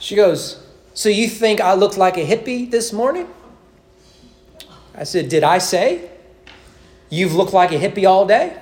She 0.00 0.16
goes, 0.16 0.65
So 0.96 1.10
you 1.10 1.28
think 1.28 1.60
I 1.60 1.74
looked 1.74 1.98
like 1.98 2.16
a 2.16 2.24
hippie 2.24 2.70
this 2.70 2.90
morning? 2.90 3.28
I 4.94 5.04
said, 5.04 5.28
Did 5.28 5.44
I 5.44 5.58
say 5.58 6.10
you've 7.10 7.34
looked 7.34 7.52
like 7.52 7.70
a 7.70 7.78
hippie 7.78 8.08
all 8.08 8.24
day? 8.26 8.56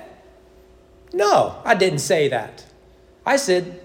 No, 1.13 1.61
I 1.63 1.75
didn't 1.75 1.99
say 1.99 2.27
that. 2.27 2.65
I 3.25 3.37
said, 3.37 3.81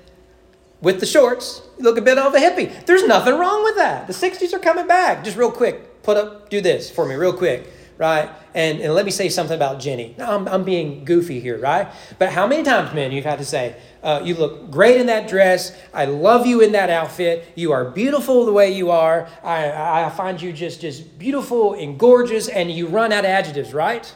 with 0.80 0.98
the 0.98 1.06
shorts, 1.06 1.62
you 1.78 1.84
look 1.84 1.96
a 1.96 2.02
bit 2.02 2.18
of 2.18 2.34
a 2.34 2.38
hippie. 2.38 2.84
There's 2.86 3.06
nothing 3.06 3.38
wrong 3.38 3.62
with 3.62 3.76
that. 3.76 4.08
The 4.08 4.12
60s 4.12 4.52
are 4.52 4.58
coming 4.58 4.88
back. 4.88 5.22
Just 5.22 5.36
real 5.36 5.52
quick, 5.52 6.02
put 6.02 6.16
up, 6.16 6.50
do 6.50 6.60
this 6.60 6.90
for 6.90 7.06
me, 7.06 7.14
real 7.14 7.32
quick 7.32 7.70
right? 8.00 8.30
And, 8.54 8.80
and 8.80 8.94
let 8.94 9.04
me 9.04 9.10
say 9.10 9.28
something 9.28 9.54
about 9.54 9.78
Jenny. 9.78 10.16
I'm, 10.18 10.48
I'm 10.48 10.64
being 10.64 11.04
goofy 11.04 11.38
here, 11.38 11.58
right? 11.58 11.86
But 12.18 12.30
how 12.30 12.46
many 12.46 12.62
times, 12.62 12.94
men, 12.94 13.12
you've 13.12 13.26
had 13.26 13.40
to 13.40 13.44
say, 13.44 13.76
uh, 14.02 14.22
you 14.24 14.34
look 14.34 14.70
great 14.70 14.98
in 14.98 15.06
that 15.08 15.28
dress. 15.28 15.76
I 15.92 16.06
love 16.06 16.46
you 16.46 16.62
in 16.62 16.72
that 16.72 16.88
outfit. 16.88 17.52
You 17.56 17.72
are 17.72 17.90
beautiful 17.90 18.46
the 18.46 18.54
way 18.54 18.74
you 18.74 18.90
are. 18.90 19.28
I, 19.44 20.04
I 20.04 20.08
find 20.08 20.40
you 20.40 20.50
just, 20.50 20.80
just 20.80 21.18
beautiful 21.18 21.74
and 21.74 21.98
gorgeous, 21.98 22.48
and 22.48 22.70
you 22.70 22.86
run 22.86 23.12
out 23.12 23.26
of 23.26 23.30
adjectives, 23.30 23.74
right? 23.74 24.12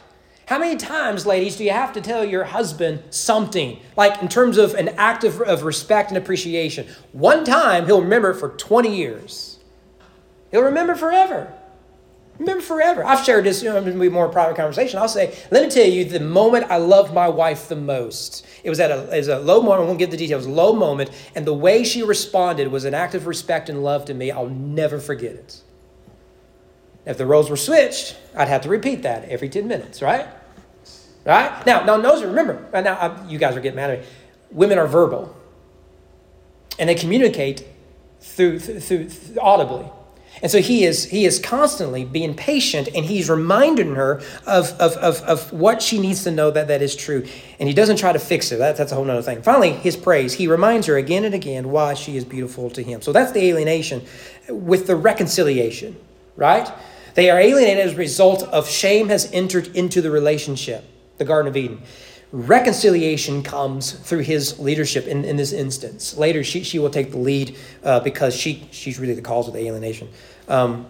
How 0.47 0.57
many 0.57 0.77
times, 0.77 1.27
ladies, 1.27 1.55
do 1.55 1.63
you 1.63 1.71
have 1.71 1.93
to 1.93 2.01
tell 2.01 2.25
your 2.25 2.43
husband 2.43 3.03
something, 3.11 3.79
like 3.95 4.19
in 4.19 4.27
terms 4.27 4.57
of 4.57 4.73
an 4.73 4.89
act 4.97 5.23
of, 5.23 5.41
of 5.41 5.61
respect 5.61 6.09
and 6.09 6.17
appreciation? 6.17 6.87
One 7.11 7.45
time, 7.45 7.85
he'll 7.85 8.01
remember 8.01 8.31
it 8.31 8.37
for 8.37 8.49
20 8.49 8.95
years. 8.95 9.59
He'll 10.49 10.63
remember 10.63 10.95
forever. 10.95 11.53
Remember 12.39 12.61
forever. 12.61 13.05
I've 13.05 13.23
shared 13.23 13.45
this, 13.45 13.63
you 13.63 13.69
know, 13.69 13.77
in 13.77 14.01
a 14.01 14.09
more 14.09 14.27
private 14.27 14.57
conversation. 14.57 14.99
I'll 14.99 15.07
say, 15.07 15.37
let 15.51 15.63
me 15.63 15.69
tell 15.69 15.87
you 15.87 16.03
the 16.03 16.19
moment 16.19 16.65
I 16.69 16.77
loved 16.77 17.13
my 17.13 17.29
wife 17.29 17.69
the 17.69 17.77
most. 17.77 18.45
It 18.63 18.69
was 18.69 18.79
at 18.79 18.91
a, 18.91 19.03
it 19.15 19.19
was 19.19 19.27
a 19.29 19.39
low 19.39 19.61
moment, 19.61 19.83
I 19.83 19.85
won't 19.85 19.99
give 19.99 20.11
the 20.11 20.17
details, 20.17 20.45
low 20.45 20.73
moment, 20.73 21.11
and 21.33 21.45
the 21.45 21.53
way 21.53 21.85
she 21.85 22.03
responded 22.03 22.67
was 22.69 22.83
an 22.83 22.93
act 22.93 23.15
of 23.15 23.25
respect 23.25 23.69
and 23.69 23.83
love 23.83 24.05
to 24.05 24.13
me. 24.13 24.31
I'll 24.31 24.49
never 24.49 24.99
forget 24.99 25.33
it. 25.33 25.61
If 27.05 27.17
the 27.17 27.25
roles 27.25 27.49
were 27.49 27.55
switched, 27.55 28.17
I'd 28.35 28.49
have 28.49 28.61
to 28.61 28.69
repeat 28.69 29.03
that 29.03 29.29
every 29.29 29.47
10 29.47 29.67
minutes, 29.67 30.01
right? 30.01 30.27
Right? 31.23 31.65
Now, 31.65 31.85
now 31.85 31.97
notice, 31.97 32.23
remember, 32.23 32.67
now 32.73 32.95
I, 32.95 33.27
you 33.29 33.37
guys 33.37 33.55
are 33.55 33.61
getting 33.61 33.77
mad 33.77 33.91
at 33.91 33.99
me. 33.99 34.05
Women 34.51 34.77
are 34.77 34.87
verbal, 34.87 35.35
and 36.77 36.89
they 36.89 36.95
communicate 36.95 37.65
through, 38.19 38.59
through, 38.59 38.79
through 38.79 39.39
audibly. 39.39 39.89
And 40.41 40.51
so 40.51 40.61
he 40.61 40.83
is, 40.83 41.05
he 41.05 41.25
is 41.25 41.39
constantly 41.39 42.03
being 42.03 42.35
patient 42.35 42.89
and 42.93 43.05
he's 43.05 43.29
reminding 43.29 43.95
her 43.95 44.21
of, 44.45 44.71
of, 44.79 44.93
of, 44.97 45.21
of 45.21 45.53
what 45.53 45.81
she 45.81 45.99
needs 45.99 46.23
to 46.23 46.31
know 46.31 46.51
that 46.51 46.67
that 46.67 46.81
is 46.81 46.95
true. 46.95 47.25
And 47.59 47.69
he 47.69 47.73
doesn't 47.73 47.97
try 47.97 48.11
to 48.11 48.19
fix 48.19 48.51
it. 48.51 48.57
That, 48.57 48.75
that's 48.75 48.91
a 48.91 48.95
whole 48.95 49.09
other 49.09 49.21
thing. 49.21 49.41
Finally, 49.41 49.71
his 49.71 49.95
praise. 49.95 50.33
He 50.33 50.47
reminds 50.47 50.87
her 50.87 50.97
again 50.97 51.23
and 51.23 51.33
again 51.33 51.69
why 51.69 51.93
she 51.93 52.17
is 52.17 52.25
beautiful 52.25 52.69
to 52.71 52.83
him. 52.83 53.01
So 53.01 53.11
that's 53.11 53.31
the 53.31 53.47
alienation 53.47 54.03
with 54.49 54.87
the 54.87 54.95
reconciliation, 54.95 55.95
right? 56.35 56.69
They 57.13 57.29
are 57.29 57.39
alienated 57.39 57.85
as 57.85 57.93
a 57.93 57.97
result 57.97 58.43
of 58.43 58.69
shame 58.69 59.07
has 59.07 59.31
entered 59.31 59.67
into 59.75 60.01
the 60.01 60.11
relationship, 60.11 60.83
the 61.17 61.25
Garden 61.25 61.49
of 61.49 61.55
Eden 61.55 61.81
reconciliation 62.31 63.43
comes 63.43 63.91
through 63.91 64.19
his 64.19 64.59
leadership 64.59 65.07
in, 65.07 65.23
in 65.23 65.37
this 65.37 65.53
instance. 65.53 66.17
Later, 66.17 66.43
she, 66.43 66.63
she 66.63 66.79
will 66.79 66.89
take 66.89 67.11
the 67.11 67.17
lead 67.17 67.55
uh, 67.83 67.99
because 67.99 68.35
she, 68.35 68.67
she's 68.71 68.99
really 68.99 69.13
the 69.13 69.21
cause 69.21 69.47
of 69.47 69.53
the 69.53 69.59
alienation. 69.67 70.09
Um, 70.47 70.87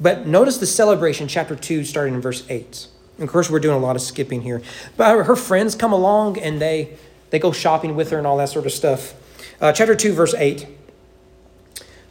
but 0.00 0.26
notice 0.26 0.58
the 0.58 0.66
celebration, 0.66 1.28
chapter 1.28 1.56
2, 1.56 1.84
starting 1.84 2.14
in 2.14 2.20
verse 2.20 2.44
8. 2.48 2.88
And 3.18 3.24
of 3.24 3.32
course, 3.32 3.48
we're 3.48 3.60
doing 3.60 3.76
a 3.76 3.80
lot 3.80 3.96
of 3.96 4.02
skipping 4.02 4.42
here. 4.42 4.62
But 4.96 5.24
her 5.24 5.36
friends 5.36 5.74
come 5.74 5.92
along 5.92 6.38
and 6.38 6.60
they, 6.60 6.96
they 7.30 7.38
go 7.38 7.52
shopping 7.52 7.94
with 7.94 8.10
her 8.10 8.18
and 8.18 8.26
all 8.26 8.36
that 8.38 8.48
sort 8.48 8.66
of 8.66 8.72
stuff. 8.72 9.14
Uh, 9.60 9.72
chapter 9.72 9.94
2, 9.94 10.12
verse 10.12 10.34
8. 10.34 10.66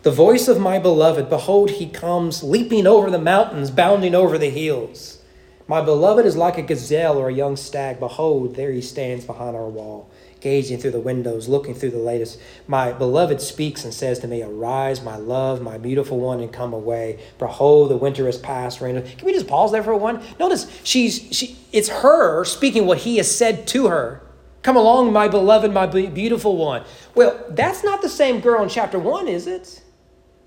The 0.03 0.11
voice 0.11 0.49
of 0.49 0.59
my 0.59 0.79
beloved, 0.79 1.29
behold, 1.29 1.71
he 1.71 1.87
comes 1.87 2.43
leaping 2.43 2.85
over 2.85 3.09
the 3.09 3.19
mountains, 3.19 3.71
bounding 3.71 4.13
over 4.13 4.37
the 4.37 4.49
hills. 4.49 5.19
My 5.67 5.81
beloved 5.81 6.25
is 6.25 6.35
like 6.35 6.57
a 6.57 6.61
gazelle 6.61 7.17
or 7.17 7.29
a 7.29 7.33
young 7.33 7.55
stag. 7.55 7.99
Behold, 7.99 8.55
there 8.55 8.71
he 8.71 8.81
stands 8.81 9.23
behind 9.23 9.55
our 9.55 9.69
wall, 9.69 10.09
gazing 10.41 10.79
through 10.79 10.91
the 10.91 10.99
windows, 10.99 11.47
looking 11.47 11.73
through 11.73 11.91
the 11.91 11.99
lattice. 11.99 12.37
My 12.67 12.91
beloved 12.91 13.39
speaks 13.39 13.85
and 13.85 13.93
says 13.93 14.19
to 14.19 14.27
me, 14.27 14.43
Arise, 14.43 15.01
my 15.01 15.15
love, 15.15 15.61
my 15.61 15.77
beautiful 15.77 16.19
one, 16.19 16.41
and 16.41 16.51
come 16.51 16.73
away. 16.73 17.19
Behold, 17.39 17.91
the 17.91 17.97
winter 17.97 18.27
is 18.27 18.37
past. 18.37 18.81
Rain. 18.81 19.01
Can 19.01 19.25
we 19.25 19.31
just 19.31 19.47
pause 19.47 19.71
there 19.71 19.83
for 19.83 19.91
a 19.91 19.97
one? 19.97 20.21
Notice 20.37 20.67
she's 20.83 21.29
she. 21.31 21.57
It's 21.71 21.89
her 21.89 22.43
speaking 22.43 22.85
what 22.85 22.99
he 22.99 23.17
has 23.17 23.33
said 23.33 23.65
to 23.67 23.87
her. 23.87 24.21
Come 24.63 24.75
along, 24.75 25.11
my 25.11 25.27
beloved, 25.27 25.73
my 25.73 25.85
beautiful 25.85 26.57
one. 26.57 26.83
Well, 27.15 27.41
that's 27.49 27.83
not 27.83 28.01
the 28.01 28.09
same 28.09 28.39
girl 28.39 28.63
in 28.63 28.69
chapter 28.69 28.97
one, 28.97 29.27
is 29.27 29.47
it? 29.47 29.81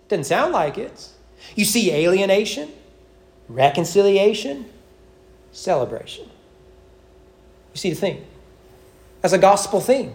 Doesn't 0.08 0.24
sound 0.24 0.52
like 0.52 0.78
it. 0.78 1.08
You 1.54 1.64
see 1.64 1.92
alienation, 1.92 2.70
reconciliation 3.48 4.66
celebration. 5.57 6.24
You 7.72 7.78
see 7.78 7.90
the 7.90 7.96
theme? 7.96 8.24
That's 9.22 9.34
a 9.34 9.38
gospel 9.38 9.80
theme. 9.80 10.12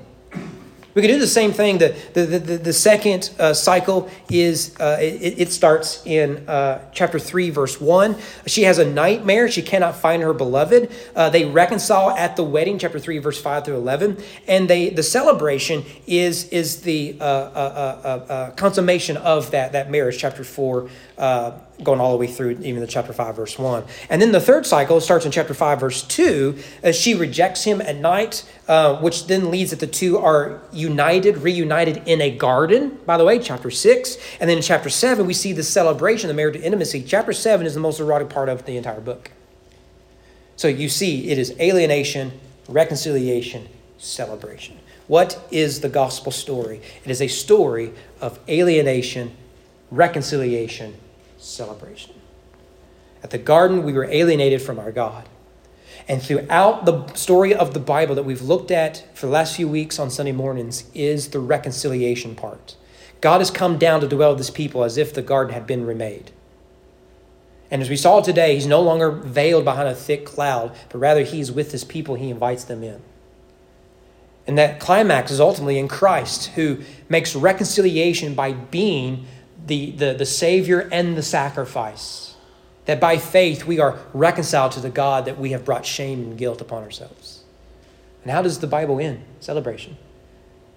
We 0.93 1.01
can 1.01 1.09
do 1.09 1.19
the 1.19 1.27
same 1.27 1.53
thing. 1.53 1.77
The, 1.77 1.95
the, 2.13 2.25
the, 2.25 2.57
the 2.57 2.73
second 2.73 3.31
uh, 3.39 3.53
cycle 3.53 4.09
is, 4.29 4.75
uh, 4.77 4.97
it, 4.99 5.39
it, 5.39 5.51
starts 5.51 6.05
in 6.05 6.47
uh, 6.49 6.81
chapter 6.91 7.17
3, 7.17 7.49
verse 7.49 7.79
1. 7.79 8.17
She 8.45 8.63
has 8.63 8.77
a 8.77 8.83
nightmare. 8.83 9.49
She 9.49 9.61
cannot 9.61 9.95
find 9.95 10.21
her 10.21 10.33
beloved. 10.33 10.91
Uh, 11.15 11.29
they 11.29 11.45
reconcile 11.45 12.11
at 12.11 12.35
the 12.35 12.43
wedding, 12.43 12.77
chapter 12.77 12.99
3, 12.99 13.19
verse 13.19 13.41
5 13.41 13.63
through 13.63 13.77
11. 13.77 14.17
And 14.49 14.69
they, 14.69 14.89
the 14.89 15.03
celebration 15.03 15.85
is, 16.07 16.49
is 16.49 16.81
the 16.81 17.15
uh, 17.21 17.23
uh, 17.23 18.51
consummation 18.51 19.15
of 19.15 19.51
that, 19.51 19.71
that 19.71 19.89
marriage, 19.89 20.17
chapter 20.17 20.43
4, 20.43 20.89
going 21.83 21.99
all 21.99 22.11
the 22.11 22.17
way 22.17 22.27
through 22.27 22.51
even 22.61 22.79
the 22.81 22.87
chapter 22.87 23.13
5 23.13 23.35
verse 23.35 23.59
1 23.59 23.83
and 24.09 24.21
then 24.21 24.31
the 24.31 24.39
third 24.39 24.65
cycle 24.65 24.99
starts 24.99 25.25
in 25.25 25.31
chapter 25.31 25.53
5 25.53 25.79
verse 25.79 26.03
2 26.03 26.57
as 26.83 26.95
she 26.95 27.13
rejects 27.13 27.63
him 27.63 27.81
at 27.81 27.97
night 27.97 28.43
uh, 28.67 28.95
which 29.01 29.27
then 29.27 29.51
leads 29.51 29.71
that 29.71 29.79
the 29.79 29.87
two 29.87 30.17
are 30.17 30.61
united 30.71 31.37
reunited 31.37 32.01
in 32.07 32.21
a 32.21 32.35
garden 32.35 32.97
by 33.05 33.17
the 33.17 33.25
way 33.25 33.37
chapter 33.39 33.69
6 33.69 34.17
and 34.39 34.49
then 34.49 34.57
in 34.57 34.63
chapter 34.63 34.89
7 34.89 35.25
we 35.25 35.33
see 35.33 35.53
the 35.53 35.63
celebration 35.63 36.31
the 36.31 36.33
marriage 36.33 36.55
intimacy. 36.55 37.03
Chapter 37.03 37.33
7 37.33 37.65
is 37.65 37.73
the 37.73 37.79
most 37.79 37.99
erotic 37.99 38.29
part 38.29 38.49
of 38.49 38.65
the 38.65 38.77
entire 38.77 39.01
book. 39.01 39.31
So 40.55 40.67
you 40.67 40.89
see 40.89 41.29
it 41.29 41.37
is 41.37 41.53
alienation 41.59 42.39
reconciliation 42.67 43.67
celebration. 43.97 44.77
What 45.07 45.39
is 45.51 45.81
the 45.81 45.89
gospel 45.89 46.31
story? 46.31 46.81
It 47.03 47.11
is 47.11 47.21
a 47.21 47.27
story 47.27 47.93
of 48.21 48.39
alienation 48.47 49.35
reconciliation 49.89 50.95
celebration. 51.41 52.15
At 53.23 53.29
the 53.29 53.37
garden, 53.37 53.83
we 53.83 53.93
were 53.93 54.05
alienated 54.05 54.61
from 54.61 54.79
our 54.79 54.91
God. 54.91 55.27
And 56.07 56.21
throughout 56.21 56.85
the 56.85 57.07
story 57.13 57.53
of 57.53 57.73
the 57.73 57.79
Bible 57.79 58.15
that 58.15 58.23
we've 58.23 58.41
looked 58.41 58.71
at 58.71 59.05
for 59.13 59.27
the 59.27 59.31
last 59.31 59.55
few 59.55 59.67
weeks 59.67 59.99
on 59.99 60.09
Sunday 60.09 60.31
mornings 60.31 60.85
is 60.93 61.29
the 61.29 61.39
reconciliation 61.39 62.35
part. 62.35 62.75
God 63.21 63.39
has 63.39 63.51
come 63.51 63.77
down 63.77 64.01
to 64.01 64.07
dwell 64.07 64.31
with 64.31 64.39
his 64.39 64.49
people 64.49 64.83
as 64.83 64.97
if 64.97 65.13
the 65.13 65.21
garden 65.21 65.53
had 65.53 65.67
been 65.67 65.85
remade. 65.85 66.31
And 67.69 67.81
as 67.81 67.89
we 67.89 67.95
saw 67.95 68.19
today, 68.19 68.55
he's 68.55 68.67
no 68.67 68.81
longer 68.81 69.11
veiled 69.11 69.63
behind 69.63 69.87
a 69.87 69.95
thick 69.95 70.25
cloud, 70.25 70.75
but 70.89 70.97
rather 70.97 71.23
he's 71.23 71.51
with 71.51 71.71
his 71.71 71.83
people, 71.83 72.15
he 72.15 72.29
invites 72.29 72.63
them 72.63 72.83
in. 72.83 73.01
And 74.47 74.57
that 74.57 74.79
climax 74.79 75.31
is 75.31 75.39
ultimately 75.39 75.77
in 75.77 75.87
Christ, 75.87 76.47
who 76.55 76.79
makes 77.07 77.35
reconciliation 77.35 78.33
by 78.33 78.53
being 78.53 79.25
the, 79.65 79.91
the, 79.91 80.13
the 80.13 80.25
Savior 80.25 80.89
and 80.91 81.15
the 81.15 81.23
sacrifice. 81.23 82.35
That 82.85 82.99
by 82.99 83.17
faith 83.17 83.65
we 83.65 83.79
are 83.79 83.99
reconciled 84.13 84.71
to 84.73 84.79
the 84.79 84.89
God 84.89 85.25
that 85.25 85.39
we 85.39 85.51
have 85.51 85.63
brought 85.63 85.85
shame 85.85 86.21
and 86.23 86.37
guilt 86.37 86.61
upon 86.61 86.83
ourselves. 86.83 87.43
And 88.23 88.31
how 88.31 88.41
does 88.41 88.59
the 88.59 88.67
Bible 88.67 88.99
end? 88.99 89.23
Celebration. 89.39 89.97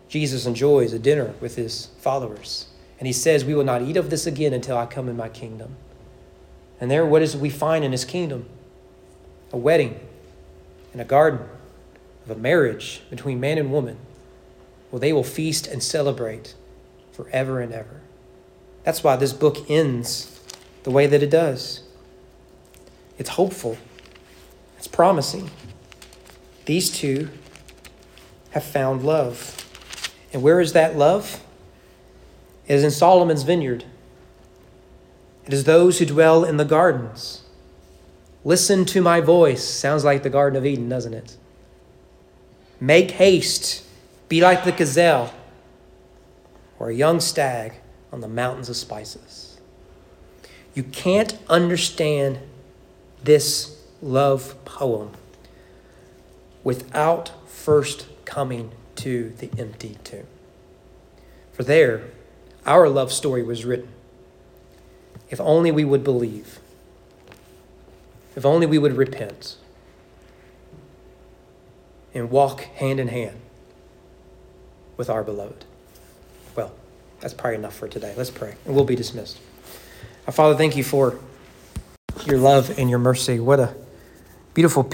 Jesus 0.09 0.47
enjoys 0.47 0.93
a 0.93 0.99
dinner 0.99 1.35
with 1.41 1.57
his 1.57 1.89
followers. 1.99 2.69
And 2.99 3.07
he 3.07 3.13
says, 3.13 3.45
We 3.45 3.55
will 3.55 3.65
not 3.65 3.83
eat 3.83 3.97
of 3.97 4.11
this 4.11 4.27
again 4.27 4.53
until 4.53 4.79
I 4.79 4.87
come 4.87 5.09
in 5.09 5.17
my 5.17 5.29
kingdom. 5.29 5.77
And 6.81 6.91
there, 6.91 7.07
what 7.07 7.23
is 7.23 7.35
it 7.35 7.41
we 7.41 7.51
find 7.51 7.85
in 7.85 7.93
his 7.93 8.05
kingdom? 8.05 8.47
A 9.53 9.57
wedding 9.57 9.99
in 10.93 11.01
a 11.01 11.05
garden 11.05 11.41
of 12.25 12.31
a 12.31 12.41
marriage 12.41 13.03
between 13.11 13.41
man 13.41 13.59
and 13.59 13.73
woman. 13.73 13.99
Well, 14.91 15.01
they 15.01 15.13
will 15.13 15.25
feast 15.25 15.67
and 15.67 15.83
celebrate 15.83 16.55
forever 17.13 17.61
and 17.61 17.73
ever. 17.73 18.01
That's 18.85 19.03
why 19.03 19.17
this 19.17 19.33
book 19.33 19.69
ends 19.69 20.41
the 20.83 20.91
way 20.91 21.07
that 21.07 21.23
it 21.23 21.31
does. 21.31 21.83
It's 23.19 23.31
hopeful, 23.31 23.79
it's 24.77 24.89
promising. 24.89 25.51
These 26.67 26.91
two 26.91 27.31
have 28.51 28.65
found 28.65 29.03
love. 29.03 29.61
And 30.33 30.43
where 30.43 30.61
is 30.61 30.73
that 30.73 30.97
love? 30.97 31.43
It 32.67 32.75
is 32.75 32.85
in 32.85 32.91
Solomon's 32.91 33.43
vineyard. 33.43 33.85
It 35.47 35.53
is 35.53 35.65
those 35.65 35.99
who 35.99 36.07
dwell 36.07 36.45
in 36.45 36.57
the 36.57 36.65
gardens. 36.65 37.43
Listen 38.45 38.85
to 38.87 39.01
my 39.01 39.21
voice. 39.21 39.63
Sounds 39.63 40.05
like 40.05 40.23
the 40.23 40.31
Garden 40.31 40.57
of 40.57 40.67
Eden, 40.67 40.89
doesn't 40.89 41.15
it? 41.15 41.37
Make 42.81 43.13
haste. 43.13 43.85
Be 44.29 44.41
like 44.41 44.65
the 44.65 44.73
gazelle 44.73 45.33
or 46.79 46.91
a 46.91 46.95
young 46.95 47.21
stag 47.21 47.75
on 48.15 48.21
the 48.21 48.29
mountains 48.29 48.69
of 48.69 48.77
spices. 48.77 49.59
You 50.73 50.85
can't 50.85 51.37
understand 51.49 52.39
this 53.25 53.77
love 54.01 54.55
poem 54.65 55.11
without 56.63 57.33
first 57.49 58.07
coming 58.25 58.71
to 58.95 59.31
the 59.39 59.51
empty 59.59 59.97
tomb. 60.05 60.29
For 61.53 61.65
there, 61.65 62.05
our 62.65 62.89
love 62.89 63.13
story 63.13 63.43
was 63.43 63.65
written. 63.65 63.89
If 65.29 65.41
only 65.41 65.73
we 65.73 65.85
would 65.85 66.05
believe, 66.05 66.61
if 68.37 68.47
only 68.47 68.67
we 68.67 68.79
would 68.79 68.97
repent 68.97 69.57
and 72.15 72.31
walk 72.31 72.61
hand 72.61 73.01
in 73.01 73.09
hand 73.09 73.41
with 74.97 75.11
our 75.11 75.25
beloved. 75.25 75.65
That's 77.25 77.33
probably 77.33 77.55
enough 77.55 77.75
for 77.75 77.89
today. 77.89 78.13
Let's 78.19 78.29
pray, 78.29 78.55
and 78.67 78.75
we'll 78.75 78.85
be 78.85 78.97
dismissed. 78.97 79.39
Our 80.27 80.33
Father, 80.35 80.55
thank 80.59 80.77
you 80.77 80.85
for 80.85 81.19
your 82.27 82.37
love 82.37 82.79
and 82.79 82.91
your 82.91 82.99
mercy. 82.99 83.41
What 83.41 83.61
a 83.61 83.75
beautiful 84.53 84.85